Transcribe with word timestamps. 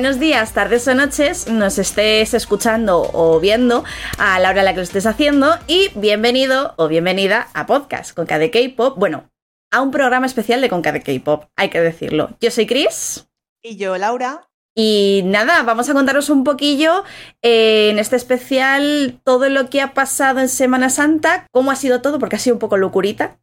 Buenos 0.00 0.18
días, 0.18 0.54
tardes 0.54 0.88
o 0.88 0.94
noches, 0.94 1.46
nos 1.46 1.78
estés 1.78 2.32
escuchando 2.32 3.10
o 3.12 3.38
viendo 3.38 3.84
a 4.16 4.38
la 4.38 4.48
hora 4.48 4.60
en 4.60 4.64
la 4.64 4.70
que 4.72 4.78
lo 4.78 4.82
estés 4.82 5.04
haciendo 5.04 5.58
y 5.66 5.90
bienvenido 5.94 6.72
o 6.78 6.88
bienvenida 6.88 7.48
a 7.52 7.66
Podcast 7.66 8.14
con 8.14 8.24
KDK 8.24 8.74
Pop. 8.74 8.98
Bueno, 8.98 9.28
a 9.70 9.82
un 9.82 9.90
programa 9.90 10.24
especial 10.24 10.62
de 10.62 10.70
con 10.70 10.80
KDK 10.80 11.22
Pop, 11.22 11.44
hay 11.54 11.68
que 11.68 11.82
decirlo. 11.82 12.30
Yo 12.40 12.50
soy 12.50 12.66
Chris. 12.66 13.28
Y 13.62 13.76
yo, 13.76 13.98
Laura. 13.98 14.48
Y 14.74 15.20
nada, 15.26 15.64
vamos 15.64 15.90
a 15.90 15.92
contaros 15.92 16.30
un 16.30 16.44
poquillo 16.44 17.04
eh, 17.42 17.90
en 17.90 17.98
este 17.98 18.16
especial 18.16 19.20
todo 19.22 19.50
lo 19.50 19.68
que 19.68 19.82
ha 19.82 19.92
pasado 19.92 20.40
en 20.40 20.48
Semana 20.48 20.88
Santa, 20.88 21.46
cómo 21.52 21.72
ha 21.72 21.76
sido 21.76 22.00
todo, 22.00 22.18
porque 22.18 22.36
ha 22.36 22.38
sido 22.38 22.56
un 22.56 22.60
poco 22.60 22.78
locurita. 22.78 23.38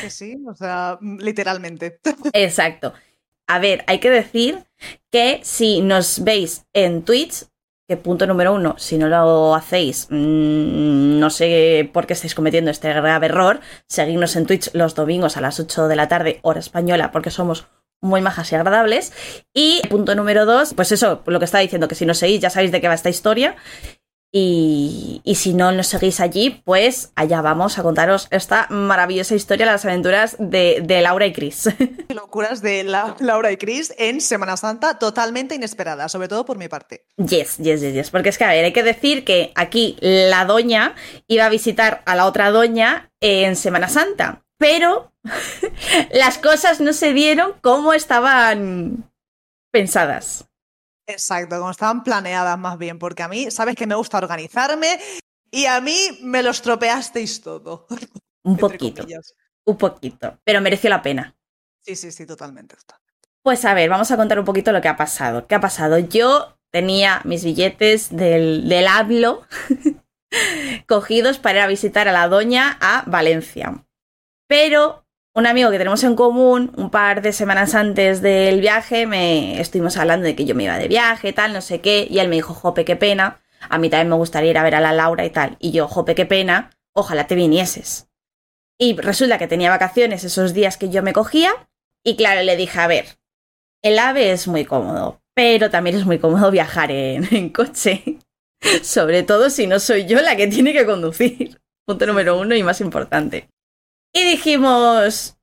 Que 0.00 0.10
sí, 0.10 0.42
o 0.48 0.54
sea, 0.56 0.98
literalmente. 1.00 2.00
Exacto. 2.32 2.92
A 3.52 3.58
ver, 3.58 3.84
hay 3.86 3.98
que 3.98 4.08
decir 4.08 4.64
que 5.10 5.40
si 5.42 5.82
nos 5.82 6.24
veis 6.24 6.64
en 6.72 7.02
Twitch, 7.02 7.44
que 7.86 7.98
punto 7.98 8.26
número 8.26 8.54
uno, 8.54 8.76
si 8.78 8.96
no 8.96 9.08
lo 9.08 9.54
hacéis, 9.54 10.06
mmm, 10.08 11.18
no 11.18 11.28
sé 11.28 11.90
por 11.92 12.06
qué 12.06 12.14
estáis 12.14 12.34
cometiendo 12.34 12.70
este 12.70 12.88
grave 12.88 13.26
error, 13.26 13.60
seguidnos 13.86 14.36
en 14.36 14.46
Twitch 14.46 14.70
los 14.72 14.94
domingos 14.94 15.36
a 15.36 15.42
las 15.42 15.60
8 15.60 15.86
de 15.88 15.96
la 15.96 16.08
tarde, 16.08 16.40
hora 16.40 16.60
española, 16.60 17.12
porque 17.12 17.30
somos 17.30 17.66
muy 18.00 18.22
majas 18.22 18.50
y 18.52 18.54
agradables. 18.54 19.12
Y 19.52 19.82
punto 19.90 20.14
número 20.14 20.46
dos, 20.46 20.72
pues 20.72 20.90
eso, 20.90 21.22
lo 21.26 21.38
que 21.38 21.44
estaba 21.44 21.60
diciendo, 21.60 21.88
que 21.88 21.94
si 21.94 22.06
nos 22.06 22.16
seguís 22.16 22.40
ya 22.40 22.48
sabéis 22.48 22.72
de 22.72 22.80
qué 22.80 22.88
va 22.88 22.94
esta 22.94 23.10
historia. 23.10 23.56
Y, 24.34 25.20
y, 25.24 25.34
si 25.34 25.52
no 25.52 25.72
nos 25.72 25.88
seguís 25.88 26.18
allí, 26.18 26.62
pues 26.64 27.12
allá 27.16 27.42
vamos 27.42 27.78
a 27.78 27.82
contaros 27.82 28.28
esta 28.30 28.66
maravillosa 28.70 29.34
historia, 29.34 29.66
las 29.66 29.84
aventuras 29.84 30.36
de, 30.38 30.80
de 30.82 31.02
Laura 31.02 31.26
y 31.26 31.34
Chris. 31.34 31.68
Locuras 32.08 32.62
de 32.62 32.82
la, 32.82 33.14
Laura 33.20 33.52
y 33.52 33.58
Chris 33.58 33.92
en 33.98 34.22
Semana 34.22 34.56
Santa, 34.56 34.98
totalmente 34.98 35.54
inesperada, 35.54 36.08
sobre 36.08 36.28
todo 36.28 36.46
por 36.46 36.56
mi 36.56 36.68
parte. 36.68 37.04
Yes, 37.18 37.58
yes, 37.58 37.82
yes, 37.82 37.92
yes. 37.92 38.10
Porque 38.10 38.30
es 38.30 38.38
que, 38.38 38.44
a 38.44 38.48
ver, 38.48 38.64
hay 38.64 38.72
que 38.72 38.82
decir 38.82 39.24
que 39.24 39.52
aquí 39.54 39.98
la 40.00 40.46
doña 40.46 40.94
iba 41.28 41.44
a 41.44 41.50
visitar 41.50 42.02
a 42.06 42.16
la 42.16 42.24
otra 42.24 42.50
doña 42.50 43.12
en 43.20 43.54
Semana 43.54 43.90
Santa, 43.90 44.46
pero 44.56 45.12
las 46.14 46.38
cosas 46.38 46.80
no 46.80 46.94
se 46.94 47.12
dieron 47.12 47.52
como 47.60 47.92
estaban 47.92 49.12
pensadas. 49.70 50.48
Exacto, 51.06 51.58
como 51.58 51.70
estaban 51.70 52.04
planeadas 52.04 52.58
más 52.58 52.78
bien, 52.78 52.98
porque 52.98 53.22
a 53.22 53.28
mí, 53.28 53.50
sabes 53.50 53.74
que 53.74 53.86
me 53.86 53.94
gusta 53.94 54.18
organizarme 54.18 54.98
y 55.50 55.66
a 55.66 55.80
mí 55.80 56.18
me 56.22 56.42
lo 56.42 56.50
estropeasteis 56.50 57.40
todo. 57.40 57.86
Un 58.44 58.56
poquito, 58.56 59.06
un 59.64 59.78
poquito, 59.78 60.36
pero 60.42 60.60
mereció 60.60 60.90
la 60.90 61.00
pena. 61.00 61.36
Sí, 61.84 61.94
sí, 61.94 62.10
sí, 62.10 62.26
totalmente, 62.26 62.74
totalmente. 62.74 63.28
Pues 63.40 63.64
a 63.64 63.72
ver, 63.72 63.88
vamos 63.88 64.10
a 64.10 64.16
contar 64.16 64.40
un 64.40 64.44
poquito 64.44 64.72
lo 64.72 64.80
que 64.80 64.88
ha 64.88 64.96
pasado. 64.96 65.46
¿Qué 65.46 65.54
ha 65.54 65.60
pasado? 65.60 66.00
Yo 66.00 66.58
tenía 66.72 67.20
mis 67.24 67.44
billetes 67.44 68.08
del, 68.10 68.68
del 68.68 68.88
hablo 68.88 69.46
cogidos 70.88 71.38
para 71.38 71.58
ir 71.58 71.64
a 71.64 71.68
visitar 71.68 72.08
a 72.08 72.12
la 72.12 72.26
doña 72.26 72.78
a 72.80 73.04
Valencia. 73.06 73.84
Pero 74.48 75.01
un 75.34 75.46
amigo 75.46 75.70
que 75.70 75.78
tenemos 75.78 76.04
en 76.04 76.14
común, 76.14 76.72
un 76.76 76.90
par 76.90 77.22
de 77.22 77.32
semanas 77.32 77.74
antes 77.74 78.20
del 78.20 78.60
viaje, 78.60 79.06
me 79.06 79.60
estuvimos 79.60 79.96
hablando 79.96 80.26
de 80.26 80.36
que 80.36 80.44
yo 80.44 80.54
me 80.54 80.64
iba 80.64 80.78
de 80.78 80.88
viaje, 80.88 81.32
tal, 81.32 81.52
no 81.52 81.62
sé 81.62 81.80
qué, 81.80 82.06
y 82.08 82.18
él 82.18 82.28
me 82.28 82.36
dijo, 82.36 82.52
jope, 82.52 82.84
qué 82.84 82.96
pena, 82.96 83.40
a 83.68 83.78
mí 83.78 83.88
también 83.88 84.10
me 84.10 84.16
gustaría 84.16 84.50
ir 84.50 84.58
a 84.58 84.62
ver 84.62 84.74
a 84.74 84.80
la 84.80 84.92
Laura 84.92 85.24
y 85.24 85.30
tal, 85.30 85.56
y 85.58 85.72
yo, 85.72 85.88
jope, 85.88 86.14
qué 86.14 86.26
pena, 86.26 86.70
ojalá 86.92 87.26
te 87.26 87.34
vinieses. 87.34 88.08
Y 88.78 88.96
resulta 88.96 89.38
que 89.38 89.48
tenía 89.48 89.70
vacaciones 89.70 90.24
esos 90.24 90.52
días 90.52 90.76
que 90.76 90.90
yo 90.90 91.02
me 91.02 91.14
cogía, 91.14 91.50
y 92.04 92.16
claro, 92.16 92.42
le 92.42 92.56
dije, 92.56 92.78
a 92.78 92.86
ver, 92.86 93.06
el 93.82 93.98
AVE 93.98 94.32
es 94.32 94.48
muy 94.48 94.66
cómodo, 94.66 95.22
pero 95.34 95.70
también 95.70 95.96
es 95.96 96.04
muy 96.04 96.18
cómodo 96.18 96.50
viajar 96.50 96.90
en, 96.90 97.26
en 97.34 97.48
coche, 97.48 98.18
sobre 98.82 99.22
todo 99.22 99.48
si 99.48 99.66
no 99.66 99.80
soy 99.80 100.04
yo 100.04 100.20
la 100.20 100.36
que 100.36 100.46
tiene 100.46 100.74
que 100.74 100.84
conducir. 100.84 101.58
Punto 101.86 102.06
número 102.06 102.38
uno 102.38 102.54
y 102.54 102.62
más 102.62 102.80
importante. 102.80 103.48
Y 104.14 104.24
dijimos, 104.24 105.38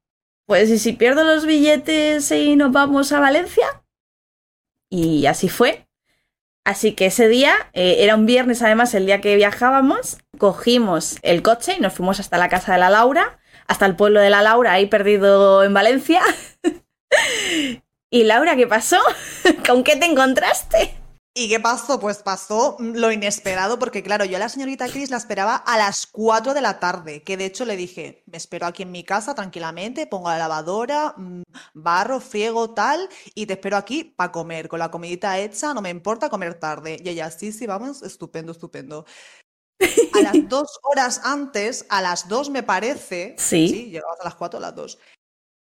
pues 0.45 0.69
¿y 0.69 0.77
si 0.77 0.93
pierdo 0.93 1.23
los 1.23 1.45
billetes 1.45 2.31
y 2.31 2.55
nos 2.55 2.71
vamos 2.71 3.11
a 3.11 3.19
Valencia? 3.19 3.83
Y 4.89 5.25
así 5.25 5.49
fue. 5.49 5.87
Así 6.65 6.93
que 6.93 7.07
ese 7.07 7.27
día, 7.27 7.55
eh, 7.73 7.97
era 7.99 8.15
un 8.15 8.27
viernes 8.27 8.61
además, 8.61 8.93
el 8.93 9.07
día 9.07 9.21
que 9.21 9.35
viajábamos, 9.35 10.19
cogimos 10.37 11.17
el 11.23 11.41
coche 11.41 11.75
y 11.77 11.81
nos 11.81 11.93
fuimos 11.93 12.19
hasta 12.19 12.37
la 12.37 12.49
casa 12.49 12.73
de 12.73 12.79
la 12.79 12.91
Laura, 12.91 13.39
hasta 13.65 13.87
el 13.87 13.95
pueblo 13.95 14.19
de 14.19 14.29
la 14.29 14.43
Laura, 14.43 14.73
ahí 14.73 14.85
perdido 14.85 15.63
en 15.63 15.73
Valencia. 15.73 16.21
y 18.11 18.23
Laura, 18.23 18.55
¿qué 18.55 18.67
pasó? 18.67 18.99
¿Con 19.67 19.83
qué 19.83 19.95
te 19.95 20.05
encontraste? 20.05 20.98
¿Y 21.39 21.47
qué 21.47 21.61
pasó? 21.61 22.01
Pues 22.01 22.17
pasó 22.17 22.75
lo 22.79 23.13
inesperado, 23.13 23.79
porque 23.79 24.03
claro, 24.03 24.25
yo 24.25 24.35
a 24.35 24.39
la 24.39 24.49
señorita 24.49 24.89
Chris 24.89 25.09
la 25.09 25.15
esperaba 25.15 25.55
a 25.55 25.77
las 25.77 26.05
4 26.05 26.53
de 26.53 26.59
la 26.59 26.81
tarde, 26.81 27.23
que 27.23 27.37
de 27.37 27.45
hecho 27.45 27.63
le 27.63 27.77
dije, 27.77 28.25
me 28.25 28.35
espero 28.35 28.65
aquí 28.65 28.83
en 28.83 28.91
mi 28.91 29.05
casa 29.05 29.33
tranquilamente, 29.35 30.05
pongo 30.05 30.27
la 30.27 30.37
lavadora, 30.37 31.13
mm, 31.15 31.43
barro, 31.75 32.19
friego, 32.19 32.71
tal, 32.71 33.07
y 33.35 33.45
te 33.45 33.53
espero 33.53 33.77
aquí 33.77 34.03
para 34.03 34.33
comer, 34.33 34.67
con 34.67 34.79
la 34.79 34.91
comidita 34.91 35.39
hecha, 35.39 35.73
no 35.73 35.81
me 35.81 35.89
importa 35.89 36.29
comer 36.29 36.55
tarde. 36.55 36.97
Y 37.01 37.07
ella, 37.07 37.31
sí, 37.31 37.53
sí, 37.53 37.65
vamos, 37.65 38.01
estupendo, 38.01 38.51
estupendo. 38.51 39.05
A 40.11 40.21
las 40.21 40.33
dos 40.49 40.77
horas 40.83 41.21
antes, 41.23 41.85
a 41.87 42.01
las 42.01 42.27
dos 42.27 42.49
me 42.49 42.63
parece, 42.63 43.37
sí, 43.37 43.69
sí 43.69 43.89
llegamos 43.91 44.19
a 44.19 44.25
las 44.25 44.35
4 44.35 44.57
a 44.57 44.61
las 44.61 44.75
2. 44.75 44.99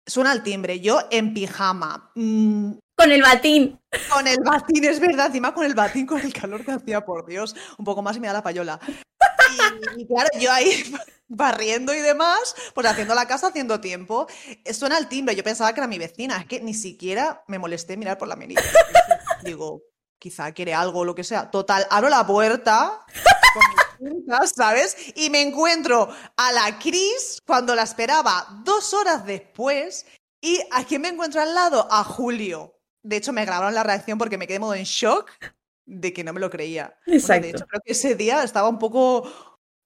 Suena 0.05 0.33
el 0.33 0.43
timbre, 0.43 0.81
yo 0.81 0.99
en 1.13 1.33
pijama, 1.33 2.11
mmm, 2.17 2.73
con 3.01 3.13
el 3.13 3.23
batín. 3.23 3.81
Con 4.13 4.27
el 4.27 4.39
batín, 4.45 4.85
es 4.85 5.01
verdad. 5.01 5.27
Encima 5.27 5.55
con 5.55 5.65
el 5.65 5.75
batín, 5.75 6.07
con 6.07 6.21
el 6.21 6.33
calor 6.33 6.65
que 6.65 6.73
hacía, 6.73 7.05
por 7.05 7.27
Dios. 7.27 7.57
Un 7.79 7.85
poco 7.85 8.03
más 8.03 8.17
y 8.17 8.21
me 8.21 8.27
da 8.27 8.35
la 8.35 8.43
payola. 8.43 8.79
Y, 9.97 10.07
claro, 10.07 10.29
yo 10.39 10.53
ahí 10.53 10.95
barriendo 11.29 11.95
y 11.95 12.01
demás, 12.01 12.55
pues 12.75 12.87
haciendo 12.87 13.15
la 13.15 13.27
casa, 13.27 13.49
haciendo 13.49 13.81
tiempo. 13.81 14.27
Suena 14.71 14.99
el 14.99 15.09
timbre. 15.09 15.35
Yo 15.35 15.43
pensaba 15.43 15.73
que 15.73 15.81
era 15.81 15.89
mi 15.89 15.99
vecina. 15.99 16.39
Es 16.39 16.47
que 16.47 16.61
ni 16.61 16.75
siquiera 16.75 17.43
me 17.49 17.59
molesté 17.59 17.97
mirar 17.97 18.19
por 18.19 18.29
la 18.29 18.37
menina. 18.37 18.61
Digo, 19.45 19.83
quizá 20.19 20.53
quiere 20.53 20.75
algo 20.75 21.01
o 21.01 21.05
lo 21.05 21.15
que 21.15 21.25
sea. 21.25 21.51
Total, 21.51 21.87
abro 21.91 22.11
la 22.11 22.27
puerta 22.27 23.01
con 23.99 24.47
¿sabes? 24.47 24.97
Y 25.15 25.31
me 25.31 25.43
encuentro 25.43 26.09
a 26.37 26.53
la 26.53 26.79
Cris 26.79 27.39
cuando 27.47 27.75
la 27.75 27.83
esperaba 27.83 28.47
dos 28.63 28.93
horas 28.93 29.25
después. 29.25 30.07
¿Y 30.43 30.59
a 30.71 30.85
quién 30.85 31.03
me 31.03 31.09
encuentro 31.09 31.41
al 31.41 31.55
lado? 31.55 31.87
A 31.91 32.05
Julio. 32.05 32.80
De 33.03 33.17
hecho, 33.17 33.33
me 33.33 33.45
grabaron 33.45 33.75
la 33.75 33.83
reacción 33.83 34.19
porque 34.19 34.39
me 34.39 34.47
quedé 34.47 34.59
modo 34.59 34.75
en 34.75 34.85
shock 34.85 35.31
de 35.87 36.13
que 36.13 36.25
no 36.25 36.33
me 36.33 36.41
lo 36.41 36.51
creía. 36.51 36.97
Exacto. 37.07 37.41
Bueno, 37.41 37.43
de 37.43 37.51
hecho, 37.51 37.67
creo 37.67 37.83
que 37.85 37.93
ese 37.93 38.15
día 38.15 38.43
estaba 38.45 38.69
un 38.69 38.79
poco 38.79 39.29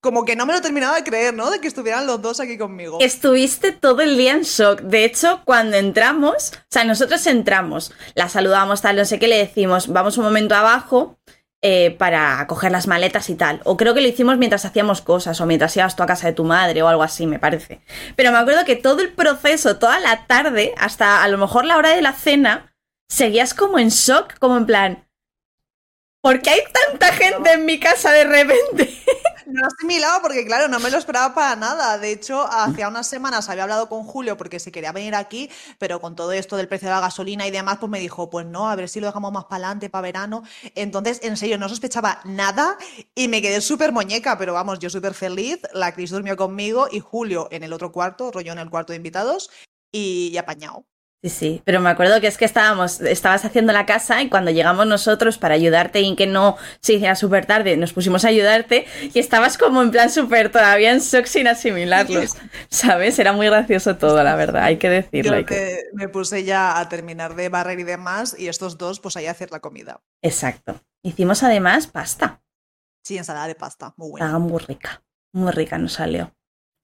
como 0.05 0.27
que 0.27 0.37
no 0.37 0.45
me 0.45 0.53
lo 0.53 0.61
terminaba 0.61 0.97
de 0.97 1.03
creer, 1.03 1.33
¿no? 1.33 1.51
De 1.51 1.61
que 1.61 1.67
estuvieran 1.67 2.07
los 2.07 2.21
dos 2.21 2.39
aquí 2.39 2.59
conmigo. 2.59 2.99
Estuviste 3.01 3.73
todo 3.73 4.03
el 4.03 4.19
día 4.19 4.33
en 4.33 4.43
shock. 4.43 4.83
De 4.83 5.03
hecho, 5.03 5.41
cuando 5.47 5.79
entramos, 5.79 6.53
o 6.55 6.67
sea, 6.69 6.85
nosotros 6.85 7.27
entramos, 7.27 7.91
la 8.15 8.29
saludamos, 8.29 8.83
tal, 8.83 8.97
no 8.97 9.07
sé 9.07 9.19
qué, 9.19 9.29
le 9.29 9.39
decimos, 9.39 9.89
vamos 9.89 10.19
un 10.19 10.25
momento 10.25 10.55
abajo 10.55 11.19
eh, 11.63 11.97
para 11.99 12.47
coger 12.47 12.71
las 12.71 12.87
maletas 12.87 13.31
y 13.31 13.35
tal. 13.35 13.63
O 13.65 13.79
creo 13.79 13.95
que 13.95 14.03
lo 14.03 14.09
hicimos 14.09 14.37
mientras 14.37 14.67
hacíamos 14.67 15.01
cosas, 15.01 15.41
o 15.41 15.47
mientras 15.47 15.75
ibas 15.79 15.97
tú 15.97 16.03
a 16.03 16.07
casa 16.07 16.27
de 16.27 16.35
tu 16.35 16.45
madre 16.45 16.83
o 16.83 16.89
algo 16.89 17.03
así, 17.03 17.27
me 17.27 17.39
parece. 17.39 17.81
Pero 18.15 18.31
me 18.31 18.37
acuerdo 18.37 18.67
que 18.67 18.77
todo 18.77 19.01
el 19.01 19.11
proceso, 19.11 19.79
toda 19.79 20.01
la 20.01 20.27
tarde, 20.27 20.75
hasta 20.77 21.25
a 21.25 21.29
lo 21.29 21.39
mejor 21.39 21.65
la 21.65 21.79
hora 21.79 21.97
de 21.97 22.03
la 22.03 22.13
cena, 22.13 22.74
seguías 23.09 23.55
como 23.55 23.79
en 23.79 23.89
shock, 23.89 24.39
como 24.39 24.57
en 24.57 24.67
plan, 24.67 25.09
¿por 26.23 26.41
qué 26.41 26.51
hay 26.51 26.61
tanta 26.73 27.13
gente 27.13 27.53
en 27.53 27.67
mi 27.67 27.79
casa 27.79 28.11
de 28.13 28.25
repente? 28.25 28.99
No 29.47 29.67
asimilaba 29.67 30.23
porque, 30.23 30.45
claro, 30.47 30.69
no 30.69 30.81
me 30.81 30.91
lo 30.91 30.97
esperaba 30.97 31.35
para 31.35 31.55
nada. 31.55 31.99
De 31.99 32.11
hecho, 32.11 32.45
hacía 32.51 32.89
unas 32.89 33.07
semanas 33.07 33.49
había 33.49 33.65
hablado 33.65 33.89
con 33.89 34.03
Julio 34.03 34.37
porque 34.37 34.59
se 34.59 34.73
quería 34.73 34.91
venir 34.91 35.15
aquí, 35.15 35.51
pero 35.79 36.01
con 36.01 36.17
todo 36.17 36.33
esto 36.33 36.57
del 36.57 36.67
precio 36.67 36.89
de 36.89 36.95
la 36.95 37.01
gasolina 37.01 37.47
y 37.47 37.51
demás, 37.51 37.77
pues 37.79 37.91
me 37.91 38.01
dijo, 38.01 38.31
pues 38.31 38.47
no, 38.47 38.69
a 38.69 38.75
ver 38.75 38.89
si 38.89 39.01
lo 39.01 39.07
dejamos 39.07 39.33
más 39.33 39.45
para 39.45 39.67
adelante, 39.67 39.91
para 39.91 40.03
verano. 40.03 40.43
Entonces, 40.75 41.21
en 41.23 41.37
serio, 41.37 41.59
no 41.59 41.69
sospechaba 41.69 42.21
nada 42.25 42.79
y 43.15 43.29
me 43.29 43.43
quedé 43.43 43.61
súper 43.61 43.93
muñeca, 43.93 44.39
pero 44.39 44.55
vamos, 44.55 44.79
yo 44.79 44.89
súper 44.89 45.15
feliz. 45.15 45.61
La 45.73 45.93
Cris 45.93 46.11
durmió 46.11 46.37
conmigo 46.37 46.89
y 46.91 47.01
Julio 47.01 47.49
en 47.51 47.63
el 47.65 47.73
otro 47.73 47.93
cuarto, 47.93 48.31
rollo 48.33 48.53
en 48.53 48.59
el 48.59 48.71
cuarto 48.71 48.93
de 48.93 48.97
invitados 48.97 49.51
y, 49.93 50.31
y 50.33 50.39
apañado. 50.39 50.87
Sí, 51.25 51.31
sí, 51.31 51.63
pero 51.65 51.81
me 51.81 51.89
acuerdo 51.89 52.21
que 52.21 52.27
es 52.27 52.37
que 52.37 52.45
estábamos, 52.45 53.01
estabas 53.01 53.47
haciendo 53.47 53.73
la 53.73 53.87
casa 53.87 54.21
y 54.21 54.29
cuando 54.29 54.51
llegamos 54.51 54.87
nosotros 54.87 55.39
para 55.39 55.55
ayudarte 55.55 56.03
y 56.03 56.15
que 56.17 56.27
no 56.27 56.59
se 56.83 56.93
hiciera 56.93 57.17
súper 57.17 57.47
tarde, 57.47 57.79
nos 57.79 57.95
pusimos 57.95 58.27
a 58.27 58.29
ayudarte 58.29 58.85
y 59.01 59.19
estabas 59.19 59.57
como 59.57 59.81
en 59.81 59.91
plan 59.91 60.11
súper 60.11 60.53
todavía 60.53 60.93
en 60.93 60.99
shock 60.99 61.25
sin 61.25 61.49
asimilarlos, 61.49 62.37
¿sabes? 62.69 63.19
Era 63.19 63.33
muy 63.33 63.47
gracioso 63.47 63.97
todo, 63.97 64.23
la 64.23 64.37
verdad, 64.37 64.65
hay 64.65 64.77
que 64.77 64.91
decirlo. 64.91 65.31
Yo 65.33 65.37
hay 65.39 65.45
que... 65.47 65.85
me 65.95 66.11
puse 66.11 66.45
ya 66.45 66.79
a 66.79 66.91
terminar 66.91 67.37
de 67.37 67.49
barrer 67.49 67.81
y 67.81 67.85
demás 67.85 68.37
y 68.39 68.49
estos 68.49 68.77
dos 68.77 69.01
pues 69.01 69.17
ahí 69.17 69.25
a 69.25 69.31
hacer 69.31 69.51
la 69.51 69.61
comida. 69.61 70.03
Exacto. 70.21 70.79
Hicimos 71.03 71.43
además 71.43 71.87
pasta. 71.87 72.43
Sí, 73.03 73.17
ensalada 73.17 73.47
de 73.47 73.55
pasta, 73.55 73.95
muy 73.97 74.11
buena. 74.11 74.27
Estaba 74.27 74.41
muy 74.41 74.59
rica, 74.59 75.03
muy 75.33 75.53
rica 75.53 75.79
nos 75.79 75.95
salió. 75.95 76.35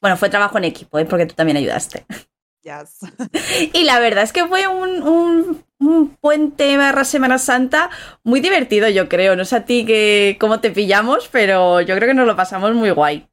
Bueno, 0.01 0.17
fue 0.17 0.31
trabajo 0.31 0.57
en 0.57 0.65
equipo, 0.65 0.99
¿eh? 0.99 1.05
porque 1.05 1.27
tú 1.27 1.35
también 1.35 1.59
ayudaste. 1.59 2.07
Yes. 2.63 2.99
Y 3.73 3.85
la 3.85 3.99
verdad 4.01 4.25
es 4.25 4.33
que 4.33 4.47
fue 4.47 4.67
un, 4.67 5.03
un, 5.03 5.65
un 5.79 6.17
puente 6.17 6.77
barra 6.77 7.05
Semana 7.05 7.39
Santa 7.39 7.91
muy 8.23 8.41
divertido, 8.41 8.89
yo 8.89 9.09
creo. 9.09 9.37
No 9.37 9.45
sé 9.45 9.57
a 9.57 9.65
ti 9.65 9.87
que, 9.87 10.37
cómo 10.41 10.61
te 10.61 10.71
pillamos, 10.71 11.29
pero 11.29 11.81
yo 11.81 11.97
creo 11.97 12.09
que 12.09 12.15
nos 12.15 12.27
lo 12.27 12.37
pasamos 12.37 12.75
muy 12.75 12.91
guay. 12.91 13.29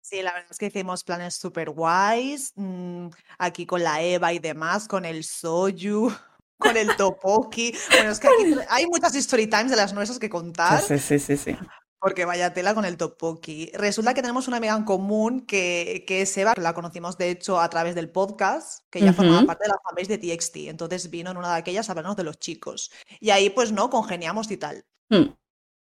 Sí, 0.00 0.22
la 0.22 0.32
verdad 0.32 0.48
es 0.50 0.58
que 0.58 0.66
hicimos 0.66 1.04
planes 1.04 1.36
súper 1.36 1.70
guays, 1.70 2.52
mm, 2.56 3.08
aquí 3.38 3.64
con 3.64 3.84
la 3.84 4.02
Eva 4.02 4.32
y 4.32 4.40
demás, 4.40 4.88
con 4.88 5.04
el 5.04 5.22
Soyu, 5.22 6.10
con 6.58 6.76
el 6.76 6.88
Topoki. 6.96 7.72
Bueno, 7.90 8.10
es 8.10 8.18
que 8.18 8.28
aquí 8.28 8.56
hay 8.68 8.86
muchas 8.86 9.14
story 9.14 9.46
times 9.46 9.70
de 9.70 9.76
las 9.76 9.92
nuestras 9.92 10.18
que 10.18 10.28
contar. 10.28 10.82
Sí, 10.82 10.98
sí, 10.98 11.18
sí, 11.18 11.36
sí. 11.36 11.56
Porque 12.00 12.24
vaya 12.24 12.54
tela 12.54 12.74
con 12.74 12.84
el 12.84 12.96
Topoki. 12.96 13.70
Resulta 13.74 14.14
que 14.14 14.22
tenemos 14.22 14.48
una 14.48 14.56
amiga 14.56 14.74
en 14.74 14.84
común 14.84 15.42
que, 15.42 16.04
que 16.06 16.22
es 16.22 16.36
Eva, 16.38 16.54
la 16.56 16.72
conocimos 16.72 17.18
de 17.18 17.30
hecho 17.30 17.60
a 17.60 17.68
través 17.68 17.94
del 17.94 18.10
podcast, 18.10 18.86
que 18.90 19.00
ya 19.00 19.12
formaba 19.12 19.44
parte 19.44 19.64
de 19.64 19.68
la 19.68 19.80
fanbase 19.84 20.16
de 20.16 20.36
TXT. 20.36 20.56
Entonces 20.68 21.10
vino 21.10 21.30
en 21.30 21.36
una 21.36 21.52
de 21.52 21.58
aquellas 21.58 21.88
a 21.88 21.92
hablarnos 21.92 22.16
de 22.16 22.24
los 22.24 22.38
chicos. 22.38 22.90
Y 23.20 23.30
ahí 23.30 23.50
pues 23.50 23.70
no, 23.70 23.90
congeniamos 23.90 24.50
y 24.50 24.56
tal. 24.56 24.84
Hmm. 25.10 25.34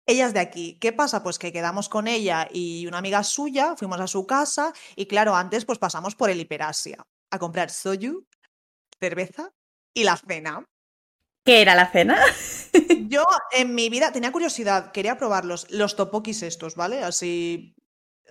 Ella 0.09 0.25
es 0.25 0.33
de 0.33 0.39
aquí. 0.39 0.79
¿Qué 0.81 0.91
pasa? 0.91 1.21
Pues 1.21 1.37
que 1.37 1.53
quedamos 1.53 1.87
con 1.87 2.07
ella 2.07 2.47
y 2.51 2.87
una 2.87 2.97
amiga 2.97 3.23
suya, 3.23 3.75
fuimos 3.77 3.99
a 3.99 4.07
su 4.07 4.25
casa 4.25 4.73
y 4.95 5.05
claro, 5.05 5.35
antes 5.35 5.65
pues 5.65 5.77
pasamos 5.77 6.15
por 6.15 6.31
el 6.31 6.39
Hiperasia 6.39 7.05
a 7.29 7.37
comprar 7.37 7.69
soju, 7.69 8.25
cerveza 8.99 9.53
y 9.93 10.05
la 10.05 10.17
cena. 10.17 10.65
¿Qué 11.45 11.61
era 11.61 11.75
la 11.75 11.91
cena? 11.91 12.19
Yo 13.07 13.23
en 13.51 13.73
mi 13.73 13.89
vida 13.89 14.11
tenía 14.11 14.31
curiosidad, 14.31 14.91
quería 14.91 15.17
probarlos, 15.17 15.67
los 15.71 15.95
topokis 15.95 16.43
estos, 16.43 16.75
¿vale? 16.75 17.03
Así... 17.03 17.75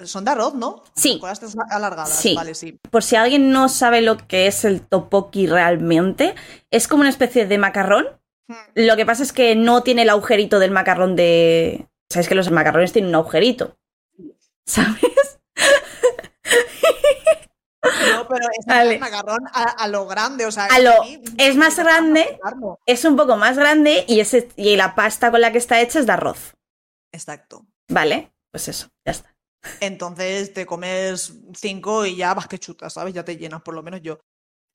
Son 0.05 0.25
de 0.25 0.31
arroz, 0.31 0.55
¿no? 0.55 0.85
Sí. 0.95 1.19
Con 1.19 1.29
estas 1.29 1.57
alargadas, 1.71 2.11
Sí. 2.21 2.33
vale, 2.37 2.55
sí. 2.55 2.79
Por 2.89 3.03
si 3.03 3.17
alguien 3.17 3.51
no 3.51 3.69
sabe 3.69 4.01
lo 4.01 4.17
que 4.17 4.47
es 4.47 4.65
el 4.65 4.83
topoki 4.87 5.49
realmente, 5.49 6.37
es 6.71 6.87
como 6.87 7.01
una 7.01 7.11
especie 7.11 7.47
de 7.47 7.59
macarrón. 7.59 8.07
Hmm. 8.47 8.55
Lo 8.77 8.95
que 8.95 9.05
pasa 9.05 9.25
es 9.25 9.33
que 9.33 9.57
no 9.57 9.83
tiene 9.83 10.03
el 10.03 10.11
agujerito 10.11 10.61
del 10.61 10.71
macarrón 10.71 11.17
de... 11.17 11.89
Sabes 12.09 12.29
que 12.29 12.37
los 12.37 12.49
macarrones 12.53 12.93
tienen 12.93 13.09
un 13.09 13.17
agujerito. 13.17 13.77
¿Sabes? 14.67 15.41
No, 18.13 18.28
pero 18.39 18.51
es 18.59 18.67
Vale. 18.67 18.95
un 18.95 19.01
macarrón 19.01 19.47
a, 19.53 19.63
a 19.65 19.89
lo 19.89 20.07
grande, 20.07 20.47
o 20.47 20.51
sea... 20.53 20.67
A 20.67 20.79
lo- 20.79 21.03
mí 21.05 21.23
es 21.37 21.57
más 21.57 21.77
grande. 21.77 22.39
Es 22.87 23.05
un 23.05 23.17
poco 23.17 23.37
más 23.37 23.57
grande 23.59 24.05
y, 24.09 24.21
ese, 24.21 24.49
y 24.57 24.77
la 24.77 24.95
pasta 24.95 25.31
con 25.31 25.41
la 25.41 25.53
que 25.53 25.59
está 25.59 25.81
hecha 25.81 25.99
es 25.99 26.07
de 26.07 26.13
arroz. 26.13 26.55
Exacto. 27.13 27.67
¿Vale? 27.89 28.33
Pues 28.51 28.69
eso, 28.69 28.89
ya 29.05 29.13
está. 29.13 29.35
Entonces 29.81 30.53
te 30.55 30.67
comes 30.67 31.33
cinco 31.55 32.07
y 32.07 32.17
ya 32.17 32.35
vas 32.35 32.47
que 32.49 32.59
chutas, 32.59 32.93
¿sabes? 32.93 33.13
Ya 33.15 33.25
te 33.25 33.37
llenas, 33.37 33.63
por 33.63 33.75
lo 33.75 33.83
menos 33.83 34.01
yo. 34.03 34.19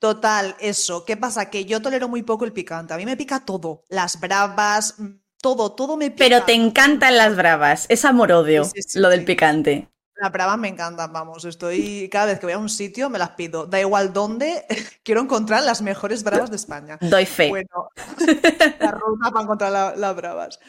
Total, 0.00 0.54
eso. 0.60 1.04
¿Qué 1.04 1.16
pasa? 1.16 1.48
Que 1.48 1.64
yo 1.64 1.80
tolero 1.80 2.08
muy 2.08 2.22
poco 2.22 2.44
el 2.44 2.52
picante. 2.52 2.92
A 2.92 2.96
mí 2.98 3.06
me 3.06 3.16
pica 3.16 3.44
todo. 3.44 3.84
Las 3.88 4.20
bravas, 4.20 4.98
mm, 4.98 5.06
todo, 5.40 5.72
todo 5.72 5.96
me 5.96 6.10
pica. 6.10 6.18
Pero 6.24 6.42
te 6.44 6.52
encantan 6.52 7.16
las 7.16 7.34
bravas. 7.36 7.86
Es 7.88 8.04
amor-odio 8.04 8.64
Sí, 8.64 8.72
sí, 8.74 8.82
sí, 8.82 8.98
lo 8.98 9.08
del 9.08 9.24
picante. 9.24 9.88
Las 10.16 10.30
bravas 10.32 10.58
me 10.58 10.68
encantan, 10.68 11.12
vamos. 11.12 11.44
Estoy, 11.44 12.08
cada 12.10 12.26
vez 12.26 12.38
que 12.38 12.46
voy 12.46 12.52
a 12.52 12.58
un 12.58 12.68
sitio 12.68 13.10
me 13.10 13.18
las 13.18 13.30
pido. 13.30 13.66
Da 13.66 13.80
igual 13.80 14.12
dónde, 14.12 14.64
quiero 15.02 15.20
encontrar 15.20 15.62
las 15.64 15.82
mejores 15.82 16.22
bravas 16.22 16.50
de 16.50 16.56
España. 16.56 16.98
Doy 17.00 17.26
fe. 17.26 17.48
Bueno, 17.48 17.88
la 18.78 18.90
ruta 18.92 19.30
para 19.30 19.42
encontrar 19.42 19.72
la- 19.72 19.96
las 19.96 20.16
bravas. 20.16 20.60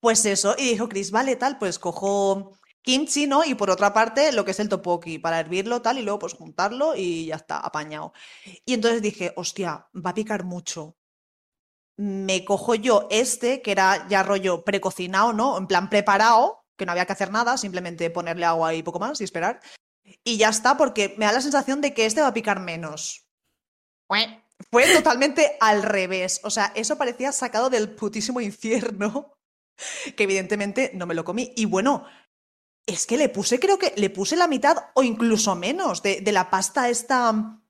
Pues 0.00 0.24
eso, 0.26 0.54
y 0.56 0.70
dijo 0.70 0.88
Chris, 0.88 1.10
vale, 1.10 1.36
tal, 1.36 1.58
pues 1.58 1.78
cojo 1.78 2.52
kimchi, 2.82 3.26
¿no? 3.26 3.44
Y 3.44 3.54
por 3.54 3.68
otra 3.70 3.92
parte, 3.92 4.30
lo 4.32 4.44
que 4.44 4.52
es 4.52 4.60
el 4.60 4.68
tteokbokki, 4.68 5.18
para 5.18 5.40
hervirlo, 5.40 5.82
tal, 5.82 5.98
y 5.98 6.02
luego 6.02 6.20
pues 6.20 6.34
juntarlo 6.34 6.94
y 6.96 7.26
ya 7.26 7.36
está, 7.36 7.58
apañado. 7.58 8.12
Y 8.64 8.74
entonces 8.74 9.02
dije, 9.02 9.32
hostia, 9.36 9.88
va 9.94 10.10
a 10.10 10.14
picar 10.14 10.44
mucho. 10.44 10.96
Me 11.96 12.44
cojo 12.44 12.76
yo 12.76 13.08
este, 13.10 13.60
que 13.60 13.72
era 13.72 14.06
ya 14.08 14.22
rollo 14.22 14.62
precocinado, 14.64 15.32
¿no? 15.32 15.58
En 15.58 15.66
plan 15.66 15.90
preparado, 15.90 16.57
que 16.78 16.86
no 16.86 16.92
había 16.92 17.04
que 17.04 17.12
hacer 17.12 17.30
nada, 17.30 17.58
simplemente 17.58 18.08
ponerle 18.08 18.46
agua 18.46 18.72
y 18.72 18.82
poco 18.82 19.00
más 19.00 19.20
y 19.20 19.24
esperar. 19.24 19.60
Y 20.24 20.38
ya 20.38 20.48
está, 20.48 20.76
porque 20.76 21.14
me 21.18 21.26
da 21.26 21.32
la 21.32 21.40
sensación 21.42 21.82
de 21.82 21.92
que 21.92 22.06
este 22.06 22.22
va 22.22 22.28
a 22.28 22.34
picar 22.34 22.60
menos. 22.60 23.28
Ue. 24.08 24.42
Fue 24.70 24.86
totalmente 24.94 25.56
al 25.60 25.82
revés. 25.82 26.40
O 26.44 26.50
sea, 26.50 26.72
eso 26.74 26.96
parecía 26.96 27.32
sacado 27.32 27.68
del 27.68 27.90
putísimo 27.90 28.40
infierno. 28.40 29.34
Que 30.16 30.24
evidentemente 30.24 30.90
no 30.94 31.06
me 31.06 31.14
lo 31.14 31.24
comí. 31.24 31.52
Y 31.54 31.64
bueno, 31.64 32.04
es 32.84 33.06
que 33.06 33.16
le 33.16 33.28
puse, 33.28 33.60
creo 33.60 33.78
que 33.78 33.92
le 33.96 34.10
puse 34.10 34.34
la 34.34 34.48
mitad 34.48 34.76
o 34.94 35.04
incluso 35.04 35.54
menos 35.54 36.02
de, 36.02 36.20
de 36.20 36.32
la 36.32 36.50
pasta 36.50 36.88
esta. 36.88 37.60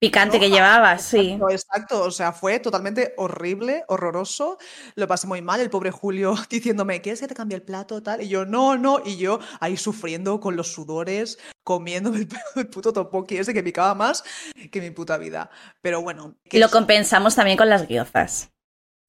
Picante 0.00 0.40
que 0.40 0.48
llevabas, 0.48 1.02
sí. 1.02 1.32
Exacto, 1.32 1.50
exacto. 1.50 2.02
O 2.04 2.10
sea, 2.10 2.32
fue 2.32 2.58
totalmente 2.58 3.12
horrible, 3.18 3.84
horroroso. 3.86 4.56
Lo 4.94 5.06
pasé 5.06 5.26
muy 5.26 5.42
mal. 5.42 5.60
El 5.60 5.68
pobre 5.68 5.90
Julio 5.90 6.34
diciéndome, 6.50 7.02
¿quieres 7.02 7.20
que 7.20 7.28
te 7.28 7.34
cambie 7.34 7.56
el 7.56 7.62
plato? 7.62 8.02
Tal. 8.02 8.22
Y 8.22 8.28
yo, 8.28 8.46
no, 8.46 8.78
no. 8.78 9.02
Y 9.04 9.18
yo 9.18 9.40
ahí 9.60 9.76
sufriendo 9.76 10.40
con 10.40 10.56
los 10.56 10.72
sudores, 10.72 11.38
comiéndome 11.64 12.16
el, 12.20 12.28
el 12.56 12.68
puto 12.68 12.94
topoki 12.94 13.36
ese 13.36 13.52
que 13.52 13.62
picaba 13.62 13.94
más 13.94 14.24
que 14.72 14.80
mi 14.80 14.90
puta 14.90 15.18
vida. 15.18 15.50
Pero 15.82 16.00
bueno. 16.00 16.34
Lo 16.50 16.70
compensamos 16.70 17.34
también 17.34 17.58
con 17.58 17.68
las 17.68 17.86
guiozas, 17.86 18.50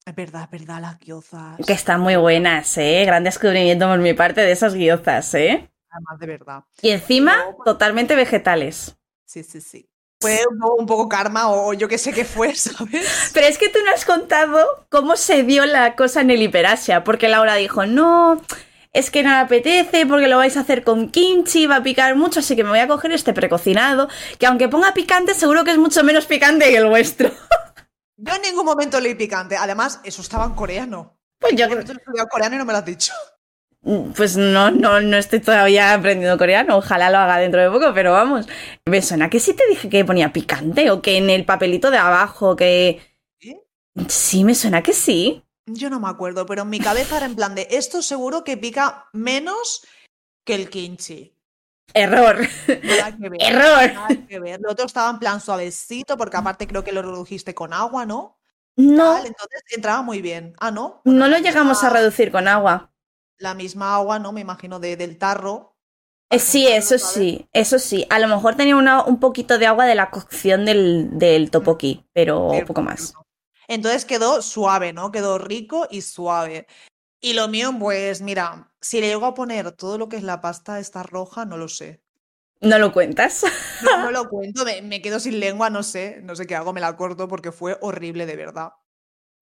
Es 0.06 0.16
verdad, 0.16 0.50
es 0.52 0.60
verdad, 0.60 0.82
las 0.82 1.00
guiozas. 1.00 1.58
que 1.66 1.72
están 1.72 2.02
muy 2.02 2.18
buenas, 2.18 2.78
¿eh? 2.78 3.06
Gran 3.06 3.24
descubrimiento 3.24 3.88
por 3.88 4.00
mi 4.00 4.14
parte 4.14 4.42
de 4.42 4.52
esas 4.52 4.74
guiozas, 4.74 5.34
¿eh? 5.36 5.72
Además, 5.90 6.20
de 6.20 6.28
verdad. 6.28 6.64
Y 6.82 6.90
encima, 6.90 7.38
totalmente 7.64 8.16
vegetales. 8.16 8.98
Sí, 9.26 9.44
sí, 9.44 9.62
sí. 9.62 9.88
Fue 10.22 10.40
un 10.78 10.86
poco, 10.86 11.10
karma 11.10 11.52
o 11.52 11.74
yo 11.74 11.88
qué 11.88 11.98
sé 11.98 12.14
qué 12.14 12.26
fue, 12.26 12.56
¿sabes? 12.56 13.32
Pero 13.34 13.48
es 13.48 13.58
que 13.58 13.70
tú 13.70 13.80
no 13.84 13.92
has 13.92 14.06
contado 14.06 14.86
cómo 14.90 15.16
se 15.16 15.44
dio 15.44 15.66
la 15.66 15.96
cosa 15.96 16.22
en 16.22 16.30
el 16.30 16.42
Hiperasia, 16.42 17.04
porque 17.04 17.28
Laura 17.28 17.56
dijo, 17.56 17.86
no, 17.86 18.42
es 18.94 19.10
que 19.10 19.24
no 19.24 19.30
me 19.30 19.38
apetece, 19.38 20.06
porque 20.06 20.28
lo 20.28 20.38
vais 20.38 20.58
a 20.58 20.62
hacer 20.62 20.84
con 20.84 21.10
kimchi, 21.10 21.66
va 21.66 21.78
a 21.78 21.84
picar 21.84 22.16
mucho, 22.16 22.40
así 22.42 22.56
que 22.56 22.64
me 22.64 22.70
voy 22.70 22.80
a 22.80 22.88
coger 22.88 23.12
este 23.12 23.34
precocinado, 23.34 24.08
que 24.38 24.46
aunque 24.46 24.70
ponga 24.70 24.94
picante, 24.94 25.34
seguro 25.34 25.64
que 25.64 25.72
es 25.72 25.78
mucho 25.78 26.04
menos 26.04 26.26
picante 26.26 26.70
que 26.70 26.78
el 26.78 26.88
vuestro. 26.88 27.32
Yo 28.24 28.36
en 28.36 28.42
ningún 28.44 28.66
momento 28.66 29.00
leí 29.00 29.16
picante. 29.16 29.58
Además, 29.58 30.00
eso 30.04 30.22
estaba 30.22 30.46
en 30.46 30.54
coreano. 30.54 31.18
Pues 31.40 31.56
yo 31.56 31.68
Yo 31.68 31.76
he 31.76 31.80
estudiado 31.80 32.28
coreano 32.30 32.54
y 32.54 32.60
no 32.60 32.66
me 32.66 32.72
lo 32.72 32.78
has 32.78 32.86
dicho. 32.86 33.14
Pues 34.16 34.38
no, 34.38 34.70
no, 34.70 35.02
no 35.02 35.18
estoy 35.18 35.40
todavía 35.40 35.94
aprendiendo 35.94 36.38
coreano. 36.38 36.78
Ojalá 36.78 37.10
lo 37.10 37.18
haga 37.18 37.38
dentro 37.38 37.62
de 37.62 37.70
poco, 37.70 37.94
pero 37.96 38.12
vamos. 38.14 38.48
Me 38.86 39.02
suena 39.02 39.30
que 39.30 39.40
sí 39.40 39.54
te 39.54 39.68
dije 39.68 39.90
que 39.90 40.06
ponía 40.06 40.32
picante 40.32 40.92
o 40.92 41.02
que 41.02 41.18
en 41.18 41.30
el 41.30 41.46
papelito 41.46 41.90
de 41.90 41.98
abajo 41.98 42.56
que. 42.56 43.02
¿Sí? 43.40 43.60
Sí, 44.08 44.44
me 44.44 44.54
suena 44.54 44.84
que 44.84 44.94
sí. 44.94 45.44
Yo 45.66 45.90
no 45.90 46.00
me 46.00 46.10
acuerdo, 46.10 46.46
pero 46.46 46.62
en 46.62 46.70
mi 46.70 46.80
cabeza 46.80 47.18
era 47.18 47.26
en 47.26 47.36
plan 47.36 47.56
de 47.56 47.68
esto 47.72 48.02
seguro 48.02 48.44
que 48.44 48.58
pica 48.58 49.08
menos 49.14 49.86
que 50.46 50.56
el 50.56 50.70
kimchi. 50.70 51.36
Error. 51.94 52.38
Nada 52.84 53.18
que 53.18 53.30
ver. 53.30 53.42
Error. 53.42 53.94
Nada 53.94 54.28
que 54.28 54.40
ver. 54.40 54.60
Lo 54.62 54.72
otro 54.72 54.86
estaba 54.86 55.10
en 55.10 55.20
plan 55.20 55.42
suavecito, 55.42 56.18
porque 56.18 56.38
aparte 56.38 56.68
creo 56.68 56.84
que 56.84 56.92
lo 56.92 57.02
redujiste 57.02 57.54
con 57.56 57.74
agua, 57.74 58.06
¿no? 58.06 58.38
No, 58.78 59.18
entonces 59.18 59.64
entraba 59.72 60.02
muy 60.02 60.22
bien. 60.22 60.54
Ah, 60.60 60.72
¿no? 60.72 61.02
no 61.04 61.28
lo 61.28 61.38
llegamos 61.40 61.84
a 61.84 61.88
misma- 61.88 62.00
reducir 62.00 62.32
con 62.32 62.48
agua. 62.48 62.91
La 63.42 63.54
misma 63.56 63.96
agua, 63.96 64.20
¿no? 64.20 64.32
Me 64.32 64.42
imagino 64.42 64.80
de- 64.80 64.96
del 64.96 65.18
tarro. 65.18 65.76
Eh, 66.30 66.40
sí, 66.40 66.66
eso 66.68 66.98
sí, 66.98 67.48
eso 67.52 67.78
sí. 67.78 68.06
A 68.10 68.20
lo 68.20 68.28
mejor 68.28 68.56
tenía 68.56 68.76
una- 68.78 69.04
un 69.04 69.20
poquito 69.20 69.58
de 69.58 69.68
agua 69.68 69.86
de 69.86 69.96
la 69.96 70.10
cocción 70.12 70.66
del, 70.66 71.10
del 71.20 71.52
topoki, 71.52 72.06
pero 72.14 72.64
poco 72.68 72.82
más. 72.82 73.14
Entonces 73.68 74.06
quedó 74.06 74.42
suave, 74.42 74.94
¿no? 74.94 75.12
Quedó 75.12 75.38
rico 75.38 75.88
y 75.90 76.02
suave. 76.02 76.68
Y 77.22 77.34
lo 77.34 77.48
mío, 77.50 77.72
pues 77.80 78.22
mira, 78.22 78.74
si 78.82 79.02
le 79.02 79.08
llego 79.08 79.26
a 79.26 79.34
poner 79.36 79.72
todo 79.74 79.98
lo 79.98 80.10
que 80.10 80.18
es 80.18 80.24
la 80.24 80.42
pasta 80.42 80.80
esta 80.80 81.04
roja, 81.04 81.46
no 81.46 81.58
lo 81.58 81.70
sé. 81.70 82.04
¿No 82.62 82.78
lo 82.80 82.92
cuentas? 82.94 83.44
No, 83.80 83.98
no 83.98 84.12
lo 84.12 84.30
cuento, 84.30 84.64
me, 84.66 84.82
me 84.82 85.02
quedo 85.02 85.20
sin 85.20 85.40
lengua, 85.40 85.70
no 85.70 85.84
sé, 85.84 86.20
no 86.24 86.36
sé 86.38 86.46
qué 86.48 86.56
hago, 86.56 86.72
me 86.74 86.80
la 86.82 86.96
corto 86.96 87.28
porque 87.28 87.52
fue 87.52 87.78
horrible 87.82 88.26
de 88.26 88.36
verdad. 88.38 88.70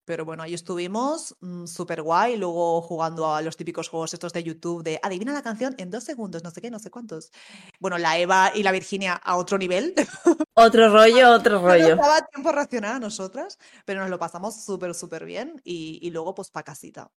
Pero 0.04 0.24
bueno, 0.24 0.42
ahí 0.42 0.54
estuvimos, 0.54 1.36
mm, 1.40 1.66
súper 1.66 2.02
guay, 2.02 2.36
luego 2.36 2.82
jugando 2.82 3.32
a 3.34 3.42
los 3.42 3.56
típicos 3.56 3.88
juegos 3.88 4.12
estos 4.14 4.32
de 4.32 4.42
YouTube 4.42 4.82
de 4.82 4.98
adivina 5.02 5.32
la 5.32 5.42
canción 5.42 5.74
en 5.78 5.90
dos 5.90 6.04
segundos, 6.04 6.42
no 6.44 6.50
sé 6.50 6.60
qué, 6.60 6.70
no 6.70 6.78
sé 6.78 6.90
cuántos. 6.90 7.30
Bueno, 7.78 7.98
la 7.98 8.18
Eva 8.18 8.52
y 8.54 8.62
la 8.62 8.72
Virginia 8.72 9.14
a 9.14 9.36
otro 9.36 9.58
nivel. 9.58 9.94
Otro 10.54 10.92
rollo, 10.92 11.32
otro 11.32 11.60
No 11.64 11.74
nos 11.76 11.94
rollo. 11.94 11.96
daba 11.96 12.26
tiempo 12.26 12.50
a 12.50 12.52
reaccionar 12.52 12.96
a 12.96 12.98
nosotras, 13.00 13.58
pero 13.86 14.00
nos 14.00 14.10
lo 14.10 14.18
pasamos 14.18 14.62
súper, 14.64 14.94
súper 14.94 15.24
bien 15.24 15.60
y, 15.64 15.98
y 16.02 16.10
luego 16.10 16.34
pues 16.34 16.50
pa' 16.50 16.62
casita. 16.62 17.10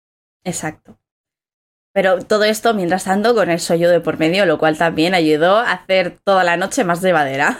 Exacto. 0.44 0.98
Pero 1.92 2.20
todo 2.24 2.44
esto, 2.44 2.74
mientras 2.74 3.04
tanto, 3.04 3.34
con 3.34 3.50
el 3.50 3.60
sollo 3.60 3.90
de 3.90 4.00
por 4.00 4.18
medio, 4.18 4.46
lo 4.46 4.58
cual 4.58 4.78
también 4.78 5.14
ayudó 5.14 5.56
a 5.58 5.72
hacer 5.72 6.18
toda 6.24 6.44
la 6.44 6.56
noche 6.56 6.84
más 6.84 7.02
llevadera. 7.02 7.58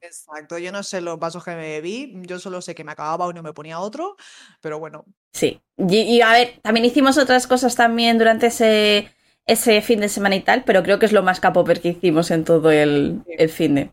Exacto, 0.00 0.58
yo 0.58 0.72
no 0.72 0.82
sé 0.82 1.00
los 1.00 1.18
vasos 1.18 1.44
que 1.44 1.50
me 1.52 1.68
bebí, 1.68 2.12
yo 2.26 2.38
solo 2.38 2.60
sé 2.60 2.74
que 2.74 2.84
me 2.84 2.92
acababa 2.92 3.26
uno 3.28 3.40
y 3.40 3.42
me 3.42 3.52
ponía 3.52 3.78
otro, 3.80 4.16
pero 4.60 4.78
bueno, 4.78 5.04
Sí. 5.32 5.60
Y, 5.76 5.98
y, 5.98 6.20
a 6.22 6.32
ver, 6.32 6.60
también 6.62 6.86
hicimos 6.86 7.18
otras 7.18 7.46
cosas 7.46 7.74
también 7.76 8.16
durante 8.18 8.46
ese, 8.46 9.10
ese 9.44 9.82
fin 9.82 10.00
de 10.00 10.08
semana 10.08 10.34
y 10.36 10.40
tal, 10.40 10.64
pero 10.64 10.82
creo 10.82 10.98
que 10.98 11.06
es 11.06 11.12
lo 11.12 11.22
más 11.22 11.40
capoper 11.40 11.80
que 11.82 11.88
hicimos 11.88 12.30
en 12.30 12.44
todo 12.44 12.70
el, 12.70 13.22
Sí. 13.26 13.32
el 13.38 13.48
fin 13.50 13.74
de. 13.74 13.92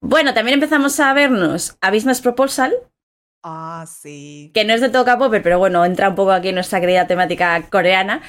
Bueno, 0.00 0.34
también 0.34 0.54
empezamos 0.54 0.98
a 0.98 1.12
vernos 1.12 1.76
a 1.80 1.90
Business 1.92 2.20
Proposal, 2.20 2.74
Ah, 3.44 3.84
sí. 3.88 4.52
Que 4.54 4.64
no 4.64 4.72
es 4.72 4.80
de 4.80 4.88
todo 4.88 5.04
K-Popper, 5.04 5.42
pero 5.42 5.58
bueno, 5.58 5.84
entra 5.84 6.08
un 6.10 6.14
poco 6.14 6.30
aquí 6.30 6.50
en 6.50 6.54
nuestra 6.54 6.80
querida 6.80 7.08
temática 7.08 7.60
coreana. 7.70 8.22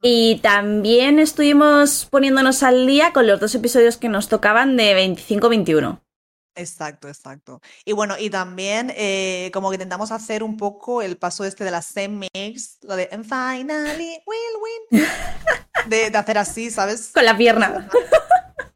Y 0.00 0.36
también 0.42 1.18
estuvimos 1.18 2.06
poniéndonos 2.08 2.62
al 2.62 2.86
día 2.86 3.12
con 3.12 3.26
los 3.26 3.40
dos 3.40 3.52
episodios 3.56 3.96
que 3.96 4.08
nos 4.08 4.28
tocaban 4.28 4.76
de 4.76 4.94
25-21. 4.94 6.00
Exacto, 6.54 7.08
exacto. 7.08 7.60
Y 7.84 7.92
bueno, 7.92 8.16
y 8.18 8.28
también 8.28 8.92
eh, 8.96 9.50
como 9.52 9.70
que 9.70 9.76
intentamos 9.76 10.10
hacer 10.10 10.42
un 10.42 10.56
poco 10.56 11.00
el 11.02 11.16
paso 11.16 11.44
este 11.44 11.64
de 11.64 11.70
la 11.70 11.82
same 11.82 12.28
mix, 12.34 12.78
lo 12.82 12.96
de 12.96 13.08
"And 13.12 13.24
finally 13.24 14.18
will 14.26 14.98
win. 15.00 15.06
De, 15.86 16.10
de 16.10 16.18
hacer 16.18 16.36
así, 16.36 16.70
¿sabes? 16.70 17.10
Con 17.14 17.24
la 17.24 17.36
pierna. 17.36 17.88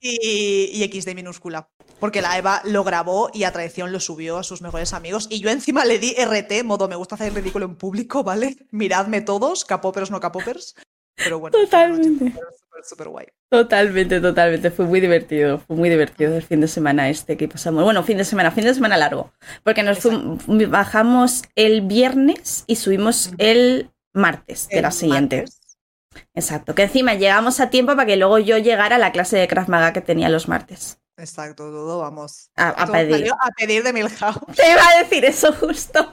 Y, 0.01 0.71
y 0.73 1.01
XD 1.01 1.15
minúscula. 1.15 1.69
Porque 1.99 2.23
la 2.23 2.37
Eva 2.37 2.61
lo 2.65 2.85
grabó 2.85 3.31
y 3.33 3.45
a 3.45 3.53
traición 3.53 3.93
lo 3.93 4.01
subió 4.01 4.39
a 4.39 4.43
sus 4.43 4.63
mejores 4.63 4.93
amigos. 4.93 5.27
Y 5.31 5.41
yo 5.41 5.49
encima 5.51 5.85
le 5.85 5.99
di 5.99 6.15
RT, 6.19 6.63
modo 6.65 6.89
me 6.89 6.97
gusta 6.97 7.15
hacer 7.15 7.29
el 7.29 7.35
ridículo 7.35 7.65
en 7.65 7.77
público, 7.77 8.23
¿vale? 8.23 8.57
Miradme 8.71 9.21
todos, 9.21 9.65
capopers, 9.65 10.11
no 10.11 10.21
capopers. 10.21 10.75
Pero 11.15 11.39
bueno, 11.39 11.57
Totalmente. 11.59 12.35
Súper, 12.83 13.09
guay. 13.09 13.27
Totalmente, 13.51 14.21
totalmente. 14.21 14.71
Fue 14.71 14.85
muy 14.85 15.01
divertido. 15.01 15.59
Fue 15.59 15.77
muy 15.77 15.89
divertido 15.89 16.37
el 16.37 16.43
fin 16.43 16.61
de 16.61 16.69
semana 16.69 17.09
este 17.09 17.37
que 17.37 17.49
pasamos. 17.49 17.85
Bueno, 17.85 18.03
fin 18.03 18.19
de 18.19 18.25
semana, 18.25 18.51
fin 18.51 18.65
de 18.65 18.75
semana 18.75 18.97
largo. 18.97 19.33
Porque 19.63 19.83
nos 19.83 19.99
bajamos 20.69 21.43
el 21.55 21.83
viernes 21.83 22.65
y 22.67 22.77
subimos 22.77 23.31
el 23.39 23.91
martes 24.13 24.69
de 24.69 24.83
la 24.83 24.91
siguiente. 24.91 25.37
martes. 25.39 25.61
Exacto. 26.35 26.75
Que 26.75 26.83
encima 26.85 27.15
llegamos 27.15 27.61
a 27.61 27.71
tiempo 27.71 27.95
para 27.95 28.07
que 28.07 28.17
luego 28.17 28.39
yo 28.39 28.59
llegara 28.59 28.97
a 28.97 28.99
la 28.99 29.13
clase 29.13 29.37
de 29.37 29.49
Krav 29.49 29.69
Maga 29.69 29.93
que 29.93 30.01
tenía 30.01 30.29
los 30.29 30.49
martes. 30.49 30.99
Exacto, 31.17 31.71
todo 31.71 32.01
vamos. 32.01 32.51
A, 32.57 32.87
pedir. 32.91 33.31
a 33.31 33.51
pedir 33.57 33.83
de 33.85 33.93
Milhouse. 33.93 34.57
Te 34.57 34.73
iba 34.73 34.83
a 34.87 34.99
decir 35.03 35.25
eso 35.25 35.53
justo. 35.53 36.13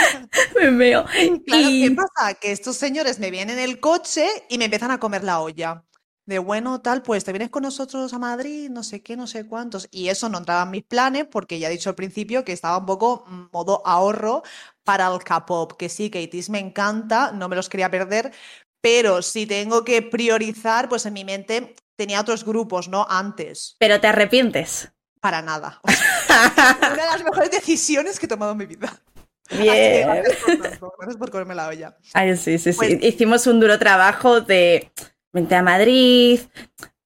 Me 0.56 0.70
veo. 0.70 1.04
Claro, 1.46 1.68
Y- 1.70 1.88
¿qué 1.88 1.94
pasa? 1.94 2.34
Que 2.34 2.52
estos 2.52 2.76
señores 2.76 3.18
me 3.18 3.30
vienen 3.30 3.58
en 3.58 3.64
el 3.64 3.80
coche 3.80 4.26
y 4.48 4.58
me 4.58 4.64
empiezan 4.66 4.90
a 4.90 5.00
comer 5.00 5.24
la 5.24 5.40
olla. 5.40 5.84
De 6.26 6.38
bueno, 6.38 6.80
tal, 6.80 7.02
pues 7.02 7.24
te 7.24 7.32
vienes 7.32 7.50
con 7.50 7.64
nosotros 7.64 8.12
a 8.12 8.18
Madrid, 8.18 8.70
no 8.70 8.84
sé 8.84 9.02
qué, 9.02 9.16
no 9.16 9.26
sé 9.26 9.46
cuántos. 9.46 9.88
Y 9.90 10.08
eso 10.10 10.28
no 10.28 10.38
entraba 10.38 10.62
en 10.62 10.70
mis 10.70 10.84
planes 10.84 11.26
porque 11.28 11.58
ya 11.58 11.68
he 11.68 11.72
dicho 11.72 11.88
al 11.90 11.96
principio 11.96 12.44
que 12.44 12.52
estaba 12.52 12.78
un 12.78 12.86
poco 12.86 13.24
modo 13.52 13.82
ahorro 13.84 14.42
para 14.84 15.08
el 15.12 15.18
K-pop. 15.24 15.72
Que 15.76 15.88
sí, 15.88 16.08
que 16.08 16.28
me 16.50 16.60
encanta, 16.60 17.32
no 17.32 17.48
me 17.48 17.56
los 17.56 17.68
quería 17.68 17.90
perder, 17.90 18.32
pero 18.80 19.22
si 19.22 19.46
tengo 19.46 19.82
que 19.84 20.02
priorizar, 20.02 20.88
pues 20.88 21.04
en 21.06 21.14
mi 21.14 21.24
mente 21.24 21.74
tenía 21.96 22.20
otros 22.20 22.44
grupos, 22.44 22.88
¿no? 22.88 23.06
Antes, 23.08 23.74
Pero 23.78 24.00
te 24.00 24.06
arrepientes. 24.06 24.92
para 25.20 25.42
nada. 25.42 25.80
O 25.82 25.90
sea, 26.26 26.78
una 26.80 26.90
de 26.90 27.10
las 27.10 27.24
mejores 27.24 27.50
decisiones 27.50 28.20
que 28.20 28.26
he 28.26 28.28
tomado 28.28 28.52
en 28.52 28.58
mi 28.58 28.66
vida. 28.66 29.02
Bien. 29.50 30.06
gracias 30.06 30.36
por 30.38 30.56
tanto, 30.58 30.92
gracias 30.98 31.16
por 31.16 31.30
comerme 31.30 31.54
la 31.54 31.68
olla. 31.68 31.96
Ay, 32.14 32.36
sí, 32.36 32.58
sí, 32.58 32.72
sí. 32.72 32.76
Pues- 32.78 33.02
Hicimos 33.02 33.46
un 33.46 33.60
duro 33.60 33.78
trabajo 33.78 34.40
de 34.40 34.90
vente 35.32 35.54
a 35.54 35.62
Madrid. 35.62 36.40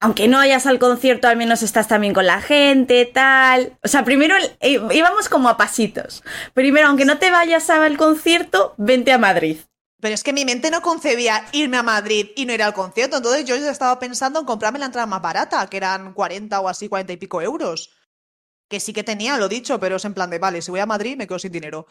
Aunque 0.00 0.28
no 0.28 0.36
vayas 0.36 0.66
al 0.66 0.78
concierto, 0.78 1.28
al 1.28 1.38
menos 1.38 1.62
estás 1.62 1.88
también 1.88 2.12
con 2.12 2.26
la 2.26 2.42
gente, 2.42 3.06
tal. 3.06 3.78
O 3.82 3.88
sea, 3.88 4.04
primero 4.04 4.34
eh, 4.60 4.78
íbamos 4.92 5.30
como 5.30 5.48
a 5.48 5.56
pasitos. 5.56 6.22
Primero, 6.52 6.88
aunque 6.88 7.06
no 7.06 7.16
te 7.16 7.30
vayas 7.30 7.70
al 7.70 7.96
concierto, 7.96 8.74
vente 8.76 9.12
a 9.12 9.18
Madrid. 9.18 9.56
Pero 10.02 10.14
es 10.14 10.22
que 10.22 10.34
mi 10.34 10.44
mente 10.44 10.70
no 10.70 10.82
concebía 10.82 11.46
irme 11.52 11.78
a 11.78 11.82
Madrid 11.82 12.28
y 12.36 12.44
no 12.44 12.52
ir 12.52 12.62
al 12.62 12.74
concierto. 12.74 13.16
Entonces 13.16 13.46
yo 13.46 13.56
ya 13.56 13.70
estaba 13.70 13.98
pensando 13.98 14.38
en 14.40 14.44
comprarme 14.44 14.78
la 14.78 14.86
entrada 14.86 15.06
más 15.06 15.22
barata, 15.22 15.66
que 15.70 15.78
eran 15.78 16.12
40 16.12 16.60
o 16.60 16.68
así, 16.68 16.90
40 16.90 17.14
y 17.14 17.16
pico 17.16 17.40
euros. 17.40 17.90
Que 18.68 18.80
sí 18.80 18.92
que 18.92 19.04
tenía, 19.04 19.38
lo 19.38 19.48
dicho, 19.48 19.80
pero 19.80 19.96
es 19.96 20.04
en 20.04 20.12
plan 20.12 20.28
de, 20.28 20.38
vale, 20.38 20.60
si 20.60 20.70
voy 20.70 20.80
a 20.80 20.86
Madrid 20.86 21.16
me 21.16 21.26
quedo 21.26 21.38
sin 21.38 21.52
dinero. 21.52 21.86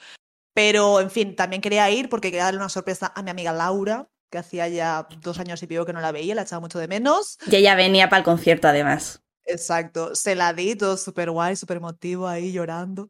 Pero, 0.54 1.00
en 1.00 1.10
fin, 1.10 1.36
también 1.36 1.62
quería 1.62 1.90
ir 1.90 2.10
porque 2.10 2.30
quería 2.30 2.46
darle 2.46 2.60
una 2.60 2.70
sorpresa 2.70 3.12
a 3.16 3.24
mi 3.24 3.32
amiga 3.32 3.54
Laura, 3.54 4.08
que 4.30 4.38
hacía 4.38 4.68
ya 4.68 5.08
dos 5.22 5.40
años 5.40 5.62
y 5.64 5.68
pico 5.68 5.86
que 5.86 5.94
no 5.94 6.02
la 6.02 6.12
veía, 6.12 6.36
la 6.36 6.44
echaba 6.44 6.60
mucho 6.60 6.80
de 6.80 6.88
menos. 6.88 7.38
Y 7.48 7.56
ella 7.56 7.76
venía 7.76 8.10
para 8.10 8.20
el 8.20 8.24
concierto, 8.24 8.68
además. 8.68 9.24
Exacto, 9.46 10.16
se 10.16 10.36
la 10.36 10.54
di, 10.54 10.76
todo 10.76 10.98
súper 10.98 11.30
guay, 11.30 11.56
súper 11.56 11.78
emotivo 11.78 12.28
ahí 12.28 12.52
llorando. 12.52 13.10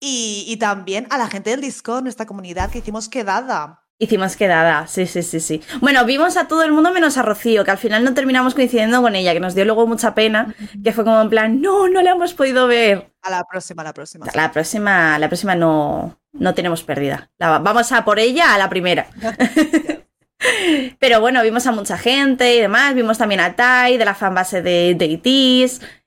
Y, 0.00 0.44
y 0.48 0.56
también 0.56 1.06
a 1.10 1.18
la 1.18 1.28
gente 1.28 1.50
del 1.50 1.60
Discord, 1.60 2.02
nuestra 2.02 2.26
comunidad, 2.26 2.70
que 2.70 2.78
hicimos 2.78 3.08
quedada. 3.08 3.84
Hicimos 3.98 4.36
quedada, 4.36 4.88
sí, 4.88 5.06
sí, 5.06 5.22
sí, 5.22 5.38
sí. 5.38 5.62
Bueno, 5.80 6.04
vimos 6.04 6.36
a 6.36 6.48
todo 6.48 6.64
el 6.64 6.72
mundo 6.72 6.92
menos 6.92 7.16
a 7.18 7.22
Rocío, 7.22 7.64
que 7.64 7.70
al 7.70 7.78
final 7.78 8.02
no 8.02 8.12
terminamos 8.12 8.54
coincidiendo 8.54 9.00
con 9.00 9.14
ella, 9.14 9.32
que 9.32 9.38
nos 9.38 9.54
dio 9.54 9.64
luego 9.64 9.86
mucha 9.86 10.12
pena, 10.12 10.56
que 10.82 10.92
fue 10.92 11.04
como 11.04 11.20
en 11.20 11.30
plan, 11.30 11.60
no, 11.60 11.88
no 11.88 12.02
la 12.02 12.10
hemos 12.10 12.34
podido 12.34 12.66
ver. 12.66 13.14
A 13.22 13.30
la 13.30 13.44
próxima, 13.44 13.82
a 13.82 13.84
la 13.84 13.92
próxima. 13.92 14.26
La 14.34 14.50
próxima, 14.50 15.18
la 15.20 15.28
próxima 15.28 15.54
no, 15.54 16.20
no 16.32 16.54
tenemos 16.54 16.82
pérdida. 16.82 17.30
La- 17.38 17.58
vamos 17.58 17.92
a 17.92 18.04
por 18.04 18.18
ella 18.18 18.54
a 18.54 18.58
la 18.58 18.68
primera. 18.68 19.06
Pero 20.98 21.20
bueno, 21.20 21.42
vimos 21.42 21.66
a 21.66 21.72
mucha 21.72 21.96
gente 21.96 22.56
y 22.56 22.60
demás. 22.60 22.94
Vimos 22.94 23.18
también 23.18 23.40
a 23.40 23.54
Tai 23.54 23.96
de 23.96 24.04
la 24.04 24.14
fanbase 24.14 24.60
de, 24.62 24.94
de 24.96 25.20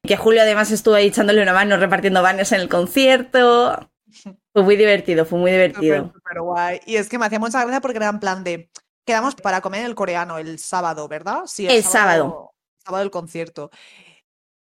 que 0.03 0.17
Julio 0.17 0.41
además 0.41 0.71
estuvo 0.71 0.95
ahí 0.95 1.07
echándole 1.07 1.41
una 1.41 1.53
mano 1.53 1.77
repartiendo 1.77 2.21
banners 2.21 2.51
en 2.51 2.61
el 2.61 2.69
concierto. 2.69 3.89
Fue 4.53 4.63
muy 4.63 4.75
divertido, 4.75 5.25
fue 5.25 5.39
muy 5.39 5.51
divertido. 5.51 5.97
Súper, 6.07 6.13
súper 6.13 6.41
guay. 6.41 6.79
Y 6.85 6.95
es 6.97 7.09
que 7.09 7.17
me 7.17 7.25
hacía 7.25 7.39
mucha 7.39 7.61
gracia 7.63 7.81
porque 7.81 7.97
era 7.97 8.09
en 8.09 8.19
plan 8.19 8.43
de. 8.43 8.69
Quedamos 9.05 9.35
para 9.35 9.61
comer 9.61 9.81
en 9.81 9.87
el 9.87 9.95
coreano 9.95 10.37
el 10.37 10.57
sábado, 10.59 11.07
¿verdad? 11.07 11.41
Sí, 11.45 11.67
El 11.67 11.83
sábado. 11.83 12.51
Sábado 12.83 13.01
del 13.03 13.11
concierto. 13.11 13.69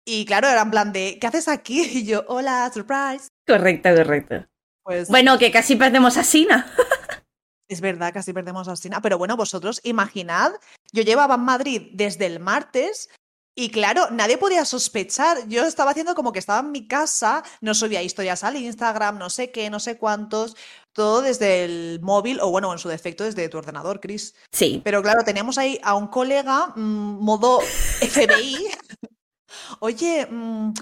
Y 0.06 0.26
claro, 0.26 0.48
era 0.48 0.62
en 0.62 0.72
plan 0.72 0.92
de, 0.92 1.18
¿qué 1.20 1.28
haces 1.28 1.48
aquí? 1.48 1.84
Y 1.94 2.06
yo, 2.06 2.24
hola, 2.28 2.72
surprise. 2.74 3.28
Correcto, 3.46 3.90
correcto. 3.96 4.48
Pues 4.90 5.08
Bueno, 5.08 5.38
que 5.38 5.52
casi 5.52 5.76
perdemos 5.76 6.18
a 6.18 6.24
Sina. 6.24 6.66
es 7.70 7.80
verdad, 7.80 8.12
casi 8.12 8.34
perdemos 8.34 8.68
a 8.68 8.76
Sina. 8.76 9.04
Pero 9.04 9.20
bueno, 9.20 9.38
vosotros 9.38 9.82
imaginad, 9.84 10.54
yo 10.92 11.04
llevaba 11.04 11.36
en 11.36 11.42
Madrid 11.42 11.90
desde 11.94 12.26
el 12.26 12.40
martes. 12.40 13.08
Y 13.56 13.70
claro, 13.70 14.10
nadie 14.10 14.40
podía 14.40 14.66
sospechar. 14.66 15.48
Yo 15.48 15.68
estaba 15.68 15.92
haciendo 15.92 16.16
como 16.16 16.32
que 16.32 16.40
estaba 16.40 16.62
en 16.62 16.72
mi 16.72 16.88
casa, 16.88 17.44
no 17.62 17.76
subía 17.76 18.02
historias 18.02 18.44
al 18.44 18.56
Instagram, 18.56 19.20
no 19.20 19.30
sé 19.30 19.52
qué, 19.52 19.70
no 19.70 19.80
sé 19.80 20.00
cuántos, 20.00 20.58
todo 20.92 21.22
desde 21.22 21.66
el 21.66 22.00
móvil 22.02 22.40
o 22.42 22.50
bueno, 22.50 22.74
en 22.74 22.80
su 22.80 22.90
defecto 22.90 23.26
desde 23.26 23.48
tu 23.48 23.60
ordenador, 23.60 24.00
Chris. 24.00 24.34
Sí, 24.52 24.82
Pero 24.84 25.04
claro, 25.04 25.24
teníamos 25.24 25.60
ahí 25.60 25.80
a 25.84 25.94
un 25.94 26.08
colega, 26.08 26.74
mm, 26.76 27.24
modo 27.24 27.60
FBI. 28.02 28.58
Oye, 29.82 30.26
mm, 30.26 30.74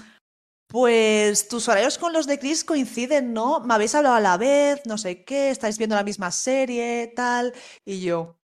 pues 0.68 1.48
tus 1.48 1.66
horarios 1.68 1.98
con 1.98 2.12
los 2.12 2.26
de 2.26 2.38
Chris 2.38 2.62
coinciden, 2.62 3.32
¿no? 3.32 3.60
Me 3.60 3.74
habéis 3.74 3.94
hablado 3.94 4.14
a 4.16 4.20
la 4.20 4.36
vez, 4.36 4.80
no 4.86 4.98
sé 4.98 5.24
qué, 5.24 5.50
estáis 5.50 5.78
viendo 5.78 5.96
la 5.96 6.04
misma 6.04 6.30
serie, 6.30 7.12
tal. 7.16 7.54
Y 7.84 8.00
yo, 8.02 8.38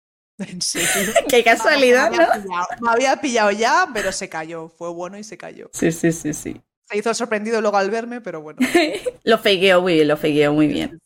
en 0.38 0.60
serio. 0.60 0.88
qué 1.28 1.42
casualidad, 1.42 2.10
me 2.10 2.18
¿no? 2.18 2.24
pillado, 2.42 2.66
me 2.82 2.90
había 2.90 3.16
pillado 3.16 3.50
ya, 3.50 3.88
pero 3.92 4.12
se 4.12 4.28
cayó. 4.28 4.68
Fue 4.68 4.90
bueno 4.90 5.18
y 5.18 5.24
se 5.24 5.38
cayó. 5.38 5.70
Sí, 5.72 5.90
sí, 5.90 6.12
sí, 6.12 6.34
sí. 6.34 6.60
Se 6.82 6.98
hizo 6.98 7.14
sorprendido 7.14 7.60
luego 7.60 7.76
al 7.76 7.90
verme, 7.90 8.20
pero 8.20 8.42
bueno. 8.42 8.58
Lo 9.24 9.38
fakeó 9.38 9.80
muy 9.80 9.94
bien, 9.94 10.08
lo 10.08 10.16
fakeó 10.16 10.52
muy 10.52 10.66
bien. 10.66 10.98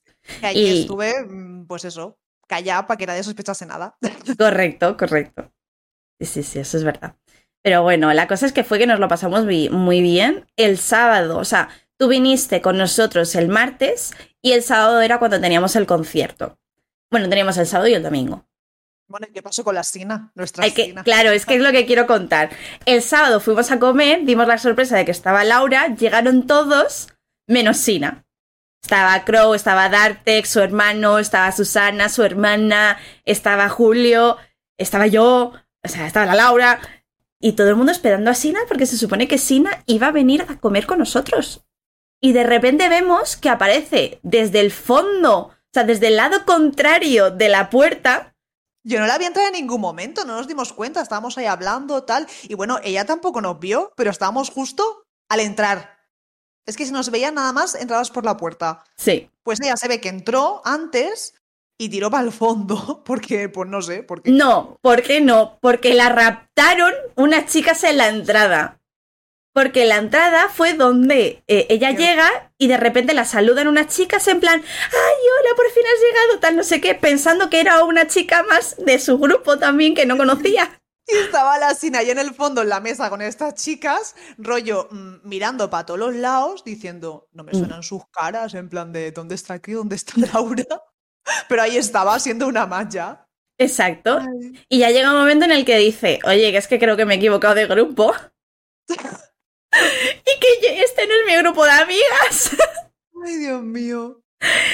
Y- 0.54 0.81
estuve, 0.81 1.12
mm, 1.25 1.66
pues 1.66 1.85
eso, 1.85 2.19
callada 2.49 2.87
para 2.87 2.99
que 2.99 3.07
nadie 3.07 3.23
sospechase 3.23 3.66
nada. 3.66 3.97
Correcto, 4.38 4.97
correcto. 4.97 5.52
Sí, 6.19 6.26
sí, 6.26 6.43
sí, 6.43 6.59
eso 6.61 6.76
es 6.78 6.85
verdad. 6.85 7.16
Pero 7.64 7.83
bueno, 7.83 8.12
la 8.12 8.28
cosa 8.28 8.44
es 8.44 8.52
que 8.52 8.62
fue 8.62 8.78
que 8.78 8.87
nos 8.87 9.00
lo 9.00 9.09
pasamos 9.09 9.47
muy 9.47 10.02
bien 10.02 10.47
el 10.56 10.76
sábado. 10.76 11.38
O 11.38 11.47
sea, 11.47 11.71
tú 11.97 12.09
viniste 12.09 12.61
con 12.61 12.76
nosotros 12.76 13.35
el 13.37 13.49
martes 13.49 14.12
y 14.42 14.52
el 14.52 14.62
sábado 14.62 15.00
era 15.00 15.18
cuando 15.18 15.40
teníamos 15.40 15.75
el 15.75 15.87
concierto. 15.87 16.59
Bueno, 17.11 17.30
teníamos 17.30 17.56
el 17.56 17.66
sábado 17.66 17.88
y 17.88 17.94
el 17.94 18.02
domingo. 18.02 18.44
Bueno, 19.09 19.26
¿y 19.30 19.33
qué 19.33 19.40
pasó 19.40 19.64
con 19.64 19.75
la 19.75 19.83
Sina? 19.83 20.30
Nuestra 20.35 20.64
Hay 20.64 20.73
que, 20.73 20.85
Sina. 20.85 21.04
claro, 21.04 21.30
es 21.30 21.47
que 21.47 21.54
es 21.54 21.62
lo 21.62 21.73
que 21.73 21.87
quiero 21.87 22.06
contar. 22.06 22.50
El 22.85 23.00
sábado 23.00 23.40
fuimos 23.40 23.71
a 23.71 23.78
comer, 23.78 24.26
dimos 24.26 24.47
la 24.47 24.59
sorpresa 24.59 24.99
de 24.99 25.06
que 25.06 25.11
estaba 25.12 25.42
Laura, 25.42 25.88
llegaron 25.94 26.47
todos, 26.47 27.14
menos 27.47 27.78
Sina. 27.78 28.26
Estaba 28.83 29.25
Crow, 29.25 29.54
estaba 29.54 29.88
Dartex, 29.88 30.50
su 30.50 30.61
hermano, 30.61 31.18
estaba 31.18 31.50
Susana, 31.52 32.11
su 32.11 32.25
hermana, 32.25 32.99
estaba 33.25 33.71
Julio, 33.71 34.37
estaba 34.76 35.06
yo, 35.06 35.52
o 35.83 35.88
sea, 35.88 36.06
estaba 36.06 36.26
la 36.26 36.35
Laura. 36.35 36.78
Y 37.45 37.53
todo 37.53 37.69
el 37.69 37.77
mundo 37.77 37.93
esperando 37.93 38.31
a 38.31 38.35
Sina 38.35 38.61
porque 38.67 38.87
se 38.87 38.97
supone 38.97 39.29
que 39.29 39.37
Sina 39.37 39.83
iba 39.85 40.07
a 40.07 40.13
venir 40.13 40.47
a 40.49 40.59
comer 40.59 40.87
con 40.87 40.99
nosotros. 40.99 41.67
Y 42.19 42.33
de 42.33 42.43
repente 42.43 42.89
vemos 42.89 43.37
que 43.37 43.51
aparece 43.51 44.19
desde 44.23 44.61
el 44.61 44.71
fondo, 44.71 45.39
o 45.39 45.55
sea, 45.71 45.85
desde 45.85 46.07
el 46.07 46.17
lado 46.17 46.47
contrario 46.47 47.31
de 47.31 47.51
la 47.51 47.69
puerta, 47.69 48.35
Yo 48.83 48.99
no 48.99 49.07
la 49.07 49.19
vi 49.19 49.27
entrar 49.27 49.49
en 49.49 49.53
ningún 49.53 49.83
momento, 49.83 50.25
no 50.25 50.37
nos 50.37 50.49
dimos 50.49 50.73
cuenta, 50.73 51.03
estábamos 51.03 51.37
ahí 51.37 51.45
hablando, 51.45 52.05
tal. 52.05 52.27
Y 52.45 52.55
bueno, 52.55 52.79
ella 52.83 53.05
tampoco 53.05 53.43
nos 53.43 53.61
vio, 53.61 53.93
pero 53.95 54.11
estábamos 54.11 54.49
justo 54.49 55.05
al 55.29 55.41
entrar. 55.41 55.99
Es 56.65 56.79
que 56.79 56.87
si 56.87 56.93
nos 56.93 57.11
veían 57.11 57.35
nada 57.35 57.53
más, 57.53 57.75
entrabas 57.75 58.11
por 58.11 58.25
la 58.25 58.39
puerta. 58.39 58.85
sí, 58.97 59.31
Pues 59.43 59.61
ella 59.61 59.77
se 59.77 59.89
ve 59.89 60.01
que 60.01 60.09
entró 60.09 60.63
antes 60.65 61.35
y 61.78 61.88
tiró 61.88 62.11
para 62.11 62.25
el 62.25 62.33
fondo, 62.33 63.02
porque, 63.04 63.49
pues 63.49 63.69
no 63.69 63.83
sé, 63.83 64.02
porque... 64.02 64.31
No, 64.31 64.78
¿por 64.83 65.02
qué 65.02 65.21
no? 65.21 65.59
Porque 65.61 65.95
la 65.95 66.09
raptaron 66.09 66.93
unas 67.16 67.47
chicas 67.47 67.83
en 67.85 67.97
la 67.99 68.09
entrada. 68.09 68.81
Porque 69.52 69.85
la 69.87 69.97
entrada 69.99 70.49
fue 70.49 70.75
donde 70.75 71.45
eh, 71.47 71.66
ella 71.71 71.90
Qué- 71.95 71.99
llega 72.02 72.52
y 72.59 72.66
de 72.66 72.76
repente 72.76 73.14
la 73.14 73.25
saludan 73.25 73.69
unas 73.69 73.87
chicas 73.87 74.26
en 74.26 74.40
plan, 74.40 74.61
ay, 74.61 75.14
hola, 75.40 75.57
por 75.57 75.71
fin 75.71 75.83
has 75.87 76.00
llegado, 76.00 76.40
tal, 76.40 76.57
no 76.57 76.64
sé 76.64 76.81
qué, 76.81 76.97
pensando 76.97 77.49
que 77.50 77.61
era 77.61 77.85
una 77.85 78.09
chica 78.09 78.43
más 78.43 78.76
de 78.78 78.99
su 78.99 79.16
grupo 79.19 79.57
también 79.59 79.95
que 79.95 80.07
no 80.07 80.16
conocía. 80.16 80.81
Y 81.07 81.16
estaba 81.19 81.59
la 81.59 81.75
Sina 81.75 81.99
ahí 81.99 82.09
en 82.09 82.19
el 82.19 82.33
fondo 82.35 82.62
en 82.62 82.71
la 82.71 82.81
mesa 82.81 83.11
con 83.11 83.21
estas 83.21 83.54
chicas, 83.57 84.16
rollo 84.38 84.88
mm, 84.90 85.16
mirando 85.23 85.69
para 85.69 85.85
todos 85.85 86.00
los 86.00 86.14
lados, 86.14 86.64
diciendo, 86.64 87.28
no 87.33 87.45
me 87.45 87.52
Mm. 87.52 87.57
suenan 87.59 87.83
sus 87.83 88.09
caras, 88.09 88.54
en 88.54 88.71
plan 88.71 88.90
de, 88.90 89.12
¿dónde 89.12 89.35
está 89.35 89.52
aquí? 89.52 89.73
¿Dónde 89.73 89.97
está 89.97 90.14
Laura? 90.33 90.64
Pero 91.49 91.62
ahí 91.62 91.76
estaba 91.76 92.19
siendo 92.19 92.47
una 92.47 92.66
malla. 92.66 93.26
Exacto. 93.59 94.21
Y 94.69 94.78
ya 94.78 94.90
llega 94.90 95.12
un 95.12 95.19
momento 95.19 95.45
en 95.45 95.52
el 95.52 95.64
que 95.64 95.78
dice, 95.78 96.19
oye, 96.25 96.50
que 96.52 96.59
es 96.59 96.66
que 96.69 96.78
creo 96.78 96.97
que 96.97 97.04
me 97.04 97.14
he 97.14 97.16
equivocado 97.19 97.54
de 97.54 97.66
grupo. 97.66 98.12
y 98.88 98.95
que 100.40 100.49
yo- 100.62 100.85
este 100.85 101.07
no 101.07 101.14
es 101.14 101.26
mi 101.26 101.37
grupo 101.37 101.64
de 101.64 101.71
amigas. 101.73 102.50
Ay, 103.25 103.37
Dios 103.37 103.62
mío. 103.62 104.21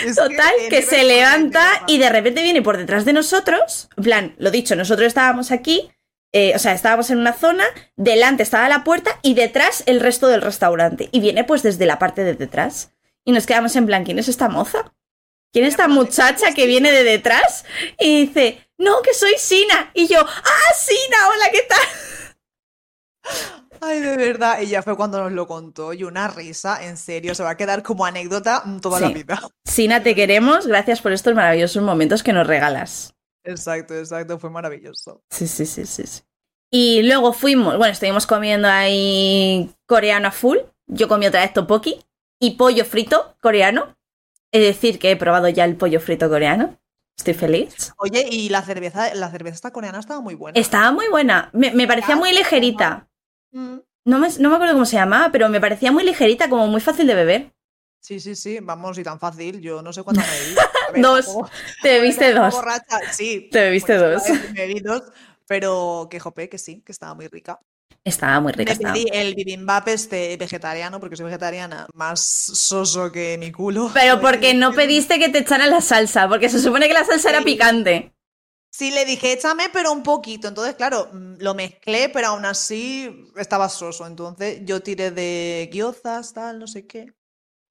Es 0.05 0.17
Total, 0.17 0.53
que 0.69 0.83
se 0.83 1.05
levanta 1.05 1.85
y 1.87 1.99
de 1.99 2.09
repente 2.11 2.43
viene 2.43 2.63
por 2.63 2.77
detrás 2.77 3.05
de 3.05 3.13
nosotros. 3.13 3.89
En 3.97 4.03
plan, 4.05 4.35
lo 4.39 4.51
dicho, 4.51 4.75
nosotros 4.75 5.07
estábamos 5.07 5.53
aquí, 5.53 5.93
eh, 6.33 6.53
o 6.57 6.59
sea, 6.59 6.73
estábamos 6.73 7.11
en 7.11 7.19
una 7.19 7.33
zona, 7.35 7.65
delante 7.97 8.43
estaba 8.43 8.69
la 8.69 8.83
puerta 8.83 9.21
y 9.23 9.35
detrás 9.35 9.85
el 9.87 10.01
resto 10.01 10.27
del 10.27 10.43
restaurante. 10.43 11.09
Y 11.13 11.21
viene 11.21 11.45
pues 11.45 11.63
desde 11.63 11.87
la 11.87 12.01
parte 12.01 12.25
de 12.25 12.35
detrás. 12.35 12.93
Y 13.25 13.31
nos 13.33 13.47
quedamos 13.47 13.77
en 13.77 13.87
plan, 13.87 14.05
¿quién 14.05 14.19
es 14.19 14.29
esta 14.29 14.49
moza? 14.49 14.93
¿Quién 15.53 15.65
es 15.65 15.73
esta 15.73 15.89
muchacha 15.89 16.55
que 16.55 16.67
viene 16.67 16.93
de 16.93 17.03
detrás? 17.03 17.65
Y 17.99 18.27
dice, 18.27 18.69
no, 18.79 19.03
que 19.03 19.15
soy 19.15 19.35
Sina. 19.37 19.91
Y 19.95 20.07
yo, 20.07 20.21
ah, 20.21 20.75
Sina, 20.77 21.29
hola, 21.29 21.51
¿qué 21.51 21.63
tal? 21.69 21.81
Ay, 23.81 24.01
de 24.01 24.17
verdad. 24.17 24.61
Ella 24.61 24.83
fue 24.83 24.97
cuando 24.97 25.23
nos 25.23 25.33
lo 25.33 25.47
contó 25.47 25.93
y 25.93 26.05
una 26.05 26.29
risa, 26.29 26.85
en 26.85 26.97
serio, 26.97 27.35
se 27.35 27.43
va 27.43 27.51
a 27.51 27.57
quedar 27.57 27.83
como 27.83 28.05
anécdota 28.05 28.63
mm, 28.65 28.81
toda 28.81 29.01
la 29.01 29.09
vida. 29.09 29.41
Sina, 29.65 30.03
te 30.03 30.15
queremos. 30.15 30.67
Gracias 30.67 31.01
por 31.01 31.13
estos 31.13 31.35
maravillosos 31.35 31.83
momentos 31.83 32.23
que 32.23 32.33
nos 32.33 32.47
regalas. 32.47 33.15
Exacto, 33.43 33.95
exacto, 33.95 34.39
fue 34.39 34.51
maravilloso. 34.51 35.23
Sí, 35.31 35.49
sí, 35.49 35.67
sí, 35.67 35.87
sí, 35.87 36.07
sí. 36.07 36.23
Y 36.73 37.03
luego 37.03 37.33
fuimos, 37.33 37.77
bueno, 37.79 37.93
estuvimos 37.93 38.27
comiendo 38.27 38.69
ahí 38.69 39.75
coreano 39.87 40.29
a 40.29 40.31
full. 40.31 40.59
Yo 40.87 41.09
comí 41.09 41.27
otra 41.27 41.41
vez 41.41 41.53
topoki 41.53 42.05
y 42.41 42.53
pollo 42.53 42.85
frito 42.85 43.35
coreano. 43.41 43.97
Es 44.53 44.63
decir, 44.63 44.99
que 44.99 45.11
he 45.13 45.17
probado 45.17 45.49
ya 45.49 45.65
el 45.65 45.77
pollo 45.77 46.01
frito 46.01 46.29
coreano. 46.29 46.77
Estoy 47.17 47.35
feliz. 47.35 47.93
Oye, 47.99 48.27
y 48.31 48.49
la 48.49 48.63
cerveza, 48.63 49.15
la 49.15 49.31
cerveza 49.31 49.55
esta 49.57 49.73
coreana 49.73 49.99
estaba 50.01 50.21
muy 50.21 50.35
buena. 50.35 50.59
Estaba 50.59 50.91
muy 50.91 51.07
buena. 51.09 51.51
Me, 51.53 51.71
me 51.73 51.87
parecía 51.87 52.17
muy 52.17 52.33
ligerita. 52.33 53.09
Mm, 53.53 53.77
No 54.07 54.19
me, 54.19 54.29
no 54.39 54.49
me 54.49 54.55
acuerdo 54.55 54.73
cómo 54.75 54.87
se 54.87 54.97
llamaba, 54.97 55.31
pero 55.31 55.49
me 55.51 55.61
parecía 55.61 55.93
muy 55.93 56.03
ligerita, 56.05 56.49
como 56.49 56.67
muy 56.67 56.81
fácil 56.81 57.07
de 57.07 57.15
beber. 57.15 57.53
Sí, 58.03 58.19
sí, 58.19 58.35
sí, 58.35 58.59
vamos, 58.63 58.97
y 58.97 59.03
tan 59.03 59.21
fácil. 59.21 59.61
Yo 59.61 59.83
no 59.83 59.93
sé 59.93 60.03
cuántas 60.03 60.27
me 60.27 60.39
bebí. 60.41 60.55
Ver, 60.95 61.03
Dos. 61.03 61.27
tampoco- 61.27 61.51
Te 61.83 61.89
bebiste 62.01 62.33
dos. 62.33 62.55
borracha, 62.55 62.99
Sí. 63.13 63.49
Te 63.53 63.61
bebiste 63.61 63.99
bueno, 63.99 64.13
dos. 64.15 64.29
Me 64.55 64.67
bebí 64.67 64.81
dos, 64.81 65.03
pero 65.47 66.09
que 66.11 66.19
jope, 66.19 66.49
que 66.49 66.57
sí, 66.57 66.81
que 66.81 66.93
estaba 66.93 67.13
muy 67.15 67.29
rica. 67.29 67.61
Estaba 68.05 68.41
muy 68.41 68.53
rica. 68.53 68.71
Me 68.71 68.73
estaba. 68.73 68.97
el 68.97 69.35
bibimbap 69.35 69.89
este 69.89 70.37
vegetariano, 70.37 71.01
porque 71.01 71.17
soy 71.17 71.27
vegetariana, 71.27 71.87
más 71.95 72.21
soso 72.21 73.13
que 73.13 73.37
mi 73.39 73.53
culo. 73.53 73.91
Pero 73.95 74.21
porque 74.21 74.55
no 74.55 74.73
pediste 74.73 75.19
que 75.19 75.29
te 75.29 75.39
echaran 75.39 75.71
la 75.71 75.81
salsa, 75.81 76.29
porque 76.29 76.49
se 76.49 76.61
supone 76.61 76.89
que 76.89 76.95
la 76.95 77.05
salsa 77.05 77.31
era 77.31 77.43
picante. 77.43 78.15
Sí, 78.73 78.93
le 78.93 79.05
dije, 79.05 79.33
échame, 79.33 79.69
pero 79.73 79.91
un 79.93 80.05
poquito. 80.05 80.47
Entonces, 80.47 80.77
claro, 80.77 81.09
mm, 81.13 81.39
lo 81.41 81.55
mezclé, 81.55 82.09
pero 82.09 82.29
aún 82.29 82.45
así 82.45 83.29
estaba 83.37 83.69
soso. 83.69 84.07
Entonces, 84.07 84.61
yo 84.65 84.81
tiré 84.81 85.11
de 85.11 85.69
guiozas, 85.73 86.33
tal, 86.33 86.61
no 86.61 86.69
sé 86.69 86.87
qué. 86.87 87.13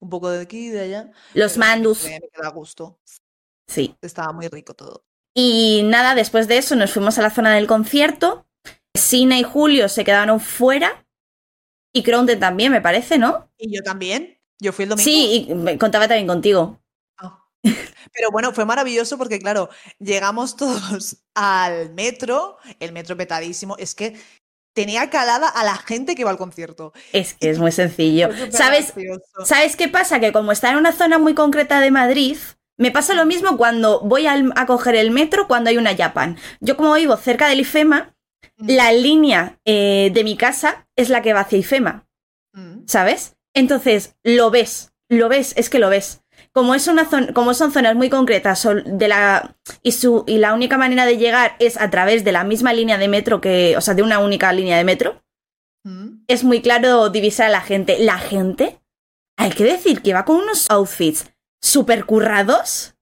Un 0.01 0.09
poco 0.09 0.29
de 0.29 0.41
aquí 0.41 0.67
y 0.67 0.69
de 0.69 0.81
allá. 0.81 1.11
Los 1.33 1.53
pero 1.53 1.65
mandus. 1.65 2.03
Me, 2.03 2.19
me 2.19 2.29
queda 2.29 2.47
a 2.47 2.51
gusto. 2.51 2.99
Sí. 3.67 3.95
Estaba 4.01 4.33
muy 4.33 4.49
rico 4.49 4.73
todo. 4.73 5.05
Y 5.33 5.83
nada, 5.85 6.15
después 6.15 6.47
de 6.49 6.57
eso 6.57 6.75
nos 6.75 6.91
fuimos 6.91 7.17
a 7.17 7.21
la 7.21 7.29
zona 7.29 7.55
del 7.55 7.67
concierto. 7.67 8.45
Sina 8.99 9.39
y 9.39 9.43
Julio 9.43 9.89
se 9.89 10.03
quedaron 10.03 10.39
fuera. 10.39 11.05
Y 11.93 12.03
Crowned 12.03 12.37
también, 12.39 12.71
me 12.71 12.81
parece, 12.81 13.17
¿no? 13.17 13.49
Y 13.57 13.75
yo 13.75 13.81
también. 13.81 14.37
Yo 14.59 14.71
fui 14.73 14.83
el 14.83 14.89
domingo. 14.89 15.03
Sí, 15.03 15.47
y 15.49 15.53
me 15.55 15.77
contaba 15.77 16.07
también 16.07 16.27
contigo. 16.27 16.79
Ah. 17.17 17.45
Pero 18.13 18.29
bueno, 18.31 18.53
fue 18.53 18.65
maravilloso 18.65 19.17
porque, 19.17 19.39
claro, 19.39 19.69
llegamos 19.99 20.55
todos 20.55 21.17
al 21.33 21.91
metro, 21.93 22.57
el 22.79 22.91
metro 22.91 23.17
petadísimo. 23.17 23.75
Es 23.77 23.95
que 23.95 24.19
tenía 24.75 25.09
calada 25.09 25.47
a 25.49 25.63
la 25.63 25.75
gente 25.77 26.13
que 26.15 26.21
iba 26.21 26.31
al 26.31 26.37
concierto. 26.37 26.93
Es 27.11 27.33
que 27.33 27.49
es 27.49 27.57
muy 27.57 27.71
sencillo. 27.71 28.29
¿Sabes, 28.51 28.93
gracioso. 28.93 29.45
¿Sabes 29.45 29.75
qué 29.75 29.87
pasa? 29.87 30.19
Que 30.19 30.31
como 30.31 30.51
está 30.51 30.69
en 30.71 30.77
una 30.77 30.91
zona 30.91 31.17
muy 31.17 31.33
concreta 31.33 31.79
de 31.81 31.91
Madrid, 31.91 32.37
me 32.77 32.91
pasa 32.91 33.13
lo 33.13 33.25
mismo 33.25 33.57
cuando 33.57 34.01
voy 34.01 34.27
al- 34.27 34.53
a 34.55 34.65
coger 34.65 34.95
el 34.95 35.11
metro 35.11 35.47
cuando 35.47 35.69
hay 35.69 35.77
una 35.77 35.95
Japan. 35.95 36.37
Yo 36.59 36.77
como 36.77 36.93
vivo 36.93 37.17
cerca 37.17 37.47
del 37.47 37.61
IFEMA. 37.61 38.15
La 38.57 38.91
línea 38.91 39.59
eh, 39.65 40.11
de 40.13 40.23
mi 40.23 40.35
casa 40.37 40.87
es 40.95 41.09
la 41.09 41.21
que 41.21 41.33
va 41.33 41.41
hacia 41.41 41.59
IFEMA. 41.59 42.05
Mm. 42.53 42.85
¿sabes? 42.87 43.35
Entonces, 43.53 44.15
lo 44.23 44.49
ves, 44.51 44.91
lo 45.09 45.29
ves, 45.29 45.53
es 45.57 45.69
que 45.69 45.79
lo 45.79 45.89
ves. 45.89 46.21
Como, 46.51 46.73
es 46.73 46.87
una 46.87 47.07
zon- 47.09 47.31
como 47.33 47.53
son 47.53 47.71
zonas 47.71 47.95
muy 47.95 48.09
concretas 48.09 48.67
de 48.85 49.07
la, 49.07 49.55
y, 49.83 49.91
su, 49.91 50.23
y 50.25 50.37
la 50.39 50.53
única 50.53 50.77
manera 50.77 51.05
de 51.05 51.17
llegar 51.17 51.55
es 51.59 51.79
a 51.79 51.89
través 51.89 52.23
de 52.23 52.31
la 52.31 52.43
misma 52.43 52.73
línea 52.73 52.97
de 52.97 53.07
metro 53.07 53.39
que, 53.41 53.75
o 53.77 53.81
sea, 53.81 53.93
de 53.93 54.01
una 54.03 54.19
única 54.19 54.51
línea 54.53 54.77
de 54.77 54.83
metro, 54.83 55.21
Mm. 55.85 56.23
es 56.27 56.43
muy 56.43 56.61
claro 56.61 57.09
divisar 57.09 57.47
a 57.47 57.51
la 57.51 57.61
gente. 57.61 57.99
La 57.99 58.17
gente, 58.17 58.81
hay 59.37 59.51
que 59.51 59.63
decir 59.63 60.01
que 60.01 60.13
va 60.13 60.25
con 60.25 60.35
unos 60.35 60.69
outfits 60.69 61.31
súper 61.61 62.03
currados. 62.05 62.95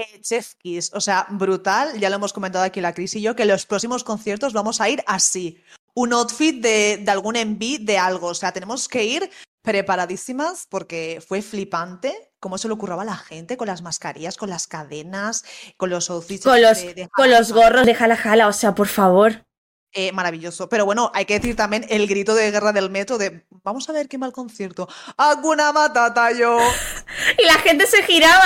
Eh, 0.00 0.20
Chef 0.22 0.54
Kiss, 0.54 0.92
o 0.94 1.00
sea, 1.00 1.26
brutal. 1.28 1.98
Ya 1.98 2.08
lo 2.08 2.14
hemos 2.16 2.32
comentado 2.32 2.64
aquí 2.64 2.80
la 2.80 2.94
Cris 2.94 3.16
y 3.16 3.20
yo, 3.20 3.34
que 3.34 3.44
los 3.44 3.66
próximos 3.66 4.04
conciertos 4.04 4.52
vamos 4.52 4.80
a 4.80 4.88
ir 4.88 5.02
así. 5.08 5.60
Un 5.94 6.12
outfit 6.12 6.62
de, 6.62 6.98
de 7.02 7.10
algún 7.10 7.34
enví 7.34 7.78
de 7.78 7.98
algo. 7.98 8.28
O 8.28 8.34
sea, 8.34 8.52
tenemos 8.52 8.88
que 8.88 9.02
ir 9.04 9.28
preparadísimas 9.62 10.66
porque 10.70 11.20
fue 11.26 11.42
flipante 11.42 12.30
cómo 12.38 12.58
se 12.58 12.68
lo 12.68 12.78
curraba 12.78 13.02
a 13.02 13.06
la 13.06 13.16
gente 13.16 13.56
con 13.56 13.66
las 13.66 13.82
mascarillas, 13.82 14.36
con 14.36 14.48
las 14.50 14.68
cadenas, 14.68 15.44
con 15.76 15.90
los 15.90 16.10
outfits. 16.10 16.44
Con 16.44 16.62
los, 16.62 16.78
de- 16.80 16.94
de 16.94 17.08
con 17.08 17.28
los 17.28 17.50
gorros 17.52 17.84
de 17.84 17.94
jala 17.96 18.16
jala, 18.16 18.46
o 18.46 18.52
sea, 18.52 18.76
por 18.76 18.86
favor. 18.86 19.44
Eh, 19.92 20.12
maravilloso. 20.12 20.68
Pero 20.68 20.84
bueno, 20.84 21.10
hay 21.14 21.24
que 21.24 21.40
decir 21.40 21.56
también 21.56 21.84
el 21.88 22.06
grito 22.06 22.36
de 22.36 22.52
guerra 22.52 22.72
del 22.72 22.90
metro 22.90 23.18
de 23.18 23.46
vamos 23.64 23.88
a 23.88 23.92
ver 23.92 24.06
qué 24.08 24.18
mal 24.18 24.30
concierto. 24.32 24.88
¡Alguna 25.16 25.72
matata 25.72 26.30
yo! 26.30 26.56
Y 27.42 27.44
la 27.46 27.54
gente 27.54 27.86
se 27.88 28.04
giraba. 28.04 28.44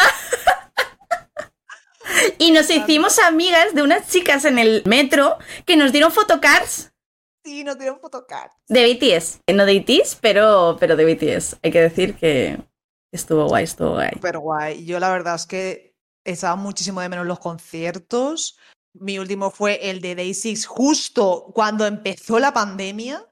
Y 2.38 2.50
nos 2.52 2.70
hicimos 2.70 3.18
amigas 3.18 3.74
de 3.74 3.82
unas 3.82 4.08
chicas 4.08 4.44
en 4.44 4.58
el 4.58 4.82
metro 4.86 5.38
que 5.66 5.76
nos 5.76 5.92
dieron 5.92 6.12
photocards 6.12 6.92
Sí, 7.44 7.64
nos 7.64 7.76
dieron 7.78 7.98
photocard. 7.98 8.50
de 8.68 8.94
BTS. 8.94 9.40
No 9.52 9.66
de 9.66 9.80
BTS, 9.80 10.16
pero, 10.20 10.76
pero 10.78 10.94
de 10.94 11.04
BTS. 11.04 11.56
Hay 11.62 11.72
que 11.72 11.80
decir 11.80 12.14
que 12.14 12.60
estuvo 13.12 13.48
guay, 13.48 13.64
estuvo 13.64 13.94
guay. 13.94 14.10
Súper 14.12 14.38
guay. 14.38 14.84
Yo 14.84 15.00
la 15.00 15.10
verdad 15.10 15.34
es 15.34 15.46
que 15.46 15.96
echaba 16.24 16.54
muchísimo 16.54 17.00
de 17.00 17.08
menos 17.08 17.26
los 17.26 17.40
conciertos. 17.40 18.56
Mi 18.94 19.18
último 19.18 19.50
fue 19.50 19.90
el 19.90 20.00
de 20.00 20.14
Day 20.14 20.34
Six 20.34 20.66
justo 20.66 21.50
cuando 21.52 21.84
empezó 21.86 22.38
la 22.38 22.52
pandemia. 22.52 23.26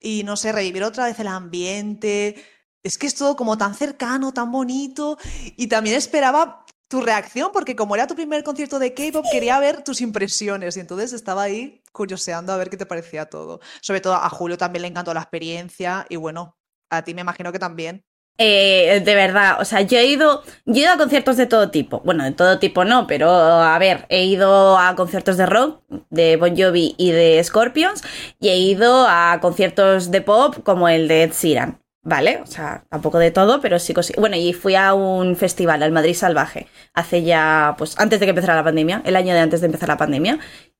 Y 0.00 0.22
no 0.22 0.36
sé, 0.36 0.52
revivir 0.52 0.84
otra 0.84 1.06
vez 1.06 1.18
el 1.18 1.26
ambiente. 1.26 2.36
Es 2.84 2.96
que 2.96 3.08
es 3.08 3.16
todo 3.16 3.34
como 3.34 3.58
tan 3.58 3.74
cercano, 3.74 4.32
tan 4.32 4.52
bonito. 4.52 5.18
Y 5.56 5.66
también 5.66 5.96
esperaba 5.96 6.64
tu 6.88 7.00
reacción, 7.00 7.50
porque 7.52 7.76
como 7.76 7.94
era 7.94 8.06
tu 8.06 8.14
primer 8.14 8.44
concierto 8.44 8.78
de 8.78 8.94
K-pop, 8.94 9.24
quería 9.30 9.58
ver 9.58 9.82
tus 9.82 10.00
impresiones. 10.00 10.76
Y 10.76 10.80
entonces 10.80 11.12
estaba 11.12 11.42
ahí 11.42 11.82
curioseando 11.92 12.52
a 12.52 12.56
ver 12.56 12.70
qué 12.70 12.76
te 12.76 12.86
parecía 12.86 13.26
todo. 13.26 13.60
Sobre 13.80 14.00
todo 14.00 14.14
a 14.14 14.28
Julio 14.30 14.56
también 14.58 14.82
le 14.82 14.88
encantó 14.88 15.12
la 15.14 15.20
experiencia. 15.20 16.06
Y 16.08 16.16
bueno, 16.16 16.56
a 16.90 17.02
ti 17.02 17.14
me 17.14 17.22
imagino 17.22 17.52
que 17.52 17.58
también. 17.58 18.04
Eh, 18.38 19.00
de 19.02 19.14
verdad, 19.14 19.60
o 19.60 19.64
sea, 19.64 19.80
yo 19.80 19.96
he 19.96 20.06
ido, 20.06 20.42
yo 20.66 20.74
he 20.74 20.78
ido 20.80 20.92
a 20.92 20.98
conciertos 20.98 21.38
de 21.38 21.46
todo 21.46 21.70
tipo. 21.70 22.00
Bueno, 22.04 22.24
de 22.24 22.32
todo 22.32 22.58
tipo 22.58 22.84
no, 22.84 23.06
pero 23.06 23.30
a 23.30 23.78
ver, 23.78 24.04
he 24.10 24.24
ido 24.24 24.76
a 24.76 24.94
conciertos 24.94 25.38
de 25.38 25.46
rock, 25.46 25.82
de 26.10 26.36
Bon 26.36 26.54
Jovi 26.54 26.94
y 26.98 27.12
de 27.12 27.42
Scorpions, 27.42 28.02
y 28.38 28.48
he 28.48 28.58
ido 28.58 29.06
a 29.08 29.38
conciertos 29.40 30.10
de 30.10 30.20
pop 30.20 30.56
como 30.64 30.88
el 30.88 31.08
de 31.08 31.22
Ed 31.22 31.32
Sheeran, 31.32 31.80
¿vale? 32.06 32.38
O 32.42 32.46
sea, 32.46 32.84
tampoco 32.88 33.18
de 33.18 33.32
todo, 33.32 33.60
pero 33.60 33.78
sí 33.78 33.92
cosi- 33.92 34.14
Bueno, 34.18 34.36
y 34.36 34.52
fui 34.52 34.76
a 34.76 34.94
un 34.94 35.34
festival, 35.36 35.82
al 35.82 35.90
Madrid 35.92 36.14
Salvaje, 36.14 36.68
hace 36.94 37.22
ya, 37.24 37.74
pues, 37.76 37.98
antes 37.98 38.20
de 38.20 38.26
que 38.26 38.30
empezara 38.30 38.54
la 38.54 38.64
pandemia, 38.64 39.02
el 39.04 39.16
año 39.16 39.34
de 39.34 39.40
antes 39.40 39.60
de 39.60 39.66
empezar 39.66 39.88
la 39.88 39.96
pandemia. 39.96 40.38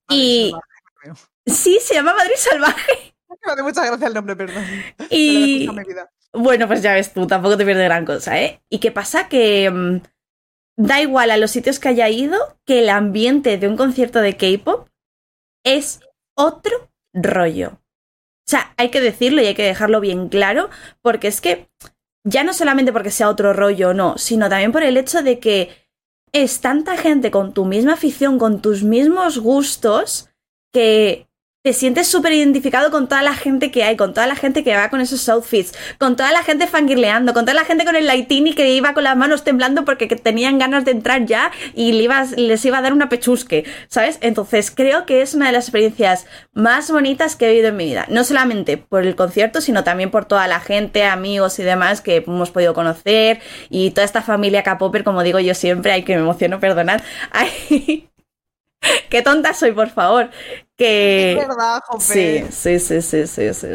Y 0.08 0.50
salvaje, 0.52 0.82
creo. 1.02 1.14
sí, 1.46 1.78
se 1.82 1.94
llama 1.94 2.14
Madrid 2.14 2.36
Salvaje. 2.36 3.14
Me 3.44 3.52
hace 3.52 3.62
mucha 3.62 3.84
gracia 3.84 4.06
el 4.08 4.14
nombre, 4.14 4.36
perdón. 4.36 4.64
Y... 5.10 5.68
Bueno, 6.32 6.66
pues 6.68 6.82
ya 6.82 6.92
ves 6.94 7.12
tú, 7.12 7.26
tampoco 7.26 7.56
te 7.56 7.64
pierdes 7.64 7.84
gran 7.84 8.04
cosa, 8.04 8.40
¿eh? 8.40 8.60
¿Y 8.68 8.78
qué 8.78 8.90
pasa? 8.92 9.28
Que 9.28 9.70
mm, 9.70 10.00
da 10.76 11.00
igual 11.00 11.30
a 11.30 11.36
los 11.38 11.50
sitios 11.50 11.78
que 11.78 11.88
haya 11.88 12.08
ido, 12.08 12.38
que 12.66 12.80
el 12.80 12.88
ambiente 12.90 13.56
de 13.58 13.66
un 13.68 13.76
concierto 13.76 14.20
de 14.20 14.36
K-pop 14.36 14.88
es 15.64 16.00
otro 16.36 16.90
rollo. 17.14 17.80
O 18.46 18.50
sea, 18.50 18.72
hay 18.76 18.90
que 18.90 19.00
decirlo 19.00 19.42
y 19.42 19.46
hay 19.46 19.54
que 19.54 19.64
dejarlo 19.64 20.00
bien 20.00 20.28
claro, 20.28 20.70
porque 21.02 21.26
es 21.26 21.40
que 21.40 21.68
ya 22.22 22.44
no 22.44 22.52
solamente 22.52 22.92
porque 22.92 23.10
sea 23.10 23.28
otro 23.28 23.52
rollo 23.52 23.92
no, 23.92 24.18
sino 24.18 24.48
también 24.48 24.70
por 24.70 24.84
el 24.84 24.96
hecho 24.96 25.22
de 25.22 25.40
que 25.40 25.70
es 26.32 26.60
tanta 26.60 26.96
gente 26.96 27.30
con 27.30 27.54
tu 27.54 27.64
misma 27.64 27.94
afición, 27.94 28.38
con 28.38 28.62
tus 28.62 28.84
mismos 28.84 29.38
gustos, 29.38 30.28
que 30.72 31.25
te 31.66 31.72
sientes 31.72 32.06
súper 32.06 32.32
identificado 32.32 32.92
con 32.92 33.08
toda 33.08 33.22
la 33.22 33.34
gente 33.34 33.72
que 33.72 33.82
hay, 33.82 33.96
con 33.96 34.14
toda 34.14 34.28
la 34.28 34.36
gente 34.36 34.62
que 34.62 34.76
va 34.76 34.88
con 34.88 35.00
esos 35.00 35.28
outfits, 35.28 35.74
con 35.98 36.14
toda 36.14 36.30
la 36.30 36.44
gente 36.44 36.68
fangirleando, 36.68 37.34
con 37.34 37.44
toda 37.44 37.54
la 37.54 37.64
gente 37.64 37.84
con 37.84 37.96
el 37.96 38.06
lightini 38.06 38.54
que 38.54 38.70
iba 38.70 38.94
con 38.94 39.02
las 39.02 39.16
manos 39.16 39.42
temblando 39.42 39.84
porque 39.84 40.06
tenían 40.06 40.60
ganas 40.60 40.84
de 40.84 40.92
entrar 40.92 41.26
ya 41.26 41.50
y 41.74 41.90
les 41.90 42.64
iba 42.64 42.78
a 42.78 42.82
dar 42.82 42.92
una 42.92 43.08
pechusque, 43.08 43.64
¿sabes? 43.88 44.18
Entonces 44.20 44.70
creo 44.70 45.06
que 45.06 45.22
es 45.22 45.34
una 45.34 45.46
de 45.46 45.52
las 45.54 45.64
experiencias 45.64 46.26
más 46.54 46.88
bonitas 46.88 47.34
que 47.34 47.46
he 47.46 47.50
vivido 47.50 47.70
en 47.70 47.76
mi 47.78 47.86
vida. 47.86 48.06
No 48.10 48.22
solamente 48.22 48.76
por 48.76 49.04
el 49.04 49.16
concierto, 49.16 49.60
sino 49.60 49.82
también 49.82 50.12
por 50.12 50.24
toda 50.24 50.46
la 50.46 50.60
gente, 50.60 51.02
amigos 51.02 51.58
y 51.58 51.64
demás 51.64 52.00
que 52.00 52.22
hemos 52.24 52.52
podido 52.52 52.74
conocer 52.74 53.40
y 53.70 53.90
toda 53.90 54.04
esta 54.04 54.22
familia 54.22 54.62
K-Popper, 54.62 55.02
como 55.02 55.24
digo 55.24 55.40
yo 55.40 55.56
siempre, 55.56 55.90
hay 55.90 56.04
que 56.04 56.14
me 56.14 56.20
emociono, 56.20 56.60
perdonad. 56.60 57.00
Qué 59.10 59.22
tonta 59.22 59.54
soy, 59.54 59.72
por 59.72 59.90
favor. 59.90 60.30
Que... 60.76 61.32
Es 61.32 61.48
verdad, 61.48 61.80
Sí, 61.98 62.44
sí, 62.50 62.78
sí, 62.78 63.02
sí, 63.02 63.26
sí, 63.26 63.54
sí. 63.54 63.68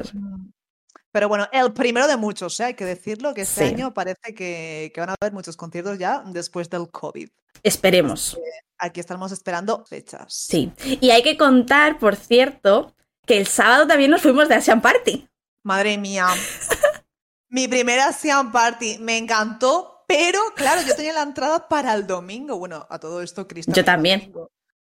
Pero 1.11 1.27
bueno, 1.27 1.47
el 1.51 1.73
primero 1.73 2.07
de 2.07 2.15
muchos, 2.15 2.57
¿eh? 2.61 2.65
hay 2.65 2.73
que 2.73 2.85
decirlo, 2.85 3.33
que 3.33 3.41
este 3.41 3.65
año 3.65 3.93
parece 3.93 4.33
que, 4.33 4.91
van 4.95 5.09
a 5.09 5.15
haber 5.19 5.33
muchos 5.33 5.57
conciertos 5.57 5.99
ya 5.99 6.23
después 6.25 6.69
del 6.69 6.89
COVID. 6.89 7.29
Esperemos. 7.63 8.39
Aquí 8.77 8.99
estamos 8.99 9.31
esperando 9.31 9.85
fechas. 9.85 10.33
Sí. 10.33 10.71
Y 11.01 11.11
hay 11.11 11.21
que 11.21 11.37
contar, 11.37 11.99
por 11.99 12.15
cierto, 12.15 12.95
que 13.25 13.37
el 13.37 13.45
sábado 13.45 13.87
también 13.87 14.09
nos 14.09 14.21
fuimos 14.21 14.47
de 14.47 14.55
Asian 14.55 14.81
Party. 14.81 15.27
Madre 15.63 15.97
mía. 15.97 16.27
Mi 17.49 17.67
primera 17.67 18.07
Asian 18.07 18.51
Party 18.51 18.97
me 18.99 19.17
encantó, 19.17 20.05
pero 20.07 20.39
claro, 20.55 20.81
yo 20.87 20.95
tenía 20.95 21.11
la 21.11 21.23
entrada 21.23 21.67
para 21.67 21.93
el 21.93 22.07
domingo. 22.07 22.57
Bueno, 22.57 22.87
a 22.89 22.97
todo 22.99 23.21
esto, 23.21 23.47
Cristo. 23.49 23.73
Yo 23.73 23.83
también. 23.83 24.33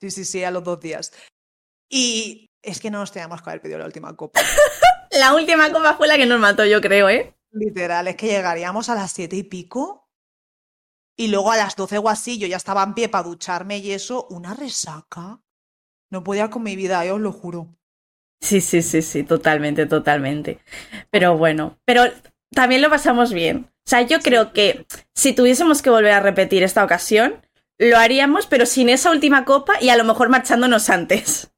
Sí, 0.02 0.12
sí, 0.12 0.26
sí, 0.26 0.44
a 0.44 0.52
los 0.52 0.64
dos 0.64 0.80
días. 0.80 1.12
Y 1.90 2.50
es 2.62 2.80
que 2.80 2.92
no 2.92 3.00
nos 3.00 3.12
teníamos 3.12 3.42
que 3.42 3.50
haber 3.50 3.62
pedido 3.62 3.80
la 3.80 3.86
última 3.86 4.16
copa. 4.16 4.42
la 5.12 5.34
última 5.34 5.72
copa 5.72 5.96
fue 5.96 6.08
la 6.08 6.18
que 6.18 6.26
nos 6.26 6.40
mató, 6.40 6.66
yo 6.66 6.82
creo, 6.82 7.10
¿eh? 7.10 7.36
Literal, 7.52 8.08
es 8.08 8.16
que 8.16 8.28
llegaríamos 8.28 8.90
a 8.90 8.96
las 8.96 9.12
siete 9.12 9.36
y 9.38 9.44
pico 9.44 10.10
y 11.18 11.30
luego 11.30 11.52
a 11.52 11.58
las 11.58 11.76
doce 11.76 11.98
o 11.98 12.10
así 12.10 12.38
yo 12.38 12.48
ya 12.48 12.58
estaba 12.58 12.84
en 12.84 12.94
pie 12.94 13.10
para 13.10 13.24
ducharme 13.24 13.78
y 13.78 13.92
eso, 13.92 14.28
una 14.30 14.54
resaca. 14.54 15.40
No 16.12 16.24
podía 16.24 16.50
con 16.50 16.64
mi 16.64 16.76
vida, 16.76 17.04
yo 17.06 17.12
eh, 17.12 17.16
os 17.16 17.22
lo 17.22 17.32
juro. 17.32 17.76
Sí, 18.42 18.62
sí, 18.62 18.82
sí, 18.82 19.02
sí, 19.02 19.24
totalmente, 19.24 19.86
totalmente. 19.86 20.60
Pero 21.10 21.38
bueno, 21.38 21.80
pero 21.86 22.04
también 22.52 22.82
lo 22.82 22.90
pasamos 22.90 23.34
bien. 23.34 23.72
O 23.86 23.90
sea, 23.90 24.02
yo 24.02 24.20
creo 24.20 24.52
que 24.52 24.86
si 25.14 25.34
tuviésemos 25.34 25.82
que 25.82 25.90
volver 25.90 26.12
a 26.12 26.20
repetir 26.20 26.64
esta 26.64 26.84
ocasión, 26.84 27.45
lo 27.78 27.98
haríamos, 27.98 28.48
pero 28.48 28.66
sin 28.66 28.90
esa 28.90 29.12
última 29.12 29.46
copa 29.46 29.76
y 29.82 29.90
a 29.90 29.98
lo 29.98 30.04
mejor 30.04 30.30
marchándonos 30.30 30.90
antes. 30.90 31.52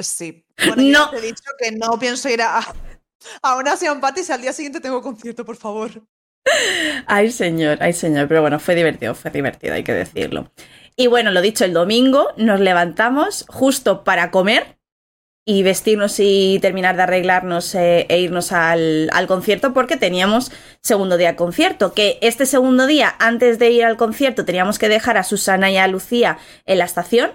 Sí. 0.00 0.44
Bueno, 0.66 0.82
no. 0.82 1.10
te 1.10 1.18
he 1.18 1.20
dicho 1.20 1.44
que 1.58 1.72
no 1.72 1.98
pienso 1.98 2.28
ir 2.28 2.42
a, 2.42 2.60
a 3.42 3.56
una 3.56 3.76
Sion 3.76 4.00
Party 4.00 4.22
si 4.22 4.32
al 4.32 4.42
día 4.42 4.52
siguiente 4.52 4.80
tengo 4.80 5.02
concierto, 5.02 5.44
por 5.44 5.56
favor. 5.56 6.02
Ay, 7.06 7.30
señor, 7.30 7.78
ay, 7.80 7.92
señor. 7.92 8.28
Pero 8.28 8.40
bueno, 8.40 8.58
fue 8.58 8.74
divertido, 8.74 9.14
fue 9.14 9.30
divertido, 9.30 9.74
hay 9.74 9.84
que 9.84 9.92
decirlo. 9.92 10.50
Y 10.96 11.06
bueno, 11.06 11.30
lo 11.30 11.40
dicho, 11.40 11.64
el 11.64 11.72
domingo 11.72 12.32
nos 12.36 12.60
levantamos 12.60 13.46
justo 13.48 14.04
para 14.04 14.30
comer 14.30 14.78
y 15.44 15.62
vestirnos 15.62 16.20
y 16.20 16.58
terminar 16.60 16.96
de 16.96 17.02
arreglarnos 17.02 17.74
eh, 17.74 18.06
e 18.08 18.20
irnos 18.20 18.52
al, 18.52 19.10
al, 19.12 19.26
concierto 19.26 19.72
porque 19.72 19.96
teníamos 19.96 20.52
segundo 20.80 21.16
día 21.16 21.34
concierto. 21.34 21.94
Que 21.94 22.18
este 22.20 22.46
segundo 22.46 22.86
día, 22.86 23.14
antes 23.18 23.58
de 23.58 23.70
ir 23.70 23.84
al 23.84 23.96
concierto, 23.96 24.44
teníamos 24.44 24.78
que 24.78 24.88
dejar 24.88 25.16
a 25.16 25.24
Susana 25.24 25.70
y 25.70 25.78
a 25.78 25.88
Lucía 25.88 26.38
en 26.64 26.78
la 26.78 26.84
estación, 26.84 27.32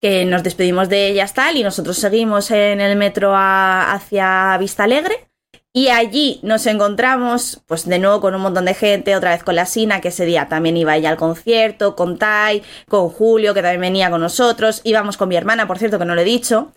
que 0.00 0.24
nos 0.26 0.42
despedimos 0.42 0.88
de 0.88 1.08
ellas 1.08 1.34
tal, 1.34 1.56
y 1.56 1.62
nosotros 1.62 1.96
seguimos 1.96 2.50
en 2.50 2.80
el 2.80 2.96
metro 2.96 3.32
hacia 3.34 4.56
Vista 4.58 4.84
Alegre. 4.84 5.28
Y 5.72 5.88
allí 5.88 6.40
nos 6.42 6.66
encontramos, 6.66 7.62
pues 7.66 7.86
de 7.86 7.98
nuevo 7.98 8.20
con 8.20 8.34
un 8.34 8.40
montón 8.40 8.64
de 8.64 8.74
gente, 8.74 9.14
otra 9.14 9.30
vez 9.30 9.44
con 9.44 9.54
la 9.54 9.66
Sina, 9.66 10.00
que 10.00 10.08
ese 10.08 10.24
día 10.24 10.48
también 10.48 10.76
iba 10.76 10.96
ella 10.96 11.10
al 11.10 11.16
concierto, 11.16 11.94
con 11.94 12.18
Tai, 12.18 12.62
con 12.88 13.08
Julio, 13.10 13.54
que 13.54 13.62
también 13.62 13.82
venía 13.82 14.10
con 14.10 14.20
nosotros, 14.20 14.80
íbamos 14.84 15.16
con 15.16 15.28
mi 15.28 15.36
hermana, 15.36 15.68
por 15.68 15.78
cierto, 15.78 15.98
que 15.98 16.04
no 16.04 16.14
lo 16.14 16.22
he 16.22 16.24
dicho, 16.24 16.72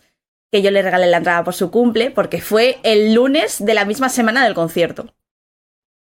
que 0.51 0.61
yo 0.61 0.71
le 0.71 0.81
regalé 0.81 1.07
la 1.07 1.17
entrada 1.17 1.43
por 1.43 1.53
su 1.53 1.71
cumple, 1.71 2.11
porque 2.11 2.41
fue 2.41 2.79
el 2.83 3.13
lunes 3.13 3.63
de 3.63 3.73
la 3.73 3.85
misma 3.85 4.09
semana 4.09 4.43
del 4.43 4.53
concierto. 4.53 5.13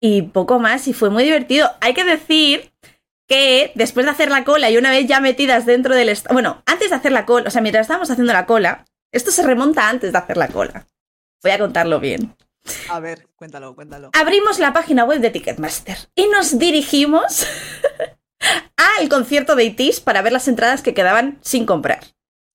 Y 0.01 0.21
poco 0.23 0.59
más, 0.59 0.87
y 0.87 0.93
fue 0.93 1.09
muy 1.09 1.23
divertido. 1.23 1.69
Hay 1.81 1.93
que 1.93 2.05
decir 2.05 2.71
que 3.27 3.71
después 3.75 4.05
de 4.05 4.11
hacer 4.11 4.31
la 4.31 4.45
cola 4.45 4.69
y 4.69 4.77
una 4.77 4.91
vez 4.91 5.07
ya 5.07 5.19
metidas 5.19 5.65
dentro 5.65 5.93
del... 5.93 6.17
Bueno, 6.31 6.63
antes 6.65 6.89
de 6.89 6.95
hacer 6.95 7.11
la 7.11 7.25
cola, 7.25 7.47
o 7.47 7.51
sea, 7.51 7.61
mientras 7.61 7.83
estábamos 7.83 8.09
haciendo 8.09 8.31
la 8.31 8.45
cola, 8.45 8.85
esto 9.11 9.29
se 9.31 9.43
remonta 9.43 9.89
antes 9.89 10.13
de 10.13 10.17
hacer 10.17 10.37
la 10.37 10.47
cola. 10.47 10.87
Voy 11.43 11.51
a 11.51 11.59
contarlo 11.59 11.99
bien. 11.99 12.35
A 12.89 12.99
ver, 12.99 13.27
cuéntalo, 13.35 13.75
cuéntalo. 13.75 14.11
Abrimos 14.13 14.59
la 14.59 14.73
página 14.73 15.03
web 15.03 15.19
de 15.19 15.31
Ticketmaster 15.31 15.97
y 16.15 16.27
nos 16.27 16.57
dirigimos 16.59 17.45
al 18.99 19.09
concierto 19.09 19.55
de 19.55 19.65
ITIS 19.65 19.99
para 19.99 20.21
ver 20.21 20.31
las 20.31 20.47
entradas 20.47 20.81
que 20.81 20.93
quedaban 20.93 21.39
sin 21.41 21.65
comprar. 21.65 21.99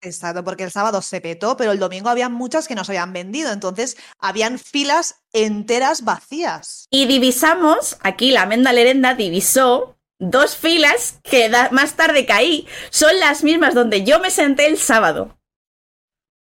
Exacto, 0.04 0.44
porque 0.44 0.64
el 0.64 0.70
sábado 0.70 1.00
se 1.02 1.20
petó, 1.20 1.56
pero 1.56 1.72
el 1.72 1.78
domingo 1.78 2.10
había 2.10 2.28
muchas 2.28 2.68
que 2.68 2.74
no 2.74 2.84
se 2.84 2.92
habían 2.92 3.12
vendido, 3.12 3.52
entonces 3.52 3.96
habían 4.18 4.58
filas 4.58 5.16
enteras 5.32 6.04
vacías. 6.04 6.86
Y 6.90 7.06
divisamos, 7.06 7.96
aquí 8.00 8.30
la 8.30 8.46
Menda 8.46 8.72
Lerenda 8.72 9.14
divisó 9.14 9.96
dos 10.18 10.56
filas 10.56 11.20
que 11.22 11.50
más 11.70 11.94
tarde 11.94 12.26
caí, 12.26 12.66
son 12.90 13.18
las 13.18 13.42
mismas 13.42 13.74
donde 13.74 14.04
yo 14.04 14.20
me 14.20 14.30
senté 14.30 14.66
el 14.66 14.78
sábado. 14.78 15.38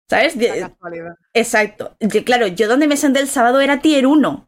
¿Sabes? 0.08 0.34
Exacto. 1.34 1.96
Claro, 2.24 2.46
yo 2.46 2.68
donde 2.68 2.86
me 2.86 2.96
senté 2.96 3.20
el 3.20 3.28
sábado 3.28 3.60
era 3.60 3.80
tier 3.80 4.06
1 4.06 4.45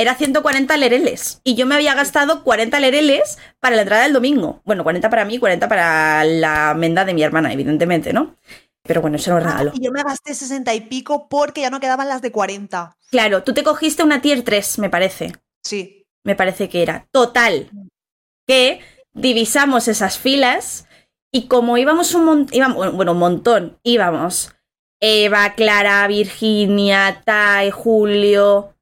era 0.00 0.14
140 0.14 0.76
lereles. 0.76 1.40
Y 1.44 1.54
yo 1.54 1.66
me 1.66 1.74
había 1.74 1.94
gastado 1.94 2.42
40 2.42 2.80
lereles 2.80 3.38
para 3.60 3.76
la 3.76 3.82
entrada 3.82 4.04
del 4.04 4.12
domingo. 4.12 4.62
Bueno, 4.64 4.82
40 4.82 5.10
para 5.10 5.24
mí, 5.24 5.38
40 5.38 5.68
para 5.68 6.24
la 6.24 6.74
menda 6.74 7.04
de 7.04 7.14
mi 7.14 7.22
hermana, 7.22 7.52
evidentemente, 7.52 8.12
¿no? 8.12 8.36
Pero 8.82 9.02
bueno, 9.02 9.16
eso 9.16 9.30
lo 9.30 9.40
regalo. 9.40 9.72
y 9.74 9.84
yo 9.84 9.92
me 9.92 10.02
gasté 10.02 10.34
60 10.34 10.74
y 10.74 10.80
pico 10.82 11.28
porque 11.28 11.60
ya 11.60 11.70
no 11.70 11.80
quedaban 11.80 12.08
las 12.08 12.22
de 12.22 12.32
40. 12.32 12.96
Claro, 13.10 13.42
tú 13.42 13.52
te 13.52 13.62
cogiste 13.62 14.02
una 14.02 14.20
tier 14.22 14.42
3, 14.42 14.78
me 14.78 14.90
parece. 14.90 15.32
Sí. 15.62 16.06
Me 16.24 16.34
parece 16.34 16.68
que 16.68 16.82
era. 16.82 17.06
Total. 17.10 17.70
Que 18.46 18.80
divisamos 19.12 19.88
esas 19.88 20.18
filas 20.18 20.86
y 21.32 21.46
como 21.46 21.78
íbamos 21.78 22.14
un 22.14 22.24
montón, 22.24 22.74
bueno, 22.96 23.12
un 23.12 23.18
montón, 23.18 23.78
íbamos 23.82 24.54
Eva, 25.00 25.54
Clara, 25.54 26.06
Virginia, 26.08 27.22
Tai, 27.24 27.70
Julio, 27.70 28.74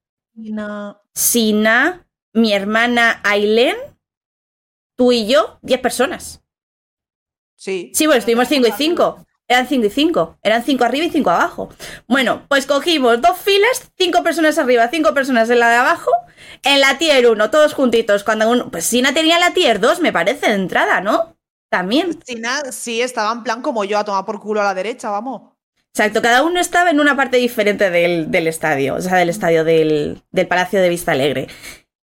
Sina, 1.18 2.06
mi 2.32 2.52
hermana 2.52 3.20
Aileen, 3.24 3.74
tú 4.96 5.10
y 5.10 5.26
yo, 5.26 5.58
10 5.62 5.80
personas. 5.80 6.44
Sí. 7.56 7.90
Sí, 7.92 8.06
bueno, 8.06 8.20
estuvimos 8.20 8.46
5 8.46 8.68
y 8.68 8.70
5. 8.70 9.26
Eran 9.48 9.66
5 9.66 9.86
y 9.86 9.90
5. 9.90 10.38
Eran 10.44 10.62
5 10.62 10.84
arriba 10.84 11.06
y 11.06 11.10
5 11.10 11.28
abajo. 11.28 11.70
Bueno, 12.06 12.46
pues 12.48 12.66
cogimos 12.66 13.20
dos 13.20 13.36
filas, 13.36 13.90
5 13.98 14.22
personas 14.22 14.58
arriba, 14.58 14.88
5 14.88 15.12
personas 15.12 15.50
en 15.50 15.58
la 15.58 15.70
de 15.70 15.76
abajo, 15.76 16.12
en 16.62 16.80
la 16.80 16.98
tier 16.98 17.28
1, 17.28 17.50
todos 17.50 17.74
juntitos. 17.74 18.22
Cuando 18.22 18.48
uno, 18.48 18.70
pues 18.70 18.84
Sina 18.84 19.12
tenía 19.12 19.40
la 19.40 19.52
tier 19.52 19.80
2, 19.80 19.98
me 19.98 20.12
parece, 20.12 20.46
de 20.46 20.54
entrada, 20.54 21.00
¿no? 21.00 21.36
También. 21.68 22.16
Sina 22.24 22.70
sí 22.70 23.02
estaba 23.02 23.32
en 23.32 23.42
plan 23.42 23.60
como 23.60 23.82
yo, 23.82 23.98
a 23.98 24.04
tomar 24.04 24.24
por 24.24 24.38
culo 24.38 24.60
a 24.60 24.64
la 24.64 24.74
derecha, 24.74 25.10
vamos. 25.10 25.57
Exacto, 25.98 26.22
cada 26.22 26.44
uno 26.44 26.60
estaba 26.60 26.90
en 26.90 27.00
una 27.00 27.16
parte 27.16 27.38
diferente 27.38 27.90
del, 27.90 28.46
estadio, 28.46 28.94
o 28.94 29.00
sea, 29.00 29.16
del 29.16 29.30
estadio 29.30 29.64
del, 29.64 30.22
Palacio 30.48 30.80
de 30.80 30.88
Vista 30.88 31.10
Alegre. 31.10 31.48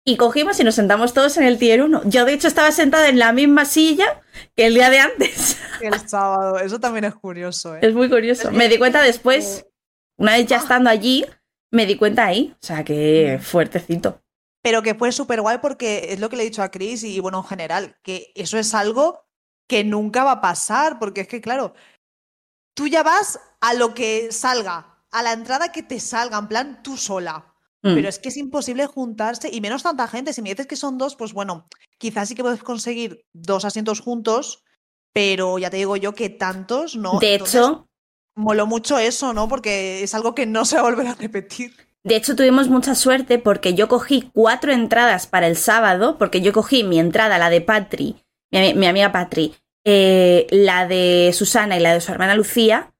Y 0.05 0.15
cogimos 0.15 0.57
y 0.61 0.63
nos 0.63 0.75
sentamos 0.75 1.13
todos 1.13 1.35
en 1.35 1.43
el 1.43 1.57
tier 1.57 1.81
1. 1.81 2.03
Yo, 2.05 2.23
de 2.23 2.31
hecho, 2.31 2.47
estaba 2.47 2.71
sentada 2.71 3.09
en 3.09 3.19
la 3.19 3.33
misma 3.33 3.65
silla 3.65 4.21
que 4.55 4.67
el 4.67 4.75
día 4.75 4.89
de 4.89 4.99
antes. 4.99 5.57
El 5.81 6.07
sábado, 6.07 6.57
eso 6.59 6.79
también 6.79 7.03
es 7.03 7.15
curioso. 7.15 7.75
¿eh? 7.75 7.79
Es 7.81 7.93
muy 7.93 8.09
curioso. 8.09 8.49
Me 8.51 8.69
di 8.69 8.77
cuenta 8.77 9.01
después, 9.01 9.67
una 10.17 10.37
vez 10.37 10.47
ya 10.47 10.59
ah. 10.59 10.61
estando 10.61 10.89
allí, 10.89 11.25
me 11.69 11.85
di 11.85 11.97
cuenta 11.97 12.27
ahí. 12.27 12.55
O 12.61 12.65
sea, 12.65 12.85
que 12.85 13.39
mm. 13.39 13.43
fuertecito. 13.43 14.21
Pero 14.63 14.83
que 14.83 14.95
fue 14.95 15.11
súper 15.11 15.41
guay 15.41 15.57
porque 15.61 16.13
es 16.13 16.21
lo 16.21 16.29
que 16.29 16.37
le 16.37 16.43
he 16.43 16.45
dicho 16.45 16.63
a 16.63 16.71
Chris 16.71 17.03
y, 17.03 17.19
bueno, 17.19 17.39
en 17.39 17.43
general, 17.43 17.97
que 18.03 18.31
eso 18.35 18.57
es 18.57 18.73
algo 18.73 19.25
que 19.67 19.83
nunca 19.83 20.23
va 20.23 20.31
a 20.33 20.41
pasar, 20.41 20.97
porque 20.97 21.21
es 21.21 21.27
que, 21.27 21.41
claro, 21.41 21.73
tú 22.81 22.87
ya 22.87 23.03
vas 23.03 23.39
a 23.59 23.75
lo 23.75 23.93
que 23.93 24.31
salga, 24.31 24.97
a 25.11 25.21
la 25.21 25.33
entrada 25.33 25.71
que 25.71 25.83
te 25.83 25.99
salga, 25.99 26.39
en 26.39 26.47
plan 26.47 26.81
tú 26.81 26.97
sola. 26.97 27.53
Mm. 27.83 27.93
Pero 27.93 28.09
es 28.09 28.17
que 28.17 28.29
es 28.29 28.37
imposible 28.37 28.87
juntarse 28.87 29.51
y 29.53 29.61
menos 29.61 29.83
tanta 29.83 30.07
gente. 30.07 30.33
Si 30.33 30.41
me 30.41 30.49
dices 30.49 30.65
que 30.65 30.75
son 30.75 30.97
dos, 30.97 31.15
pues 31.15 31.31
bueno, 31.31 31.67
quizás 31.99 32.27
sí 32.27 32.33
que 32.33 32.41
puedes 32.41 32.63
conseguir 32.63 33.23
dos 33.33 33.65
asientos 33.65 33.99
juntos, 33.99 34.63
pero 35.13 35.59
ya 35.59 35.69
te 35.69 35.77
digo 35.77 35.95
yo 35.95 36.15
que 36.15 36.29
tantos 36.29 36.95
no. 36.95 37.19
De 37.19 37.35
hecho, 37.35 37.87
moló 38.33 38.65
mucho 38.65 38.97
eso, 38.97 39.31
¿no? 39.31 39.47
Porque 39.47 40.01
es 40.01 40.15
algo 40.15 40.33
que 40.33 40.47
no 40.47 40.65
se 40.65 40.77
va 40.77 40.81
a 40.81 40.85
volver 40.85 41.05
a 41.05 41.13
repetir. 41.13 41.75
De 42.03 42.15
hecho, 42.15 42.35
tuvimos 42.35 42.67
mucha 42.67 42.95
suerte 42.95 43.37
porque 43.37 43.75
yo 43.75 43.87
cogí 43.89 44.31
cuatro 44.33 44.73
entradas 44.73 45.27
para 45.27 45.45
el 45.45 45.55
sábado, 45.55 46.17
porque 46.17 46.41
yo 46.41 46.51
cogí 46.51 46.83
mi 46.83 46.97
entrada, 46.99 47.37
la 47.37 47.51
de 47.51 47.61
Patri, 47.61 48.15
mi, 48.49 48.73
mi 48.73 48.87
amiga 48.87 49.11
Patri, 49.11 49.53
eh, 49.83 50.47
la 50.51 50.87
de 50.87 51.31
Susana 51.33 51.77
y 51.77 51.79
la 51.79 51.93
de 51.93 52.01
su 52.01 52.11
hermana 52.11 52.35
Lucía, 52.35 52.91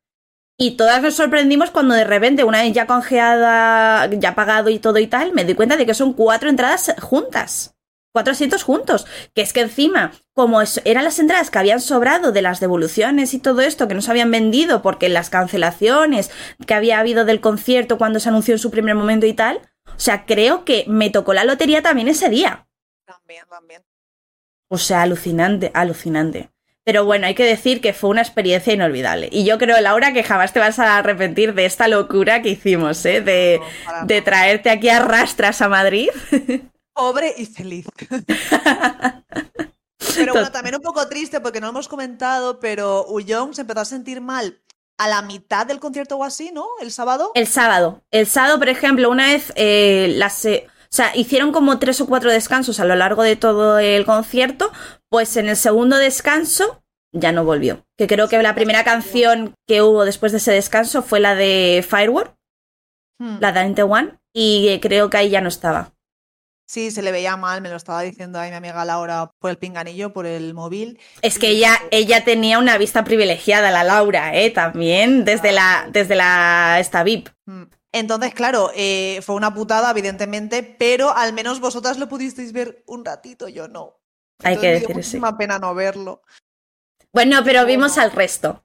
y 0.64 0.78
todas 0.78 1.02
nos 1.02 1.16
sorprendimos 1.16 1.72
cuando 1.72 1.96
de 1.96 2.04
repente, 2.04 2.44
una 2.44 2.62
vez 2.62 2.72
ya 2.72 2.86
congeada, 2.86 4.08
ya 4.12 4.36
pagado 4.36 4.70
y 4.70 4.78
todo 4.78 5.00
y 5.00 5.08
tal, 5.08 5.34
me 5.34 5.44
di 5.44 5.56
cuenta 5.56 5.76
de 5.76 5.88
que 5.88 5.96
son 5.96 6.14
cuatro 6.14 6.50
entradas 6.50 6.94
juntas. 7.02 7.76
Cuatro 8.14 8.34
asientos 8.34 8.62
juntos. 8.62 9.08
Que 9.34 9.42
es 9.42 9.54
que 9.54 9.62
encima, 9.62 10.12
como 10.34 10.62
eran 10.86 11.04
las 11.04 11.18
entradas 11.18 11.50
que 11.50 11.58
habían 11.58 11.82
sobrado 11.82 12.32
de 12.32 12.44
las 12.44 12.60
devoluciones 12.60 13.34
y 13.34 13.40
todo 13.40 13.62
esto, 13.62 13.88
que 13.88 13.96
no 13.96 14.04
se 14.04 14.12
habían 14.12 14.30
vendido 14.30 14.84
porque 14.84 15.10
las 15.10 15.32
cancelaciones 15.32 16.30
que 16.68 16.76
había 16.76 17.00
habido 17.00 17.26
del 17.26 17.42
concierto 17.42 17.98
cuando 17.98 18.20
se 18.20 18.30
anunció 18.30 18.54
en 18.54 18.60
su 18.60 18.70
primer 18.70 18.94
momento 18.94 19.26
y 19.26 19.34
tal, 19.34 19.62
o 19.88 20.00
sea, 20.00 20.28
creo 20.28 20.64
que 20.64 20.86
me 20.88 21.10
tocó 21.10 21.34
la 21.34 21.44
lotería 21.44 21.82
también 21.82 22.08
ese 22.08 22.30
día. 22.30 22.68
También, 23.06 23.46
también. 23.50 23.84
O 24.68 24.78
sea, 24.78 25.02
alucinante, 25.02 25.72
alucinante. 25.74 26.52
Pero 26.84 27.06
bueno, 27.06 27.28
hay 27.28 27.36
que 27.36 27.46
decir 27.46 27.80
que 27.80 27.94
fue 27.94 28.10
una 28.10 28.22
experiencia 28.22 28.74
inolvidable. 28.74 29.30
Y 29.32 29.46
yo 29.46 29.60
creo, 29.60 29.80
Laura, 29.82 30.14
que 30.14 30.24
jamás 30.24 30.52
te 30.52 30.60
vas 30.60 30.80
a 30.80 30.98
arrepentir 30.98 31.54
de 31.54 31.66
esta 31.66 31.88
locura 31.88 32.42
que 32.42 32.50
hicimos, 32.50 33.06
¿eh? 33.06 33.22
De, 33.22 33.62
de 34.06 34.22
traerte 34.22 34.72
aquí 34.72 34.90
a 34.90 35.00
rastras 35.00 35.62
a 35.62 35.70
Madrid. 35.70 36.10
Pobre 36.94 37.34
y 37.38 37.46
feliz. 37.46 37.86
pero 40.16 40.34
bueno, 40.34 40.52
también 40.52 40.76
un 40.76 40.82
poco 40.82 41.08
triste 41.08 41.40
porque 41.40 41.62
no 41.62 41.68
lo 41.68 41.72
hemos 41.72 41.88
comentado, 41.88 42.60
pero 42.60 43.06
Uyong 43.08 43.54
se 43.54 43.62
empezó 43.62 43.82
a 43.82 43.86
sentir 43.86 44.20
mal 44.20 44.62
a 44.98 45.08
la 45.08 45.22
mitad 45.22 45.66
del 45.66 45.80
concierto 45.80 46.18
o 46.18 46.24
así, 46.24 46.52
¿no? 46.54 46.68
El 46.80 46.92
sábado. 46.92 47.32
El 47.34 47.48
sábado. 47.48 48.02
El 48.12 48.28
sábado, 48.28 48.60
por 48.60 48.70
ejemplo, 48.70 49.10
una 49.10 49.28
vez 49.28 49.52
eh, 49.56 50.14
las... 50.16 50.46
o 50.92 50.96
sea, 50.96 51.16
hicieron 51.16 51.54
como 51.54 51.80
tres 51.80 52.02
o 52.02 52.06
cuatro 52.06 52.30
descansos 52.30 52.82
a 52.82 52.86
lo 52.86 52.96
largo 52.96 53.24
de 53.24 53.38
todo 53.38 53.80
el 53.80 54.06
concierto, 54.06 54.74
pues 55.10 55.38
en 55.38 55.48
el 55.48 55.56
segundo 55.56 55.98
descanso 55.98 56.84
ya 57.14 57.32
no 57.32 57.46
volvió. 57.46 57.86
Que 57.98 58.08
creo 58.08 58.28
que 58.28 58.42
la 58.44 58.56
primera 58.56 58.84
canción 58.84 59.54
que 59.68 59.82
hubo 59.82 60.04
después 60.04 60.34
de 60.34 60.40
ese 60.40 60.52
descanso 60.52 61.02
fue 61.02 61.22
la 61.22 61.36
de 61.36 61.86
Firework, 61.88 62.36
hmm. 63.20 63.38
la 63.40 63.54
de 63.54 63.84
One, 63.84 64.18
y 64.34 64.80
creo 64.82 65.10
que 65.10 65.18
ahí 65.18 65.30
ya 65.30 65.40
no 65.40 65.48
estaba. 65.48 65.94
Sí, 66.68 66.92
se 66.92 67.02
le 67.02 67.14
veía 67.14 67.38
mal, 67.38 67.62
me 67.62 67.70
lo 67.70 67.78
estaba 67.78 68.02
diciendo 68.02 68.40
ahí 68.40 68.50
mi 68.50 68.58
amiga 68.58 68.84
Laura 68.84 69.32
por 69.40 69.52
el 69.52 69.58
pinganillo, 69.58 70.12
por 70.12 70.26
el 70.26 70.54
móvil. 70.54 71.00
Es 71.22 71.40
que 71.40 71.50
ella, 71.50 71.78
ella 71.92 72.26
tenía 72.26 72.60
una 72.60 72.78
vista 72.78 73.06
privilegiada, 73.06 73.72
la 73.72 73.86
Laura, 73.86 74.36
¿eh? 74.36 74.52
También, 74.52 75.24
desde 75.24 75.54
la, 75.54 75.88
desde 75.90 76.16
la 76.16 76.80
esta 76.80 77.04
VIP. 77.04 77.30
Hmm. 77.46 77.64
Entonces, 77.94 78.34
claro, 78.34 78.72
eh, 78.74 79.20
fue 79.22 79.36
una 79.36 79.54
putada, 79.54 79.92
evidentemente, 79.92 80.64
pero 80.64 81.16
al 81.16 81.34
menos 81.34 81.60
vosotras 81.60 81.98
lo 81.98 82.08
pudisteis 82.08 82.54
ver 82.54 82.84
un 82.88 83.04
ratito, 83.04 83.48
yo 83.48 83.68
no. 83.68 84.00
Hay 84.44 84.58
que 84.58 84.72
decir 84.72 84.98
eso. 84.98 85.18
Es 85.18 85.34
pena 85.38 85.60
no 85.60 85.76
verlo. 85.76 86.22
Bueno, 87.12 87.42
pero 87.44 87.66
vimos 87.66 87.98
al 87.98 88.12
resto. 88.12 88.64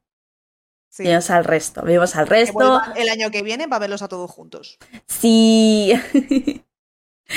Vimos 0.98 1.28
al 1.30 1.44
resto, 1.44 1.82
vimos 1.82 2.16
al 2.16 2.26
resto. 2.26 2.80
El 2.94 3.08
año 3.10 3.30
que 3.30 3.42
viene 3.42 3.68
para 3.68 3.80
verlos 3.80 4.00
a 4.02 4.08
todos 4.08 4.30
juntos. 4.30 4.78
Sí. 5.06 5.92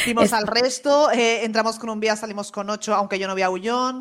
Vimos 0.06 0.32
al 0.34 0.48
resto, 0.48 1.12
eh, 1.12 1.44
entramos 1.44 1.78
con 1.78 1.90
un 1.90 2.00
día, 2.00 2.16
salimos 2.16 2.52
con 2.52 2.70
ocho, 2.70 2.96
aunque 2.96 3.20
yo 3.20 3.28
no 3.28 3.36
vi 3.36 3.42
a 3.42 3.50
Ullón. 3.50 4.00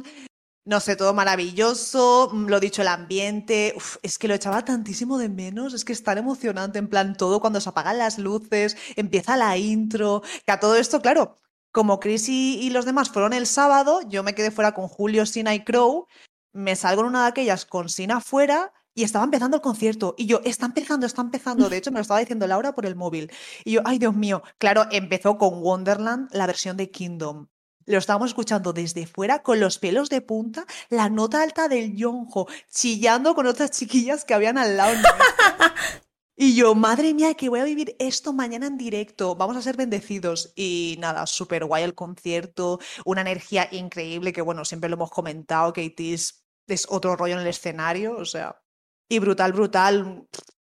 No 0.69 0.81
sé, 0.81 0.97
todo 0.97 1.15
maravilloso, 1.15 2.29
mm, 2.31 2.47
lo 2.49 2.61
dicho, 2.61 2.83
el 2.83 2.89
ambiente, 2.89 3.75
es 4.03 4.19
que 4.19 4.29
lo 4.29 4.35
echaba 4.35 4.67
tantísimo 4.67 5.17
de 5.17 5.31
menos, 5.31 5.73
es 5.73 5.83
que 5.83 5.95
es 5.95 6.03
tan 6.03 6.19
emocionante, 6.19 6.79
en 6.79 6.89
plan 6.89 7.17
todo, 7.17 7.41
cuando 7.41 7.59
se 7.59 7.71
apagan 7.71 7.97
las 7.97 8.19
luces, 8.19 8.77
empieza 8.95 9.39
la 9.39 9.57
intro, 9.57 10.23
que 10.45 10.53
a 10.53 10.61
todo 10.61 10.77
esto, 10.77 11.01
claro, 11.01 11.37
como 11.73 12.01
Chris 12.01 12.29
y, 12.29 12.69
los 12.69 12.85
demás 12.85 13.09
fueron 13.09 13.33
el 13.33 13.47
sábado, 13.47 14.01
yo 14.11 14.23
me 14.23 14.35
quedé 14.35 14.51
fuera 14.51 14.73
con 14.75 14.89
Julio, 14.89 15.25
Sina 15.25 15.55
y 15.55 15.65
Crow. 15.65 16.07
Me 16.53 16.77
salgo 16.77 17.01
en 17.03 17.09
una 17.09 17.23
de 17.23 17.29
aquellas 17.29 17.65
con 17.65 17.89
Sina 17.89 18.21
fuera 18.21 18.73
y 18.95 19.05
estaba 19.05 19.25
empezando 19.25 19.57
el 19.57 19.63
concierto. 19.63 20.15
Y 20.19 20.27
yo, 20.27 20.41
está 20.45 20.67
empezando, 20.67 21.07
está 21.07 21.23
empezando. 21.23 21.69
De 21.71 21.79
hecho, 21.79 21.91
me 21.93 21.99
lo 21.99 22.03
estaba 22.03 22.21
diciendo 22.21 22.47
Laura 22.47 22.75
por 22.75 22.85
el 22.87 22.97
móvil. 22.97 23.31
Y 23.65 23.73
yo, 23.73 23.83
ay, 23.85 23.99
Dios 23.99 24.15
mío. 24.15 24.43
Claro, 24.59 24.87
empezó 24.91 25.39
con 25.39 25.63
Wonderland, 25.63 26.29
la 26.33 26.47
versión 26.47 26.77
de 26.77 26.91
Kingdom. 26.91 27.49
Lo 27.89 27.97
estábamos 27.97 28.31
escuchando 28.31 28.75
desde 28.75 29.07
fuera 29.07 29.43
con 29.43 29.61
los 29.61 29.79
pelos 29.79 30.11
de 30.11 30.21
punta, 30.21 30.67
la 30.91 31.09
nota 31.09 31.43
alta 31.43 31.69
del 31.69 31.97
Yonjo, 31.97 32.47
chillando 32.71 33.35
con 33.35 33.47
otras 33.47 33.71
chiquillas 33.71 34.27
que 34.27 34.35
habían 34.35 34.59
al 34.59 34.77
lado. 34.77 34.95
Y 36.41 36.55
yo, 36.55 36.77
madre 36.77 37.15
mía, 37.15 37.35
que 37.35 37.49
voy 37.49 37.59
a 37.59 37.65
vivir 37.65 37.97
esto 37.99 38.33
mañana 38.33 38.69
en 38.69 38.79
directo, 38.79 39.35
vamos 39.35 39.57
a 39.57 39.61
ser 39.63 39.77
bendecidos. 39.77 40.53
Y 40.55 40.95
nada, 41.01 41.27
súper 41.27 41.65
guay 41.65 41.83
el 41.83 41.97
concierto, 41.97 42.79
una 43.05 43.23
energía 43.23 43.69
increíble, 43.73 44.33
que 44.33 44.41
bueno, 44.41 44.65
siempre 44.65 44.89
lo 44.89 44.95
hemos 44.95 45.11
comentado, 45.11 45.73
es, 45.75 46.45
es 46.69 46.87
otro 46.91 47.17
rollo 47.17 47.35
en 47.35 47.41
el 47.41 47.49
escenario, 47.49 48.17
o 48.17 48.25
sea, 48.25 48.63
y 49.09 49.19
brutal, 49.19 49.53
brutal, 49.53 50.05
un 50.05 50.29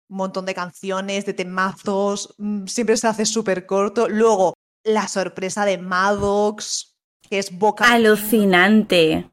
montón 0.09 0.47
de 0.47 0.55
canciones, 0.55 1.27
de 1.27 1.35
temazos, 1.35 2.35
mm, 2.39 2.65
siempre 2.67 2.97
se 2.97 3.09
hace 3.09 3.27
súper 3.27 3.67
corto. 3.67 4.09
Luego, 4.09 4.55
la 4.85 5.07
sorpresa 5.07 5.67
de 5.67 5.77
Maddox, 5.77 6.98
que 7.29 7.39
es 7.39 7.57
boca. 7.57 7.93
Alucinante. 7.93 9.31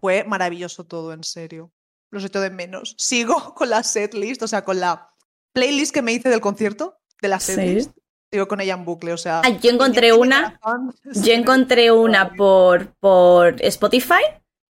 Fue 0.00 0.24
maravilloso 0.24 0.84
todo, 0.84 1.12
en 1.12 1.24
serio. 1.24 1.72
Lo 2.10 2.20
sé 2.20 2.28
todo 2.28 2.42
de 2.42 2.50
menos. 2.50 2.94
Sigo 2.98 3.34
con 3.54 3.70
la 3.70 3.82
setlist, 3.82 4.42
o 4.42 4.48
sea, 4.48 4.64
con 4.64 4.80
la 4.80 5.10
playlist 5.52 5.92
que 5.92 6.02
me 6.02 6.12
hice 6.12 6.28
del 6.28 6.40
concierto, 6.40 6.98
de 7.20 7.28
la 7.28 7.40
setlist. 7.40 7.92
Sigo 8.30 8.46
con 8.46 8.60
ella 8.60 8.74
en 8.74 8.84
bucle, 8.84 9.12
o 9.12 9.16
sea. 9.16 9.40
Ah, 9.42 9.48
yo 9.48 9.70
encontré 9.70 10.12
una. 10.12 10.60
Yo 11.04 11.32
encontré 11.32 11.90
una 11.90 12.34
por, 12.34 12.94
por 12.96 13.56
Spotify, 13.62 14.22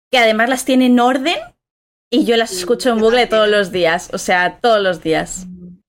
que 0.09 0.17
además 0.17 0.49
las 0.49 0.63
tiene 0.63 0.85
en 0.85 0.99
orden 0.99 1.37
y 2.09 2.25
yo 2.25 2.35
las 2.37 2.51
escucho 2.51 2.89
en 2.89 2.99
bucle 2.99 3.27
todos 3.27 3.49
los 3.49 3.71
días. 3.71 4.09
O 4.13 4.17
sea, 4.17 4.59
todos 4.61 4.81
los 4.81 5.01
días. 5.01 5.47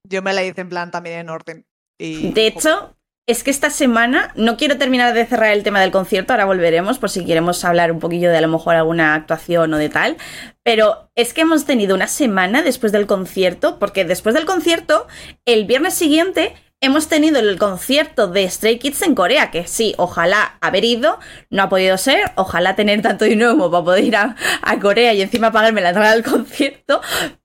Yo 0.09 0.23
me 0.23 0.33
la 0.33 0.45
hice 0.45 0.61
en 0.61 0.69
plan 0.69 0.91
también 0.91 1.21
en 1.21 1.31
orden. 1.31 1.67
De 1.99 2.47
hecho, 2.47 2.97
es 3.27 3.45
que 3.45 3.51
esta 3.51 3.71
semana 3.71 4.33
no 4.35 4.57
quiero 4.57 4.79
terminar 4.79 5.15
de 5.15 5.25
cerrar 5.25 5.53
el 5.53 5.63
tema 5.63 5.81
del 5.81 5.93
concierto, 5.93 6.33
ahora 6.33 6.45
volveremos 6.45 6.99
por 6.99 7.09
si 7.09 7.25
queremos 7.25 7.65
hablar 7.65 7.93
un 7.93 8.01
poquillo 8.01 8.31
de 8.31 8.39
a 8.39 8.41
lo 8.41 8.49
mejor 8.49 8.75
alguna 8.75 9.15
actuación 9.15 9.73
o 9.75 9.79
de 9.79 9.89
tal, 9.89 10.17
pero 10.65 11.11
es 11.15 11.33
que 11.33 11.43
hemos 11.43 11.65
tenido 11.65 11.95
una 11.95 12.09
semana 12.09 12.63
después 12.63 12.91
del 12.91 13.07
concierto, 13.07 13.79
porque 13.79 14.05
después 14.05 14.35
del 14.35 14.45
concierto, 14.45 15.07
el 15.45 15.67
viernes 15.67 15.95
siguiente 15.95 16.55
hemos 16.81 17.07
tenido 17.07 17.39
el 17.39 17.59
concierto 17.59 18.27
de 18.27 18.51
Stray 18.51 18.81
Kids 18.81 19.03
en 19.03 19.15
Corea, 19.15 19.53
que 19.53 19.69
sí, 19.69 19.95
ojalá 19.99 20.59
haber 20.61 20.85
ido, 20.85 21.21
no 21.49 21.63
ha 21.63 21.69
podido 21.69 21.97
ser, 21.97 22.33
ojalá 22.35 22.75
tener 22.75 23.03
tanto 23.03 23.25
dinero 23.25 23.53
como 23.53 23.71
para 23.71 23.85
poder 23.85 24.05
ir 24.05 24.17
a, 24.17 24.35
Corea 24.81 25.15
y 25.15 25.23
encima 25.23 25.53
pagarme 25.53 25.81
la 25.81 25.91
entrada 25.91 26.13
del 26.13 26.25
concierto, 26.25 27.01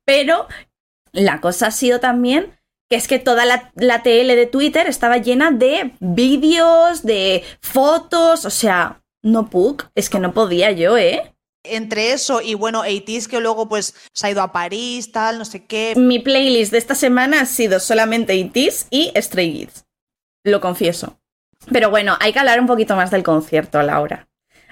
pero 0.06 0.48
la 1.12 1.40
cosa 1.40 1.68
ha 1.68 1.72
sido 1.72 2.00
también 2.00 2.57
que 2.90 2.96
es 2.96 3.08
que 3.08 3.20
toda 3.20 3.46
la, 3.46 3.72
TL 4.04 4.28
de 4.28 4.48
Twitter 4.50 4.88
estaba 4.88 5.18
llena 5.18 5.52
de 5.52 5.94
vídeos, 6.00 7.04
de 7.04 7.44
fotos, 7.62 8.46
o 8.46 8.50
sea, 8.50 9.02
no 9.24 9.50
pug, 9.50 9.84
es 9.96 10.10
que 10.10 10.20
no 10.20 10.34
podía 10.34 10.72
yo, 10.72 10.98
¿eh? 10.98 11.34
Entre 11.64 12.14
eso 12.14 12.42
y 12.42 12.54
bueno, 12.54 12.82
80 12.82 13.30
que 13.30 13.42
luego 13.42 13.68
pues 13.68 13.94
se 14.14 14.28
ha 14.28 14.32
ido 14.32 14.42
a 14.42 14.54
París, 14.54 15.12
tal, 15.12 15.38
no 15.38 15.44
sé 15.44 15.66
qué. 15.66 15.94
Mi 15.98 16.20
playlist 16.20 16.72
de 16.72 16.78
esta 16.78 16.96
semana 16.96 17.42
ha 17.42 17.46
sido 17.46 17.80
solamente 17.82 18.34
80 18.34 18.88
y 18.90 19.12
Stray 19.18 19.54
Kids, 19.54 19.86
lo 20.46 20.62
confieso. 20.62 21.20
Pero 21.70 21.90
bueno, 21.90 22.16
hay 22.22 22.32
que 22.32 22.40
hablar 22.40 22.62
un 22.62 22.68
poquito 22.68 22.96
más 22.96 23.12
del 23.12 23.24
concierto, 23.24 23.82
Laura 23.82 24.27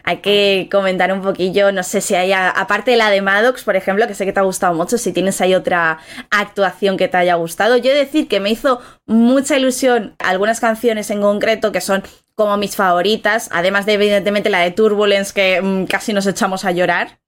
hay 0.05 0.17
que 0.17 0.69
comentar 0.71 1.11
un 1.11 1.21
poquillo, 1.21 1.71
no 1.71 1.81
sé 1.81 1.99
si 1.99 2.13
hay, 2.13 2.31
aparte 2.31 2.91
de 2.91 2.97
la 2.97 3.09
de 3.09 3.21
Maddox, 3.21 3.63
por 3.63 3.75
ejemplo, 3.75 4.07
que 4.07 4.13
sé 4.13 4.25
que 4.25 4.31
te 4.31 4.39
ha 4.39 4.43
gustado 4.43 4.75
mucho, 4.75 4.99
si 4.99 5.11
tienes 5.11 5.41
ahí 5.41 5.55
otra 5.55 5.97
actuación 6.29 6.95
que 6.95 7.07
te 7.07 7.17
haya 7.17 7.35
gustado. 7.35 7.75
Yo 7.77 7.91
he 7.91 7.95
de 7.95 8.05
decir 8.05 8.27
que 8.27 8.39
me 8.39 8.51
hizo 8.51 8.79
mucha 9.07 9.57
ilusión 9.57 10.15
algunas 10.19 10.59
canciones 10.59 11.09
en 11.09 11.21
concreto 11.21 11.71
que 11.71 11.81
son 11.81 12.03
como 12.35 12.55
mis 12.57 12.75
favoritas, 12.75 13.49
además 13.51 13.87
de 13.87 13.93
evidentemente 13.93 14.51
la 14.51 14.59
de 14.59 14.71
Turbulence 14.71 15.33
que 15.33 15.61
mm, 15.61 15.85
casi 15.85 16.13
nos 16.13 16.27
echamos 16.27 16.65
a 16.65 16.71
llorar 16.71 17.19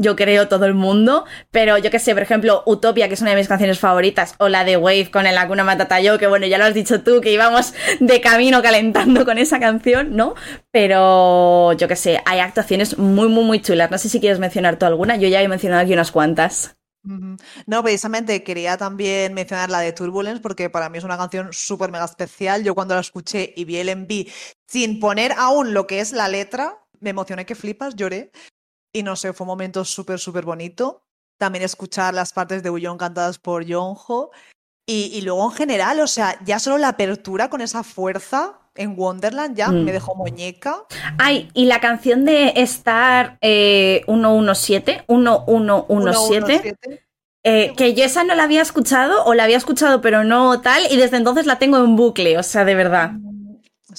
yo 0.00 0.16
creo, 0.16 0.48
todo 0.48 0.64
el 0.64 0.74
mundo. 0.74 1.24
Pero 1.50 1.78
yo 1.78 1.90
que 1.90 1.98
sé, 1.98 2.14
por 2.14 2.22
ejemplo, 2.22 2.62
Utopia, 2.66 3.06
que 3.08 3.14
es 3.14 3.20
una 3.20 3.30
de 3.30 3.36
mis 3.36 3.48
canciones 3.48 3.78
favoritas, 3.78 4.34
o 4.38 4.48
la 4.48 4.64
de 4.64 4.76
Wave 4.76 5.10
con 5.10 5.26
el 5.26 5.36
Akuna 5.36 5.62
Matata 5.62 6.00
Yo, 6.00 6.18
que 6.18 6.26
bueno, 6.26 6.46
ya 6.46 6.58
lo 6.58 6.64
has 6.64 6.74
dicho 6.74 7.02
tú, 7.02 7.20
que 7.20 7.32
íbamos 7.32 7.74
de 8.00 8.20
camino 8.20 8.62
calentando 8.62 9.24
con 9.24 9.38
esa 9.38 9.60
canción, 9.60 10.16
¿no? 10.16 10.34
Pero 10.70 11.72
yo 11.74 11.86
que 11.86 11.96
sé, 11.96 12.20
hay 12.24 12.40
actuaciones 12.40 12.98
muy, 12.98 13.28
muy, 13.28 13.44
muy 13.44 13.60
chulas. 13.60 13.90
No 13.90 13.98
sé 13.98 14.08
si 14.08 14.20
quieres 14.20 14.38
mencionar 14.38 14.78
tú 14.78 14.86
alguna, 14.86 15.16
yo 15.16 15.28
ya 15.28 15.42
he 15.42 15.48
mencionado 15.48 15.82
aquí 15.82 15.92
unas 15.92 16.10
cuantas. 16.10 16.76
No, 17.02 17.82
precisamente 17.82 18.42
quería 18.42 18.76
también 18.76 19.32
mencionar 19.32 19.70
la 19.70 19.80
de 19.80 19.92
Turbulence 19.92 20.42
porque 20.42 20.68
para 20.68 20.90
mí 20.90 20.98
es 20.98 21.04
una 21.04 21.16
canción 21.16 21.48
súper 21.50 21.90
mega 21.90 22.04
especial. 22.04 22.62
Yo 22.62 22.74
cuando 22.74 22.94
la 22.94 23.00
escuché 23.00 23.54
y 23.56 23.64
vi 23.64 23.78
el 23.78 23.88
enví 23.88 24.30
sin 24.66 25.00
poner 25.00 25.32
aún 25.36 25.72
lo 25.72 25.86
que 25.86 26.00
es 26.00 26.12
la 26.12 26.28
letra, 26.28 26.78
me 27.00 27.10
emocioné 27.10 27.46
que 27.46 27.54
flipas, 27.54 27.96
lloré. 27.96 28.30
Y 28.92 29.02
no 29.02 29.16
sé, 29.16 29.32
fue 29.32 29.44
un 29.44 29.48
momento 29.48 29.84
súper, 29.84 30.18
súper 30.18 30.44
bonito. 30.44 31.02
También 31.38 31.64
escuchar 31.64 32.12
las 32.14 32.32
partes 32.32 32.62
de 32.62 32.70
Ullón 32.70 32.98
cantadas 32.98 33.38
por 33.38 33.64
Yonjo. 33.64 34.30
Y, 34.86 35.10
y 35.14 35.20
luego 35.22 35.44
en 35.50 35.56
general, 35.56 36.00
o 36.00 36.06
sea, 36.06 36.36
ya 36.44 36.58
solo 36.58 36.76
la 36.78 36.88
apertura 36.88 37.48
con 37.48 37.60
esa 37.60 37.84
fuerza 37.84 38.56
en 38.74 38.94
Wonderland 38.98 39.56
ya 39.56 39.68
Mm. 39.68 39.84
me 39.84 39.92
dejó 39.92 40.14
muñeca. 40.14 40.84
Ay, 41.18 41.48
y 41.54 41.66
la 41.66 41.80
canción 41.80 42.24
de 42.24 42.52
Star 42.56 43.36
eh, 43.40 44.02
117, 44.06 45.04
1117, 45.08 45.80
117. 45.86 47.04
eh, 47.42 47.72
que 47.76 47.94
yo 47.94 48.04
esa 48.04 48.24
no 48.24 48.34
la 48.34 48.44
había 48.44 48.62
escuchado, 48.62 49.24
o 49.24 49.34
la 49.34 49.44
había 49.44 49.56
escuchado 49.56 50.00
pero 50.00 50.24
no 50.24 50.60
tal, 50.60 50.82
y 50.90 50.96
desde 50.96 51.16
entonces 51.16 51.46
la 51.46 51.58
tengo 51.58 51.78
en 51.78 51.96
bucle, 51.96 52.36
o 52.38 52.42
sea, 52.42 52.64
de 52.64 52.74
verdad. 52.74 53.12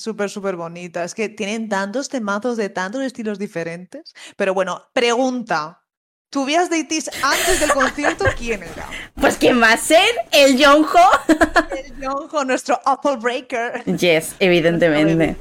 Súper, 0.02 0.32
súper 0.32 0.56
bonita. 0.56 1.04
Es 1.04 1.14
que 1.14 1.30
tienen 1.30 1.70
tantos 1.70 2.10
temazos 2.10 2.58
de 2.58 2.70
tantos 2.70 3.04
estilos 3.04 3.38
diferentes. 3.38 4.16
Pero 4.36 4.56
bueno, 4.56 4.90
pregunta. 4.94 5.86
¿Tú 6.32 6.44
vías 6.44 6.72
de 6.72 6.80
ITIS 6.80 7.12
antes 7.22 7.60
del 7.60 7.72
concierto? 7.72 8.26
¿Quién 8.38 8.64
era? 8.64 8.90
Pues 9.20 9.38
¿quién 9.38 9.62
va 9.62 9.74
a 9.74 9.78
ser? 9.78 10.08
El 10.32 10.58
Jonjo. 10.64 10.98
El 11.86 12.04
Jonjo, 12.04 12.44
nuestro 12.46 12.80
Apple 12.84 13.18
Breaker. 13.18 13.84
Yes, 13.86 14.36
evidentemente. 14.40 15.38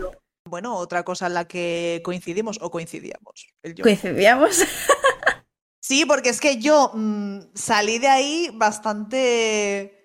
Bueno, 0.46 0.76
otra 0.76 1.04
cosa 1.04 1.28
en 1.28 1.34
la 1.34 1.46
que 1.46 2.02
coincidimos 2.04 2.58
o 2.60 2.70
coincidíamos. 2.70 3.48
El. 3.62 3.80
Coincidíamos. 3.80 4.62
Sí, 5.80 6.04
porque 6.04 6.28
es 6.28 6.40
que 6.40 6.58
yo 6.58 6.90
mm, 6.92 7.54
salí 7.54 7.98
de 7.98 8.08
ahí 8.08 8.50
bastante 8.52 9.99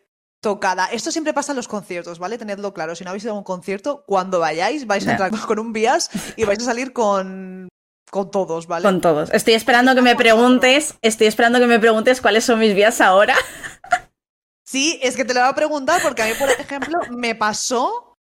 tocada. 0.46 0.86
Esto 0.92 1.10
siempre 1.10 1.34
pasa 1.34 1.54
en 1.54 1.56
los 1.56 1.68
conciertos, 1.68 2.20
¿vale? 2.20 2.38
Tenedlo 2.38 2.72
claro. 2.72 2.96
Si 2.96 3.04
no 3.04 3.10
habéis 3.10 3.24
ido 3.24 3.34
a 3.34 3.38
un 3.38 3.44
concierto, 3.44 4.04
cuando 4.06 4.40
vayáis 4.40 4.86
vais 4.86 5.08
a 5.08 5.14
entrar 5.14 5.32
con 5.48 5.58
un 5.58 5.74
bias 5.74 6.12
y 6.36 6.44
vais 6.44 6.60
a 6.60 6.66
salir 6.66 6.94
con, 6.94 7.68
con 8.12 8.30
todos, 8.30 8.68
¿vale? 8.68 8.84
Con 8.84 9.02
todos. 9.02 9.32
Estoy 9.34 9.56
esperando 9.56 9.96
que 9.96 10.04
me 10.04 10.16
preguntes, 10.16 11.00
estoy 11.02 11.26
esperando 11.26 11.58
que 11.58 11.66
me 11.66 11.80
preguntes 11.80 12.22
cuáles 12.22 12.44
son 12.44 12.60
mis 12.60 12.76
vías 12.76 13.02
ahora. 13.02 13.36
Sí, 14.64 15.00
es 15.02 15.16
que 15.16 15.26
te 15.26 15.34
lo 15.34 15.40
voy 15.40 15.50
a 15.50 15.54
preguntar 15.54 16.00
porque 16.04 16.22
a 16.22 16.26
mí, 16.28 16.34
por 16.38 16.50
ejemplo, 16.50 17.00
me 17.10 17.34
pasó 17.34 18.15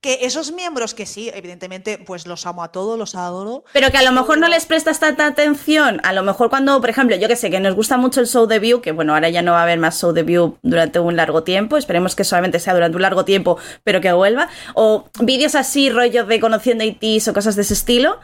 que 0.00 0.20
esos 0.22 0.52
miembros 0.52 0.94
que 0.94 1.04
sí, 1.04 1.30
evidentemente, 1.34 1.98
pues 1.98 2.26
los 2.26 2.46
amo 2.46 2.62
a 2.62 2.72
todos, 2.72 2.98
los 2.98 3.14
adoro. 3.14 3.64
Pero 3.72 3.90
que 3.90 3.98
a 3.98 4.02
lo 4.02 4.12
mejor 4.12 4.38
no 4.38 4.48
les 4.48 4.64
prestas 4.64 4.98
tanta 4.98 5.26
atención. 5.26 6.00
A 6.04 6.12
lo 6.14 6.22
mejor 6.22 6.48
cuando, 6.48 6.80
por 6.80 6.88
ejemplo, 6.88 7.16
yo 7.16 7.28
que 7.28 7.36
sé, 7.36 7.50
que 7.50 7.60
nos 7.60 7.74
gusta 7.74 7.98
mucho 7.98 8.20
el 8.20 8.26
show 8.26 8.46
de 8.46 8.58
View, 8.58 8.80
que 8.80 8.92
bueno, 8.92 9.12
ahora 9.12 9.28
ya 9.28 9.42
no 9.42 9.52
va 9.52 9.60
a 9.60 9.62
haber 9.64 9.78
más 9.78 10.00
show 10.00 10.12
de 10.12 10.22
View 10.22 10.58
durante 10.62 11.00
un 11.00 11.16
largo 11.16 11.42
tiempo. 11.42 11.76
Esperemos 11.76 12.16
que 12.16 12.24
solamente 12.24 12.60
sea 12.60 12.72
durante 12.72 12.96
un 12.96 13.02
largo 13.02 13.26
tiempo, 13.26 13.58
pero 13.84 14.00
que 14.00 14.10
vuelva. 14.12 14.48
O 14.74 15.10
vídeos 15.20 15.54
así, 15.54 15.90
rollos 15.90 16.26
de 16.26 16.40
conociendo 16.40 16.82
ITs 16.84 17.28
o 17.28 17.34
cosas 17.34 17.56
de 17.56 17.62
ese 17.62 17.74
estilo. 17.74 18.18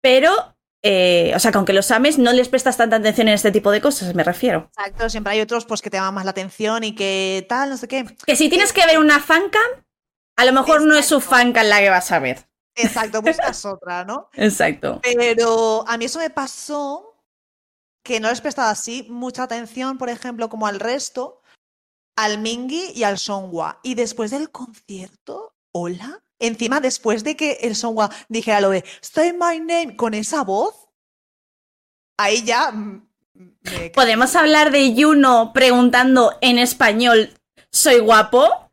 Pero, 0.00 0.54
eh, 0.84 1.32
o 1.34 1.40
sea, 1.40 1.50
que 1.50 1.58
aunque 1.58 1.72
los 1.72 1.90
ames, 1.90 2.18
no 2.18 2.32
les 2.32 2.48
prestas 2.48 2.76
tanta 2.76 2.94
atención 2.94 3.26
en 3.26 3.34
este 3.34 3.50
tipo 3.50 3.72
de 3.72 3.80
cosas, 3.80 4.14
me 4.14 4.22
refiero. 4.22 4.70
Exacto, 4.78 5.10
siempre 5.10 5.32
hay 5.32 5.40
otros 5.40 5.66
pues 5.66 5.82
que 5.82 5.90
te 5.90 5.96
llaman 5.96 6.14
más 6.14 6.24
la 6.24 6.30
atención 6.30 6.84
y 6.84 6.94
que 6.94 7.44
tal, 7.48 7.70
no 7.70 7.76
sé 7.76 7.88
qué. 7.88 8.04
Que 8.24 8.36
si 8.36 8.48
tienes 8.48 8.72
que 8.72 8.86
ver 8.86 9.00
una 9.00 9.18
fancam, 9.18 9.85
a 10.36 10.44
lo 10.44 10.52
mejor 10.52 10.82
no 10.82 10.96
es 10.96 11.06
su 11.06 11.20
fancam 11.20 11.66
la 11.66 11.80
que 11.80 11.90
vas 11.90 12.12
a 12.12 12.18
ver. 12.18 12.46
Exacto, 12.74 13.22
buscas 13.22 13.64
otra, 13.64 14.04
¿no? 14.04 14.28
Exacto. 14.34 15.00
Pero 15.02 15.84
a 15.88 15.96
mí 15.96 16.04
eso 16.04 16.18
me 16.18 16.30
pasó 16.30 17.16
que 18.02 18.20
no 18.20 18.28
les 18.28 18.40
prestaba 18.40 18.70
así 18.70 19.06
mucha 19.08 19.42
atención, 19.42 19.98
por 19.98 20.08
ejemplo, 20.08 20.48
como 20.48 20.66
al 20.66 20.78
resto, 20.78 21.42
al 22.16 22.38
Mingi 22.38 22.92
y 22.94 23.02
al 23.02 23.18
Songwa. 23.18 23.80
Y 23.82 23.94
después 23.94 24.30
del 24.30 24.50
concierto, 24.50 25.54
hola. 25.72 26.22
Encima, 26.38 26.80
después 26.80 27.24
de 27.24 27.34
que 27.34 27.52
el 27.62 27.74
Songwa 27.74 28.10
dijera 28.28 28.60
lo 28.60 28.68
de 28.70 28.84
Say 29.00 29.32
my 29.32 29.58
name 29.58 29.96
con 29.96 30.12
esa 30.12 30.44
voz, 30.44 30.88
ahí 32.18 32.44
ya 32.44 32.70
mm, 32.70 33.08
me 33.62 33.90
¿Podemos 33.90 34.36
hablar 34.36 34.70
de 34.70 34.94
Juno 34.94 35.52
preguntando 35.54 36.36
en 36.42 36.58
español, 36.58 37.34
¿soy 37.70 38.00
guapo? 38.00 38.70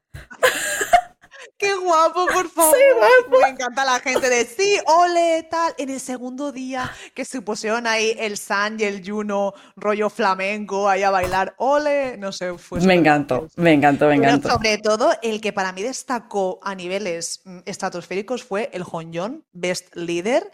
¡Qué 1.63 1.75
guapo, 1.75 2.25
por 2.27 2.49
favor! 2.49 2.75
Me 3.41 3.47
encanta 3.49 3.85
la 3.85 3.99
gente 3.99 4.29
de 4.29 4.45
sí, 4.45 4.77
ole, 4.85 5.47
tal. 5.49 5.73
En 5.77 5.89
el 5.89 5.99
segundo 5.99 6.51
día 6.51 6.91
que 7.13 7.23
se 7.25 7.41
pusieron 7.41 7.87
ahí 7.87 8.15
el 8.19 8.37
San 8.37 8.79
y 8.79 8.83
el 8.83 9.01
Juno, 9.05 9.53
rollo 9.77 10.09
flamenco, 10.09 10.89
ahí 10.89 11.03
a 11.03 11.09
bailar, 11.09 11.55
ole, 11.57 12.17
no 12.17 12.31
sé, 12.31 12.57
fue 12.57 12.81
me 12.81 12.95
encantó, 12.95 13.47
me 13.55 13.71
encantó, 13.73 14.07
me 14.07 14.17
Pero 14.17 14.27
encantó. 14.29 14.49
sobre 14.49 14.77
todo, 14.77 15.11
el 15.21 15.39
que 15.39 15.53
para 15.53 15.71
mí 15.71 15.81
destacó 15.83 16.59
a 16.63 16.75
niveles 16.75 17.41
mm, 17.45 17.59
estratosféricos 17.65 18.43
fue 18.43 18.69
el 18.73 18.83
Honjon, 18.89 19.45
Best 19.53 19.95
Leader. 19.95 20.51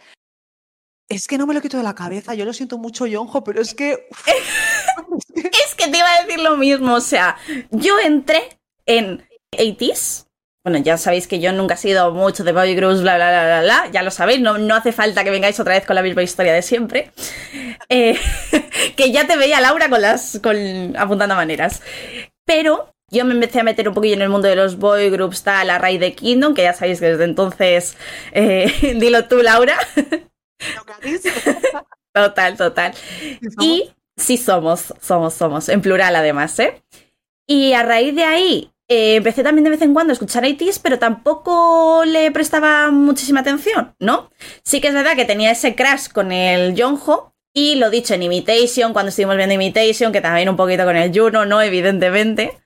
Es 1.08 1.26
que 1.26 1.38
no 1.38 1.46
me 1.48 1.54
lo 1.54 1.60
quito 1.60 1.76
de 1.76 1.82
la 1.82 1.96
cabeza, 1.96 2.34
yo 2.34 2.44
lo 2.44 2.52
siento 2.52 2.78
mucho, 2.78 3.04
Yonjo, 3.06 3.42
pero 3.42 3.60
es 3.60 3.74
que- 3.74 4.08
Es 5.34 5.74
que 5.76 5.88
te 5.88 5.98
iba 5.98 6.06
a 6.08 6.22
decir 6.24 6.40
lo 6.40 6.56
mismo, 6.56 6.94
o 6.94 7.00
sea, 7.00 7.36
yo 7.70 7.98
entré 7.98 8.60
en 8.86 9.26
80s. 9.52 10.26
Bueno, 10.62 10.78
ya 10.78 10.98
sabéis 10.98 11.26
que 11.26 11.40
yo 11.40 11.52
nunca 11.52 11.72
he 11.74 11.76
sido 11.78 12.12
mucho 12.12 12.44
de 12.44 12.52
boy 12.52 12.74
groups, 12.74 13.00
bla, 13.00 13.16
bla, 13.16 13.30
bla, 13.30 13.44
bla, 13.44 13.62
bla. 13.62 13.90
Ya 13.92 14.02
lo 14.02 14.10
sabéis, 14.10 14.40
no, 14.40 14.58
no 14.58 14.74
hace 14.74 14.92
falta 14.92 15.24
que 15.24 15.30
vengáis 15.30 15.58
otra 15.58 15.74
vez 15.74 15.86
con 15.86 15.96
la 15.96 16.02
misma 16.02 16.22
historia 16.22 16.52
de 16.52 16.62
siempre. 16.62 17.10
Eh, 17.92 18.16
que 18.96 19.10
ya 19.10 19.26
te 19.26 19.36
veía 19.36 19.60
Laura 19.60 19.88
con 19.88 20.00
las. 20.00 20.38
Con, 20.40 20.96
apuntando 20.96 21.34
maneras. 21.34 21.82
Pero 22.44 22.94
yo 23.10 23.24
me 23.24 23.34
empecé 23.34 23.58
a 23.58 23.64
meter 23.64 23.88
un 23.88 23.94
poquillo 23.94 24.14
en 24.14 24.22
el 24.22 24.28
mundo 24.28 24.46
de 24.46 24.54
los 24.54 24.76
boy 24.76 25.10
groups, 25.10 25.42
tal, 25.42 25.70
a 25.70 25.78
raíz 25.78 25.98
de 25.98 26.14
Kingdom, 26.14 26.54
que 26.54 26.62
ya 26.62 26.72
sabéis 26.72 27.00
que 27.00 27.06
desde 27.06 27.24
entonces. 27.24 27.96
eh, 28.30 28.94
dilo 29.00 29.26
tú, 29.26 29.42
Laura. 29.42 29.76
Total, 32.12 32.56
total. 32.56 32.94
Y 33.60 33.90
sí 34.16 34.36
somos, 34.36 34.94
somos, 35.00 35.34
somos, 35.34 35.68
en 35.68 35.80
plural 35.80 36.14
además, 36.14 36.56
¿eh? 36.60 36.80
Y 37.48 37.72
a 37.72 37.82
raíz 37.82 38.14
de 38.14 38.24
ahí 38.24 38.70
eh, 38.90 39.14
empecé 39.14 39.44
también 39.44 39.62
de 39.64 39.70
vez 39.70 39.82
en 39.82 39.94
cuando 39.94 40.10
a 40.10 40.14
escuchar 40.14 40.44
ITs, 40.44 40.80
pero 40.80 40.98
tampoco 40.98 42.02
le 42.04 42.32
prestaba 42.32 42.90
muchísima 42.90 43.40
atención, 43.40 43.94
¿no? 44.00 44.30
Sí 44.64 44.80
que 44.80 44.88
es 44.88 44.94
verdad 44.94 45.14
que 45.14 45.24
tenía 45.24 45.52
ese 45.52 45.76
crash 45.76 46.08
con 46.08 46.32
el 46.32 46.74
Jonjo 46.76 47.32
y 47.54 47.76
lo 47.76 47.88
dicho 47.88 48.14
en 48.14 48.24
Imitation, 48.24 48.92
cuando 48.92 49.10
estuvimos 49.10 49.36
viendo 49.36 49.54
Imitation, 49.54 50.12
que 50.12 50.20
también 50.20 50.48
un 50.48 50.56
poquito 50.56 50.84
con 50.84 50.96
el 50.96 51.16
Juno, 51.16 51.46
¿no? 51.46 51.62
Evidentemente. 51.62 52.60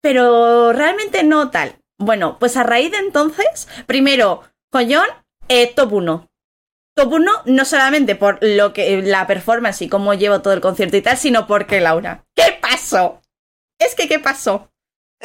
Pero 0.00 0.72
realmente 0.72 1.24
no 1.24 1.50
tal. 1.50 1.76
Bueno, 1.98 2.38
pues 2.38 2.56
a 2.56 2.62
raíz 2.62 2.92
de 2.92 2.98
entonces, 2.98 3.68
primero, 3.86 4.42
Collón, 4.70 5.08
eh, 5.48 5.72
top 5.74 5.92
1 5.92 6.28
top 6.94 7.14
1 7.14 7.32
no 7.46 7.64
solamente 7.64 8.14
por 8.14 8.38
lo 8.40 8.72
que 8.72 9.02
la 9.02 9.26
performance 9.26 9.82
y 9.82 9.88
cómo 9.88 10.14
llevo 10.14 10.40
todo 10.40 10.54
el 10.54 10.60
concierto 10.60 10.96
y 10.96 11.02
tal, 11.02 11.16
sino 11.16 11.46
porque 11.46 11.80
Laura. 11.80 12.24
¿Qué 12.34 12.56
pasó? 12.60 13.20
Es 13.78 13.94
que 13.94 14.08
¿qué 14.08 14.20
pasó? 14.20 14.70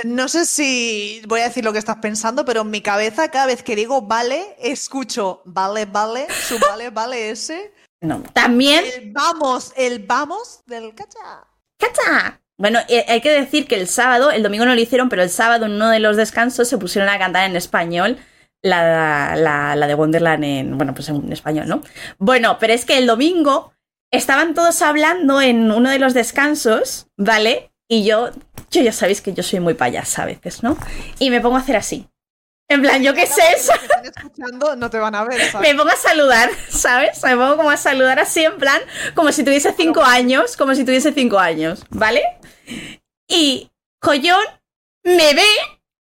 No 0.03 0.27
sé 0.27 0.45
si 0.45 1.21
voy 1.27 1.41
a 1.41 1.45
decir 1.45 1.63
lo 1.63 1.73
que 1.73 1.79
estás 1.79 1.97
pensando, 1.97 2.45
pero 2.45 2.61
en 2.61 2.69
mi 2.69 2.81
cabeza, 2.81 3.29
cada 3.29 3.45
vez 3.45 3.63
que 3.63 3.75
digo 3.75 4.01
vale, 4.03 4.55
escucho 4.59 5.41
vale, 5.45 5.85
vale, 5.85 6.27
su 6.47 6.57
vale, 6.59 6.89
vale 6.89 7.29
ese. 7.31 7.73
No, 8.01 8.23
también 8.33 8.85
El 8.85 9.11
vamos, 9.11 9.73
el 9.75 9.99
vamos 9.99 10.61
del 10.65 10.95
cacha. 10.95 11.47
¡Cacha! 11.77 12.41
Bueno, 12.57 12.79
eh, 12.89 13.05
hay 13.07 13.21
que 13.21 13.31
decir 13.31 13.67
que 13.67 13.75
el 13.75 13.87
sábado, 13.87 14.31
el 14.31 14.43
domingo 14.43 14.65
no 14.65 14.75
lo 14.75 14.81
hicieron, 14.81 15.09
pero 15.09 15.23
el 15.23 15.29
sábado 15.29 15.65
en 15.65 15.73
uno 15.73 15.89
de 15.89 15.99
los 15.99 16.17
descansos 16.17 16.67
se 16.67 16.77
pusieron 16.77 17.09
a 17.09 17.17
cantar 17.17 17.49
en 17.49 17.55
español 17.55 18.17
la, 18.61 19.35
la, 19.35 19.75
la 19.75 19.87
de 19.87 19.95
Wonderland 19.95 20.43
en, 20.43 20.77
bueno, 20.77 20.93
pues 20.93 21.09
en 21.09 21.31
español, 21.31 21.67
¿no? 21.67 21.81
Bueno, 22.17 22.57
pero 22.59 22.73
es 22.73 22.85
que 22.85 22.97
el 22.97 23.07
domingo 23.07 23.73
estaban 24.11 24.53
todos 24.53 24.81
hablando 24.81 25.41
en 25.41 25.71
uno 25.71 25.89
de 25.89 25.99
los 25.99 26.13
descansos, 26.13 27.07
¿vale? 27.15 27.68
Y 27.91 28.05
yo, 28.05 28.29
yo 28.69 28.81
ya 28.83 28.93
sabéis 28.93 29.19
que 29.19 29.33
yo 29.33 29.41
soy 29.41 29.59
muy 29.59 29.73
payasa 29.73 30.23
a 30.23 30.25
veces, 30.27 30.61
¿no? 30.61 30.77
Y 31.17 31.31
me 31.31 31.41
pongo 31.41 31.57
a 31.57 31.59
hacer 31.59 31.75
así. 31.75 32.07
En 32.69 32.81
plan, 32.83 33.01
¿yo 33.01 33.15
qué 33.15 33.25
sé 33.25 33.41
eso? 33.55 33.73
Están 33.81 34.05
escuchando 34.05 34.75
no 34.75 34.91
te 34.91 34.99
van 34.99 35.15
a 35.15 35.23
ver, 35.23 35.41
¿sabes? 35.49 35.67
Me 35.67 35.75
pongo 35.75 35.89
a 35.89 35.95
saludar, 35.95 36.51
¿sabes? 36.69 37.21
Me 37.23 37.35
pongo 37.35 37.57
como 37.57 37.71
a 37.71 37.77
saludar 37.77 38.19
así 38.19 38.43
en 38.45 38.57
plan, 38.57 38.79
como 39.15 39.31
si 39.31 39.43
tuviese 39.43 39.73
cinco 39.75 40.03
años, 40.03 40.55
como 40.55 40.75
si 40.75 40.85
tuviese 40.85 41.11
cinco 41.11 41.39
años, 41.39 41.83
¿vale? 41.89 42.21
Y 43.27 43.71
Joyón 44.03 44.43
me 45.03 45.33
ve 45.33 45.47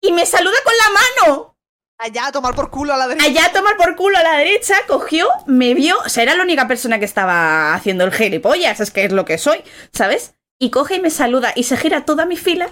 y 0.02 0.10
me 0.10 0.26
saluda 0.26 0.56
con 0.64 0.72
la 0.76 1.28
mano. 1.30 1.56
Allá 1.98 2.26
a 2.26 2.32
tomar 2.32 2.56
por 2.56 2.70
culo 2.70 2.94
a 2.94 2.96
la 2.96 3.06
derecha. 3.06 3.26
Allá 3.26 3.46
a 3.46 3.52
tomar 3.52 3.76
por 3.76 3.94
culo 3.94 4.18
a 4.18 4.22
la 4.24 4.38
derecha, 4.38 4.74
cogió, 4.88 5.28
me 5.46 5.74
vio, 5.74 5.98
o 6.04 6.08
sea, 6.08 6.24
era 6.24 6.34
la 6.34 6.42
única 6.42 6.66
persona 6.66 6.98
que 6.98 7.04
estaba 7.04 7.74
haciendo 7.74 8.04
el 8.04 8.12
gilipollas, 8.12 8.80
es 8.80 8.90
que 8.90 9.04
es 9.04 9.12
lo 9.12 9.24
que 9.24 9.38
soy, 9.38 9.62
¿sabes? 9.92 10.34
Y 10.62 10.70
coge 10.70 10.96
y 10.96 11.00
me 11.00 11.10
saluda 11.10 11.52
y 11.56 11.64
se 11.64 11.76
gira 11.78 12.04
toda 12.04 12.26
mi 12.26 12.36
fila, 12.36 12.68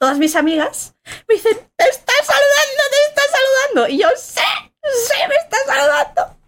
todas 0.00 0.16
mis 0.18 0.34
amigas, 0.34 0.94
me 1.28 1.34
dicen, 1.34 1.56
te 1.76 1.84
está 1.84 2.12
saludando, 2.24 2.82
te 2.90 3.08
está 3.08 3.22
saludando. 3.30 3.88
Y 3.94 3.98
yo, 3.98 4.08
sé, 4.16 4.40
sé, 4.80 5.28
me 5.28 5.34
está 5.34 5.56
saludando. 5.66 6.38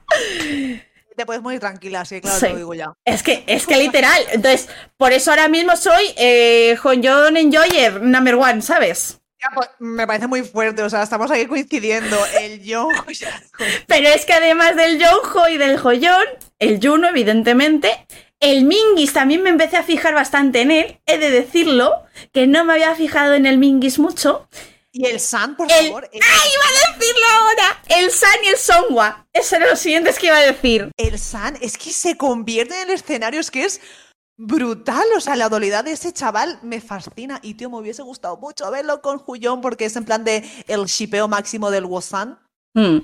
Te 1.16 1.26
puedes 1.26 1.42
morir 1.42 1.60
tranquila, 1.60 2.00
así 2.00 2.20
claro, 2.20 2.36
Sí. 2.40 2.46
te 2.46 2.52
lo 2.52 2.56
digo 2.56 2.74
ya. 2.74 2.92
Es 3.04 3.22
que, 3.22 3.44
es 3.46 3.66
que 3.66 3.76
literal. 3.76 4.20
Entonces, 4.32 4.68
por 4.96 5.12
eso 5.12 5.30
ahora 5.30 5.48
mismo 5.48 5.76
soy 5.76 6.12
eh, 6.16 6.76
John 6.82 7.36
Enjoyer, 7.36 8.00
number 8.02 8.34
one, 8.34 8.62
¿sabes? 8.62 9.20
Pues, 9.54 9.68
me 9.78 10.06
parece 10.06 10.26
muy 10.26 10.42
fuerte, 10.42 10.82
o 10.82 10.88
sea, 10.88 11.02
estamos 11.02 11.30
aquí 11.30 11.46
coincidiendo. 11.46 12.16
El 12.40 12.62
yo. 12.62 12.88
ya, 13.12 13.42
joder. 13.56 13.84
Pero 13.86 14.08
es 14.08 14.24
que 14.24 14.32
además 14.32 14.74
del 14.74 15.04
Jonjo 15.04 15.48
y 15.48 15.58
del 15.58 15.78
Joyón, 15.78 16.24
el 16.58 16.80
Juno, 16.82 17.08
evidentemente, 17.08 18.06
El 18.40 18.64
Mingis 18.64 19.12
también 19.12 19.42
me 19.42 19.50
empecé 19.50 19.76
a 19.76 19.82
fijar 19.82 20.14
bastante 20.14 20.60
en 20.60 20.70
él, 20.70 21.00
he 21.06 21.18
de 21.18 21.30
decirlo, 21.30 22.02
que 22.32 22.46
no 22.46 22.64
me 22.64 22.74
había 22.74 22.94
fijado 22.94 23.34
en 23.34 23.46
el 23.46 23.58
Mingis 23.58 23.98
mucho. 23.98 24.48
Y 24.92 25.06
el 25.06 25.18
San, 25.18 25.56
por 25.56 25.70
El- 25.72 25.86
favor. 25.86 26.08
El, 26.12 26.20
¡Ah, 26.22 26.44
iba 26.52 26.64
a 26.64 26.92
decirlo 26.98 27.26
ahora! 27.32 27.82
El 27.88 28.10
San 28.10 28.44
y 28.44 28.48
el 28.48 28.56
Songwa. 28.56 29.26
Eso 29.32 29.56
era 29.56 29.66
lo 29.68 29.76
siguiente 29.76 30.12
que 30.18 30.26
iba 30.26 30.36
a 30.36 30.40
decir. 30.42 30.90
el 30.96 31.18
San 31.18 31.56
es 31.60 31.76
que 31.78 31.90
se 31.90 32.16
convierte 32.16 32.80
en 32.80 32.88
el 32.90 32.94
escenario, 32.94 33.40
es 33.40 33.50
que 33.50 33.64
es 33.64 33.80
brutal. 34.36 35.04
O 35.16 35.20
sea, 35.20 35.34
la 35.36 35.48
dualidad 35.48 35.84
de 35.84 35.92
ese 35.92 36.12
chaval 36.12 36.58
me 36.62 36.80
fascina. 36.80 37.40
Y 37.42 37.54
tío, 37.54 37.70
me 37.70 37.78
hubiese 37.78 38.02
gustado 38.02 38.36
mucho 38.36 38.70
verlo 38.70 39.00
con 39.00 39.20
Huyón 39.26 39.60
porque 39.62 39.86
es 39.86 39.96
en 39.96 40.04
plan 40.04 40.22
de 40.22 40.48
el 40.68 40.84
shipeo 40.84 41.26
máximo 41.28 41.70
del 41.72 41.86
Wosan. 41.86 42.38
Hmm. 42.74 42.98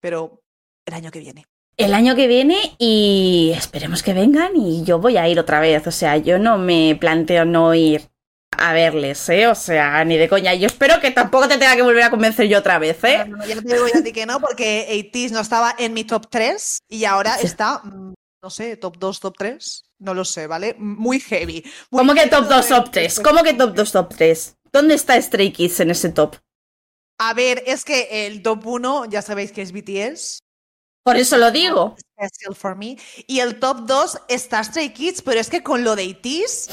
Pero 0.00 0.40
el 0.86 0.94
año 0.94 1.10
que 1.10 1.20
viene. 1.20 1.46
El 1.78 1.94
año 1.94 2.16
que 2.16 2.26
viene 2.26 2.74
y 2.78 3.52
esperemos 3.56 4.02
que 4.02 4.12
vengan 4.12 4.56
y 4.56 4.82
yo 4.82 4.98
voy 4.98 5.16
a 5.16 5.28
ir 5.28 5.38
otra 5.38 5.60
vez. 5.60 5.86
O 5.86 5.92
sea, 5.92 6.16
yo 6.16 6.38
no 6.40 6.58
me 6.58 6.96
planteo 7.00 7.44
no 7.44 7.72
ir 7.72 8.02
a 8.56 8.72
verles, 8.72 9.28
¿eh? 9.28 9.46
O 9.46 9.54
sea, 9.54 10.04
ni 10.04 10.16
de 10.16 10.28
coña. 10.28 10.54
Yo 10.54 10.66
espero 10.66 11.00
que 11.00 11.12
tampoco 11.12 11.46
te 11.46 11.56
tenga 11.56 11.76
que 11.76 11.82
volver 11.82 12.02
a 12.02 12.10
convencer 12.10 12.48
yo 12.48 12.58
otra 12.58 12.80
vez, 12.80 13.02
¿eh? 13.04 13.24
No, 13.28 13.36
no, 13.36 13.46
ya 13.46 13.54
te 13.54 13.60
digo 13.74 13.86
yo 13.86 14.00
a 14.00 14.02
ti 14.02 14.12
que 14.12 14.26
no, 14.26 14.40
porque 14.40 14.86
80 15.14 15.34
no 15.34 15.40
estaba 15.40 15.72
en 15.78 15.94
mi 15.94 16.02
top 16.02 16.26
3 16.28 16.80
y 16.88 17.04
ahora 17.04 17.38
Sí. 17.38 17.46
está, 17.46 17.78
mm, 17.84 18.14
no 18.42 18.50
sé, 18.50 18.76
top 18.76 18.96
2, 18.98 19.20
top 19.20 19.36
3. 19.38 19.84
No 20.00 20.14
lo 20.14 20.24
sé, 20.24 20.48
¿vale? 20.48 20.74
Muy 20.78 21.20
heavy. 21.20 21.62
Muy 21.92 22.00
¿Cómo 22.00 22.14
que 22.14 22.26
top 22.26 22.42
lo 22.50 22.56
2, 22.56 22.68
de- 22.68 22.74
top 22.74 22.90
3? 22.90 23.20
¿Cómo 23.20 23.42
que 23.44 23.54
top 23.54 23.74
2, 23.76 23.92
top 23.92 24.14
3? 24.16 24.56
¿Dónde 24.72 24.94
está 24.94 25.20
Stray 25.22 25.52
Kids 25.52 25.78
en 25.78 25.90
ese 25.92 26.08
top? 26.08 26.34
A 27.20 27.34
ver, 27.34 27.62
es 27.66 27.84
que 27.84 28.26
el 28.26 28.42
top 28.42 28.66
1 28.66 29.04
ya 29.04 29.22
sabéis 29.22 29.52
que 29.52 29.62
es 29.62 29.70
BTS. 29.72 30.40
Por 31.08 31.16
eso 31.16 31.36
lo 31.38 31.50
digo. 31.50 31.96
Special 32.12 32.54
for 32.54 32.76
me. 32.76 32.96
Y 33.26 33.40
el 33.40 33.58
top 33.58 33.86
2 33.86 34.18
está 34.28 34.62
Stray 34.62 34.92
Kids, 34.92 35.22
pero 35.22 35.40
es 35.40 35.48
que 35.48 35.62
con 35.62 35.84
lo 35.84 35.96
de 35.96 36.04
ITs 36.04 36.68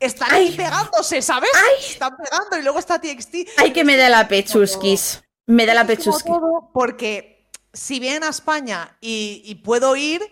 están 0.00 0.28
Ay. 0.32 0.48
ahí 0.48 0.56
pegándose, 0.56 1.22
¿sabes? 1.22 1.50
Ay. 1.54 1.84
Están 1.90 2.16
pegando 2.16 2.58
y 2.58 2.62
luego 2.62 2.78
está 2.78 3.00
TXT. 3.00 3.34
Ay, 3.56 3.72
que 3.72 3.84
me 3.84 3.96
da 3.96 4.08
la 4.08 4.28
pechusquis. 4.28 5.22
Me 5.46 5.66
da 5.66 5.74
la 5.74 5.86
todo, 5.86 6.70
Porque 6.72 7.48
si 7.72 7.98
vienen 8.00 8.24
a 8.24 8.28
España 8.28 8.96
y, 9.00 9.42
y 9.44 9.54
puedo 9.56 9.96
ir, 9.96 10.22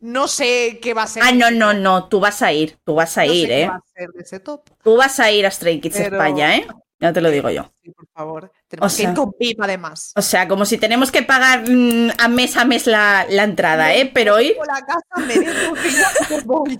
no 0.00 0.28
sé 0.28 0.78
qué 0.82 0.92
va 0.92 1.04
a 1.04 1.06
ser. 1.06 1.22
Ah, 1.24 1.32
no, 1.32 1.50
no, 1.50 1.72
no. 1.72 2.08
Tú 2.08 2.20
vas 2.20 2.42
a 2.42 2.52
ir. 2.52 2.78
Tú 2.84 2.94
vas 2.94 3.16
a 3.18 3.24
No 3.24 3.28
sé 3.32 3.34
ir, 3.34 3.48
qué 3.48 3.62
¿eh? 3.62 3.68
va 3.68 3.76
a 3.76 3.84
ser 3.94 4.10
de 4.10 4.22
ese 4.22 4.40
top. 4.40 4.68
Tú 4.82 4.96
vas 4.96 5.18
a 5.20 5.30
ir 5.30 5.46
a 5.46 5.50
Stray 5.50 5.80
Kids 5.80 5.96
Pero- 5.96 6.16
España, 6.16 6.56
¿eh? 6.56 6.66
Ya 6.98 7.12
te 7.12 7.20
lo 7.20 7.30
digo 7.30 7.50
yo. 7.50 7.70
Sí, 7.82 7.90
por 7.90 8.06
favor. 8.08 8.52
Tenemos 8.68 8.92
O 8.92 8.96
que 8.96 9.02
sea- 9.02 9.10
ir 9.10 9.16
con 9.16 9.32
VIP 9.38 9.60
además. 9.62 10.12
O 10.16 10.22
sea, 10.22 10.48
como 10.48 10.64
si 10.64 10.78
tenemos 10.78 11.10
que 11.12 11.22
pagar 11.22 11.68
mm, 11.68 12.10
a 12.18 12.28
mes 12.28 12.56
a 12.56 12.64
mes 12.64 12.86
la, 12.86 13.26
la 13.28 13.44
entrada, 13.44 13.94
¿eh? 13.94 14.10
Pero 14.14 14.36
hoy 14.36 14.54
Con 14.56 14.66
la 14.66 14.80
casa 14.80 15.26
me 15.26 15.34
que 15.34 16.34
me 16.36 16.40
voy. 16.44 16.78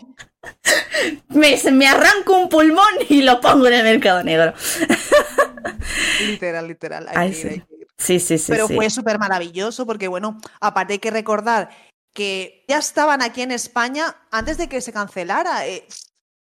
me, 1.28 1.56
se 1.58 1.70
me 1.70 1.86
arranco 1.86 2.38
un 2.38 2.48
pulmón 2.48 2.86
y 3.08 3.22
lo 3.22 3.40
pongo 3.40 3.66
en 3.66 3.74
el 3.74 3.84
mercado 3.84 4.22
negro. 4.22 4.54
Literal, 6.26 6.66
literal. 6.68 7.06
Hay 7.08 7.14
Ay, 7.16 7.30
que 7.30 7.36
ir, 7.36 7.42
sí. 7.42 7.48
hay 7.48 7.60
que 7.60 7.74
ir. 7.74 7.86
Sí, 7.98 8.20
sí, 8.20 8.38
sí. 8.38 8.52
Pero 8.52 8.68
sí. 8.68 8.74
fue 8.74 8.90
súper 8.90 9.18
maravilloso 9.18 9.86
porque, 9.86 10.08
bueno, 10.08 10.38
aparte 10.60 10.94
hay 10.94 10.98
que 10.98 11.10
recordar 11.10 11.70
que 12.14 12.64
ya 12.68 12.78
estaban 12.78 13.22
aquí 13.22 13.42
en 13.42 13.50
España 13.52 14.16
antes 14.30 14.56
de 14.58 14.68
que 14.68 14.80
se 14.80 14.92
cancelara. 14.92 15.66
eh, 15.66 15.86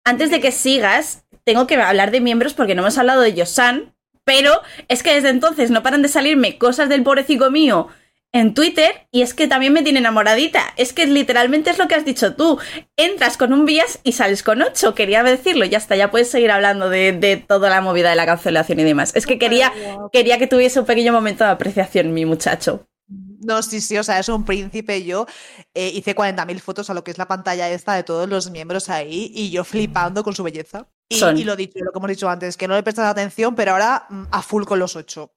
Antes 0.04 0.30
de 0.30 0.40
que 0.40 0.52
sigas, 0.52 1.23
tengo 1.44 1.66
que 1.66 1.76
hablar 1.76 2.10
de 2.10 2.20
miembros 2.20 2.54
porque 2.54 2.74
no 2.74 2.82
hemos 2.82 2.98
hablado 2.98 3.20
de 3.20 3.34
Yosan, 3.34 3.94
pero 4.24 4.62
es 4.88 5.02
que 5.02 5.14
desde 5.14 5.28
entonces 5.28 5.70
no 5.70 5.82
paran 5.82 6.02
de 6.02 6.08
salirme 6.08 6.58
cosas 6.58 6.88
del 6.88 7.02
pobrecito 7.02 7.50
mío 7.50 7.88
en 8.34 8.52
Twitter 8.52 9.06
y 9.12 9.22
es 9.22 9.32
que 9.32 9.46
también 9.46 9.72
me 9.72 9.82
tiene 9.82 10.00
enamoradita. 10.00 10.74
Es 10.76 10.92
que 10.92 11.06
literalmente 11.06 11.70
es 11.70 11.78
lo 11.78 11.86
que 11.86 11.94
has 11.94 12.04
dicho 12.04 12.34
tú. 12.34 12.58
Entras 12.96 13.36
con 13.36 13.52
un 13.52 13.64
vías 13.64 14.00
y 14.02 14.12
sales 14.12 14.42
con 14.42 14.60
ocho. 14.60 14.94
Quería 14.94 15.22
decirlo, 15.22 15.64
ya 15.64 15.78
está, 15.78 15.94
ya 15.94 16.10
puedes 16.10 16.30
seguir 16.30 16.50
hablando 16.50 16.90
de, 16.90 17.12
de 17.12 17.36
toda 17.36 17.70
la 17.70 17.80
movida 17.80 18.10
de 18.10 18.16
la 18.16 18.26
cancelación 18.26 18.80
y 18.80 18.84
demás. 18.84 19.14
Es 19.14 19.26
que 19.26 19.38
quería, 19.38 19.72
quería 20.12 20.38
que 20.38 20.48
tuviese 20.48 20.80
un 20.80 20.86
pequeño 20.86 21.12
momento 21.12 21.44
de 21.44 21.50
apreciación, 21.50 22.12
mi 22.12 22.24
muchacho. 22.26 22.88
No, 23.06 23.62
sí, 23.62 23.80
sí, 23.80 23.98
o 23.98 24.02
sea, 24.02 24.18
es 24.18 24.28
un 24.28 24.44
príncipe. 24.44 25.04
Yo 25.04 25.26
eh, 25.74 25.92
hice 25.94 26.16
40.000 26.16 26.58
fotos 26.58 26.90
a 26.90 26.94
lo 26.94 27.04
que 27.04 27.12
es 27.12 27.18
la 27.18 27.28
pantalla 27.28 27.70
esta 27.70 27.94
de 27.94 28.02
todos 28.02 28.28
los 28.28 28.50
miembros 28.50 28.88
ahí 28.88 29.30
y 29.32 29.50
yo 29.50 29.62
flipando 29.62 30.24
con 30.24 30.34
su 30.34 30.42
belleza. 30.42 30.88
Y, 31.08 31.18
Son. 31.18 31.36
y 31.36 31.44
lo 31.44 31.54
dicho, 31.56 31.78
lo 31.80 31.92
que 31.92 31.98
hemos 31.98 32.10
dicho 32.10 32.28
antes, 32.28 32.56
que 32.56 32.66
no 32.66 32.74
le 32.74 32.82
prestas 32.82 33.06
atención, 33.06 33.54
pero 33.54 33.72
ahora 33.72 34.06
mm, 34.08 34.24
a 34.30 34.42
full 34.42 34.64
con 34.64 34.78
los 34.78 34.96
ocho. 34.96 35.34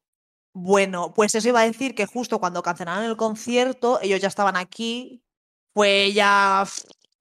Bueno, 0.53 1.13
pues 1.13 1.35
eso 1.35 1.49
iba 1.49 1.61
a 1.61 1.65
decir 1.65 1.93
que 1.93 2.05
justo 2.05 2.39
cuando 2.39 2.63
cancelaron 2.63 3.03
el 3.03 3.17
concierto, 3.17 3.99
ellos 4.01 4.19
ya 4.21 4.27
estaban 4.27 4.55
aquí, 4.55 5.23
fue 5.73 6.13
ya 6.13 6.65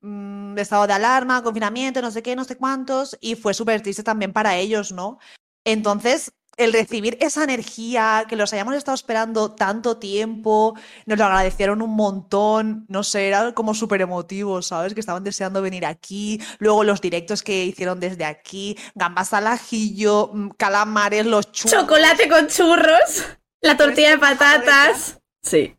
mm, 0.01 0.55
de 0.55 0.63
estado 0.63 0.87
de 0.87 0.95
alarma, 0.95 1.43
confinamiento, 1.43 2.01
no 2.01 2.11
sé 2.11 2.23
qué, 2.23 2.35
no 2.35 2.45
sé 2.45 2.57
cuántos, 2.57 3.19
y 3.21 3.35
fue 3.35 3.53
súper 3.53 3.83
triste 3.83 4.03
también 4.03 4.33
para 4.33 4.57
ellos, 4.57 4.93
¿no? 4.93 5.19
Entonces, 5.65 6.33
el 6.57 6.73
recibir 6.73 7.19
esa 7.21 7.45
energía, 7.45 8.25
que 8.29 8.37
los 8.37 8.53
hayamos 8.53 8.75
estado 8.75 8.95
esperando 8.95 9.53
tanto 9.53 9.99
tiempo, 9.99 10.75
nos 11.05 11.19
lo 11.19 11.25
agradecieron 11.25 11.83
un 11.83 11.91
montón, 11.91 12.87
no 12.89 13.03
sé, 13.03 13.29
era 13.29 13.53
como 13.53 13.75
súper 13.75 14.01
emotivo, 14.01 14.63
¿sabes? 14.63 14.95
Que 14.95 15.01
estaban 15.01 15.25
deseando 15.25 15.61
venir 15.61 15.85
aquí, 15.85 16.41
luego 16.59 16.85
los 16.85 17.01
directos 17.01 17.43
que 17.43 17.65
hicieron 17.65 18.01
desde 18.01 18.25
aquí, 18.25 18.77
gambas 18.95 19.33
al 19.35 19.47
ajillo, 19.47 20.31
mm, 20.33 20.49
calamares, 20.51 21.27
los 21.27 21.53
churros, 21.53 21.81
Chocolate 21.81 22.29
con 22.29 22.47
churros, 22.49 23.25
la 23.61 23.77
tortilla 23.77 24.11
de 24.11 24.19
patatas. 24.19 25.21
Sí. 25.43 25.77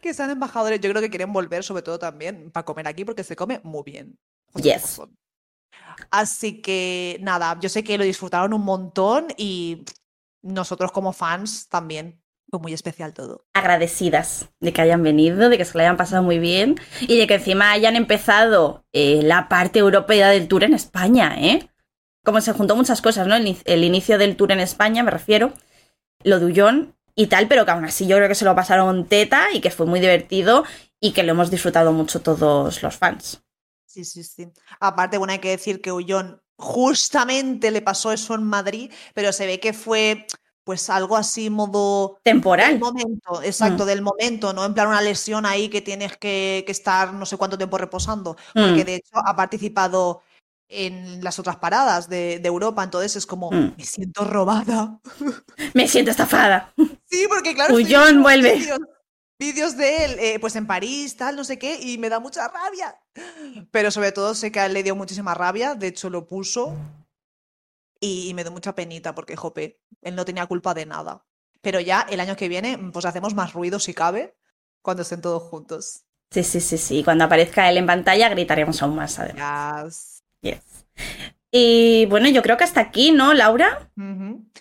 que 0.00 0.14
sean 0.14 0.30
embajadores, 0.30 0.80
yo 0.80 0.88
creo 0.90 1.02
que 1.02 1.10
quieren 1.10 1.32
volver 1.32 1.64
sobre 1.64 1.82
todo 1.82 1.98
también 1.98 2.52
para 2.52 2.64
comer 2.64 2.86
aquí 2.86 3.04
porque 3.04 3.24
se 3.24 3.34
come 3.34 3.60
muy 3.64 3.82
bien. 3.84 4.16
Yes. 4.54 5.00
Así 6.10 6.60
que 6.62 7.18
nada, 7.20 7.58
yo 7.60 7.68
sé 7.68 7.84
que 7.84 7.98
lo 7.98 8.04
disfrutaron 8.04 8.52
un 8.52 8.64
montón 8.64 9.28
y 9.36 9.84
nosotros 10.42 10.92
como 10.92 11.12
fans 11.12 11.68
también. 11.68 12.22
Fue 12.50 12.60
muy 12.60 12.72
especial 12.72 13.12
todo. 13.12 13.44
agradecidas 13.52 14.48
de 14.60 14.72
que 14.72 14.80
hayan 14.80 15.02
venido, 15.02 15.50
de 15.50 15.58
que 15.58 15.66
se 15.66 15.76
lo 15.76 15.82
hayan 15.82 15.98
pasado 15.98 16.22
muy 16.22 16.38
bien 16.38 16.80
y 17.02 17.18
de 17.18 17.26
que 17.26 17.34
encima 17.34 17.72
hayan 17.72 17.94
empezado 17.94 18.86
eh, 18.94 19.20
la 19.22 19.50
parte 19.50 19.80
europea 19.80 20.30
del 20.30 20.48
tour 20.48 20.64
en 20.64 20.72
España, 20.72 21.36
¿eh? 21.38 21.68
Como 22.24 22.40
se 22.40 22.54
juntó 22.54 22.74
muchas 22.74 23.02
cosas, 23.02 23.26
¿no? 23.26 23.36
El, 23.36 23.54
el 23.66 23.84
inicio 23.84 24.16
del 24.16 24.34
tour 24.36 24.50
en 24.52 24.60
España, 24.60 25.02
me 25.02 25.10
refiero, 25.10 25.52
lo 26.24 26.40
de 26.40 26.46
Ullón 26.46 26.94
y 27.14 27.26
tal, 27.26 27.48
pero 27.48 27.66
que 27.66 27.70
aún 27.72 27.84
así 27.84 28.06
yo 28.06 28.16
creo 28.16 28.28
que 28.28 28.34
se 28.34 28.46
lo 28.46 28.54
pasaron 28.54 29.04
teta 29.04 29.48
y 29.52 29.60
que 29.60 29.70
fue 29.70 29.84
muy 29.84 30.00
divertido 30.00 30.64
y 31.00 31.12
que 31.12 31.24
lo 31.24 31.32
hemos 31.32 31.50
disfrutado 31.50 31.92
mucho 31.92 32.20
todos 32.20 32.82
los 32.82 32.96
fans. 32.96 33.42
Sí, 33.88 34.04
sí, 34.04 34.22
sí. 34.22 34.46
Aparte, 34.80 35.16
bueno, 35.16 35.32
hay 35.32 35.38
que 35.38 35.48
decir 35.48 35.80
que 35.80 35.90
Ullón 35.90 36.42
justamente 36.56 37.70
le 37.70 37.80
pasó 37.80 38.12
eso 38.12 38.34
en 38.34 38.42
Madrid, 38.44 38.92
pero 39.14 39.32
se 39.32 39.46
ve 39.46 39.58
que 39.60 39.72
fue 39.72 40.26
pues 40.62 40.90
algo 40.90 41.16
así 41.16 41.48
modo 41.48 42.16
del 42.16 42.34
Temporal. 42.34 42.78
momento, 42.78 43.40
exacto, 43.42 43.86
del 43.86 44.02
momento, 44.02 44.52
¿no? 44.52 44.66
En 44.66 44.74
plan 44.74 44.88
una 44.88 45.00
lesión 45.00 45.46
ahí 45.46 45.70
que 45.70 45.80
tienes 45.80 46.18
que, 46.18 46.62
que 46.66 46.72
estar 46.72 47.14
no 47.14 47.24
sé 47.24 47.38
cuánto 47.38 47.56
tiempo 47.56 47.78
reposando, 47.78 48.36
porque 48.52 48.82
Mm. 48.82 48.86
de 48.86 48.94
hecho 48.96 49.12
ha 49.24 49.34
participado 49.34 50.20
en 50.68 51.24
las 51.24 51.38
otras 51.38 51.56
paradas 51.56 52.10
de, 52.10 52.40
de 52.40 52.48
Europa, 52.48 52.84
entonces 52.84 53.16
es 53.16 53.24
como, 53.24 53.50
Mm. 53.50 53.74
me 53.78 53.84
siento 53.84 54.24
robada. 54.26 55.00
Me 55.74 55.88
siento 55.88 56.10
estafada. 56.10 56.74
Sí, 57.06 57.24
porque 57.30 57.54
claro, 57.54 57.74
Ullón 57.74 58.22
vuelve. 58.22 58.60
Vídeos 59.38 59.76
de 59.76 60.04
él, 60.04 60.16
eh, 60.18 60.38
pues 60.40 60.56
en 60.56 60.66
París, 60.66 61.16
tal, 61.16 61.36
no 61.36 61.44
sé 61.44 61.58
qué, 61.58 61.78
y 61.80 61.98
me 61.98 62.08
da 62.08 62.20
mucha 62.20 62.48
rabia. 62.48 63.00
Pero 63.70 63.90
sobre 63.90 64.12
todo 64.12 64.34
sé 64.34 64.50
que 64.50 64.60
a 64.60 64.66
él 64.66 64.74
le 64.74 64.82
dio 64.82 64.96
muchísima 64.96 65.34
rabia, 65.34 65.74
de 65.74 65.88
hecho 65.88 66.10
lo 66.10 66.26
puso, 66.26 66.76
y, 68.00 68.28
y 68.28 68.34
me 68.34 68.42
dio 68.42 68.52
mucha 68.52 68.74
penita 68.74 69.14
porque, 69.14 69.36
jope, 69.36 69.80
él 70.02 70.14
no 70.14 70.24
tenía 70.24 70.46
culpa 70.46 70.74
de 70.74 70.86
nada. 70.86 71.24
Pero 71.60 71.80
ya 71.80 72.06
el 72.08 72.20
año 72.20 72.36
que 72.36 72.48
viene, 72.48 72.78
pues 72.92 73.04
hacemos 73.04 73.34
más 73.34 73.52
ruido 73.52 73.78
si 73.78 73.94
cabe, 73.94 74.36
cuando 74.82 75.02
estén 75.02 75.20
todos 75.20 75.42
juntos. 75.42 76.04
Sí, 76.30 76.44
sí, 76.44 76.60
sí, 76.60 76.78
sí. 76.78 77.04
Cuando 77.04 77.24
aparezca 77.24 77.68
él 77.70 77.78
en 77.78 77.86
pantalla 77.86 78.28
gritaremos 78.28 78.82
aún 78.82 78.96
más, 78.96 79.18
además. 79.18 80.22
Yes. 80.40 80.54
Yes. 80.62 80.86
Y 81.50 82.04
bueno, 82.06 82.28
yo 82.28 82.42
creo 82.42 82.58
que 82.58 82.64
hasta 82.64 82.80
aquí, 82.80 83.10
¿no, 83.10 83.32
Laura? 83.32 83.90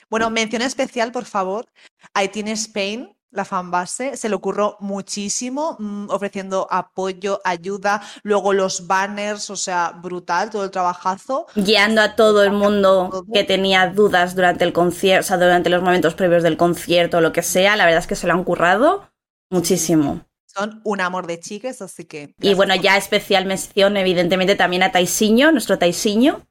Bueno, 0.09 0.29
mención 0.29 0.61
especial, 0.61 1.11
por 1.11 1.25
favor, 1.25 1.69
a 2.13 2.25
Teen 2.27 2.47
Spain, 2.47 3.16
la 3.31 3.45
fanbase, 3.45 4.15
se 4.17 4.29
le 4.29 4.35
ocurrió 4.35 4.77
muchísimo, 4.79 5.75
mm, 5.79 6.09
ofreciendo 6.09 6.67
apoyo, 6.69 7.41
ayuda, 7.43 8.01
luego 8.23 8.53
los 8.53 8.87
banners, 8.87 9.49
o 9.49 9.55
sea, 9.55 9.91
brutal, 10.01 10.49
todo 10.49 10.63
el 10.63 10.71
trabajazo. 10.71 11.47
Guiando 11.55 12.01
a 12.01 12.15
todo 12.15 12.43
el 12.43 12.51
mundo 12.51 13.25
que 13.33 13.43
tenía 13.43 13.87
dudas 13.87 14.35
durante 14.35 14.63
el 14.63 14.73
concierto, 14.73 15.25
o 15.25 15.27
sea, 15.27 15.37
durante 15.37 15.69
los 15.69 15.81
momentos 15.81 16.13
previos 16.15 16.43
del 16.43 16.57
concierto 16.57 17.17
o 17.17 17.21
lo 17.21 17.33
que 17.33 17.43
sea. 17.43 17.75
La 17.75 17.85
verdad 17.85 18.01
es 18.01 18.07
que 18.07 18.15
se 18.15 18.27
lo 18.27 18.33
han 18.33 18.43
currado 18.43 19.09
muchísimo. 19.49 20.21
Son 20.45 20.81
un 20.83 21.01
amor 21.01 21.27
de 21.27 21.39
chicas, 21.39 21.81
así 21.81 22.05
que... 22.05 22.33
Y 22.41 22.53
bueno, 22.53 22.75
ya 22.75 22.97
especial 22.97 23.45
mención, 23.45 23.97
evidentemente, 23.97 24.55
también 24.55 24.83
a 24.83 24.91
Taisiño, 24.91 25.51
nuestro 25.51 25.77
Taisiño. 25.77 26.47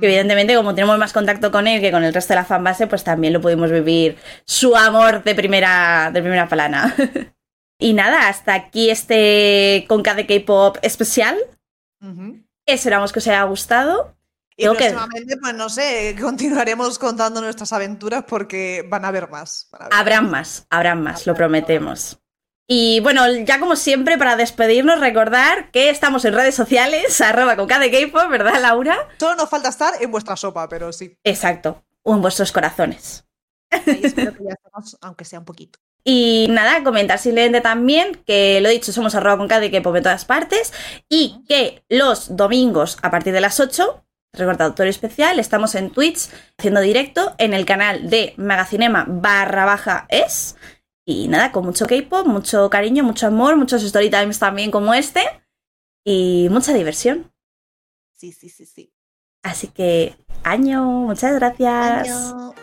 Que 0.00 0.06
evidentemente, 0.06 0.56
como 0.56 0.74
tenemos 0.74 0.98
más 0.98 1.12
contacto 1.12 1.50
con 1.52 1.66
él 1.66 1.80
que 1.80 1.90
con 1.92 2.02
el 2.04 2.12
resto 2.12 2.32
de 2.34 2.40
la 2.40 2.44
fanbase, 2.44 2.86
pues 2.86 3.04
también 3.04 3.32
lo 3.32 3.40
pudimos 3.40 3.70
vivir 3.70 4.18
su 4.44 4.76
amor 4.76 5.22
de 5.22 5.34
primera, 5.34 6.10
de 6.12 6.20
primera 6.20 6.48
plana. 6.48 6.94
y 7.78 7.92
nada, 7.92 8.28
hasta 8.28 8.54
aquí 8.54 8.90
este 8.90 9.84
Conca 9.88 10.14
de 10.14 10.26
K-pop 10.26 10.78
especial. 10.82 11.36
Ujú. 12.02 12.42
Esperamos 12.66 13.12
que 13.12 13.20
os 13.20 13.28
haya 13.28 13.44
gustado. 13.44 14.16
Y 14.56 14.62
Tengo 14.62 14.74
que- 14.76 14.90
próximamente, 14.90 15.36
pues 15.36 15.54
no 15.54 15.68
sé, 15.68 16.16
continuaremos 16.20 16.98
contando 16.98 17.40
nuestras 17.40 17.72
aventuras 17.72 18.24
porque 18.26 18.84
van 18.88 19.04
a 19.04 19.08
haber 19.08 19.28
más. 19.30 19.68
van 19.70 19.82
a 19.82 19.84
haber 19.86 19.98
Habrán 19.98 20.30
más, 20.30 20.66
habrán 20.70 21.02
más, 21.02 21.26
lo 21.26 21.34
prometemos. 21.34 22.18
Y 22.68 23.00
bueno, 23.00 23.30
ya 23.32 23.60
como 23.60 23.76
siempre, 23.76 24.18
para 24.18 24.34
despedirnos, 24.36 24.98
recordar 24.98 25.70
que 25.70 25.88
estamos 25.88 26.24
en 26.24 26.34
redes 26.34 26.54
sociales, 26.54 27.20
arroba 27.20 27.56
con 27.56 27.68
K 27.68 27.78
de 27.78 27.90
K-pop, 27.90 28.28
¿verdad, 28.28 28.60
Laura? 28.60 29.08
Solo 29.18 29.36
nos 29.36 29.48
falta 29.48 29.68
estar 29.68 29.94
en 30.00 30.10
vuestra 30.10 30.36
sopa, 30.36 30.68
pero 30.68 30.92
sí. 30.92 31.16
Exacto, 31.22 31.84
o 32.02 32.14
en 32.14 32.22
vuestros 32.22 32.50
corazones. 32.50 33.24
Ahí 33.70 34.00
espero 34.02 34.32
que 34.32 34.44
ya 34.44 34.54
estemos, 34.54 34.96
aunque 35.00 35.24
sea 35.24 35.38
un 35.38 35.44
poquito. 35.44 35.78
Y 36.08 36.46
nada, 36.50 36.84
comentar 36.84 37.18
simplemente 37.18 37.60
también 37.60 38.22
que 38.26 38.60
lo 38.60 38.68
dicho, 38.68 38.92
somos 38.92 39.14
arroba 39.16 39.38
con 39.38 39.48
K 39.48 39.58
de 39.58 39.70
K-pop 39.70 39.96
en 39.96 40.02
todas 40.04 40.24
partes 40.24 40.72
y 41.08 41.42
que 41.48 41.84
los 41.88 42.36
domingos 42.36 42.96
a 43.02 43.10
partir 43.10 43.32
de 43.32 43.40
las 43.40 43.58
8, 43.58 44.04
recordatorio 44.32 44.90
especial, 44.90 45.40
estamos 45.40 45.74
en 45.74 45.90
Twitch 45.90 46.28
haciendo 46.58 46.80
directo 46.80 47.34
en 47.38 47.54
el 47.54 47.64
canal 47.64 48.08
de 48.08 48.34
Magacinema 48.36 49.04
barra 49.08 49.64
baja 49.64 50.06
es. 50.08 50.56
Y 51.08 51.28
nada, 51.28 51.52
con 51.52 51.64
mucho 51.64 51.86
K-pop, 51.86 52.26
mucho 52.26 52.68
cariño, 52.68 53.04
mucho 53.04 53.28
amor, 53.28 53.56
muchos 53.56 53.82
story 53.84 54.10
times 54.10 54.40
también 54.40 54.72
como 54.72 54.92
este 54.92 55.22
y 56.04 56.48
mucha 56.50 56.74
diversión. 56.74 57.32
Sí, 58.12 58.32
sí, 58.32 58.48
sí, 58.48 58.66
sí. 58.66 58.92
Así 59.42 59.68
que, 59.68 60.16
año, 60.42 60.82
muchas 60.82 61.34
gracias. 61.36 62.08
Año. 62.32 62.54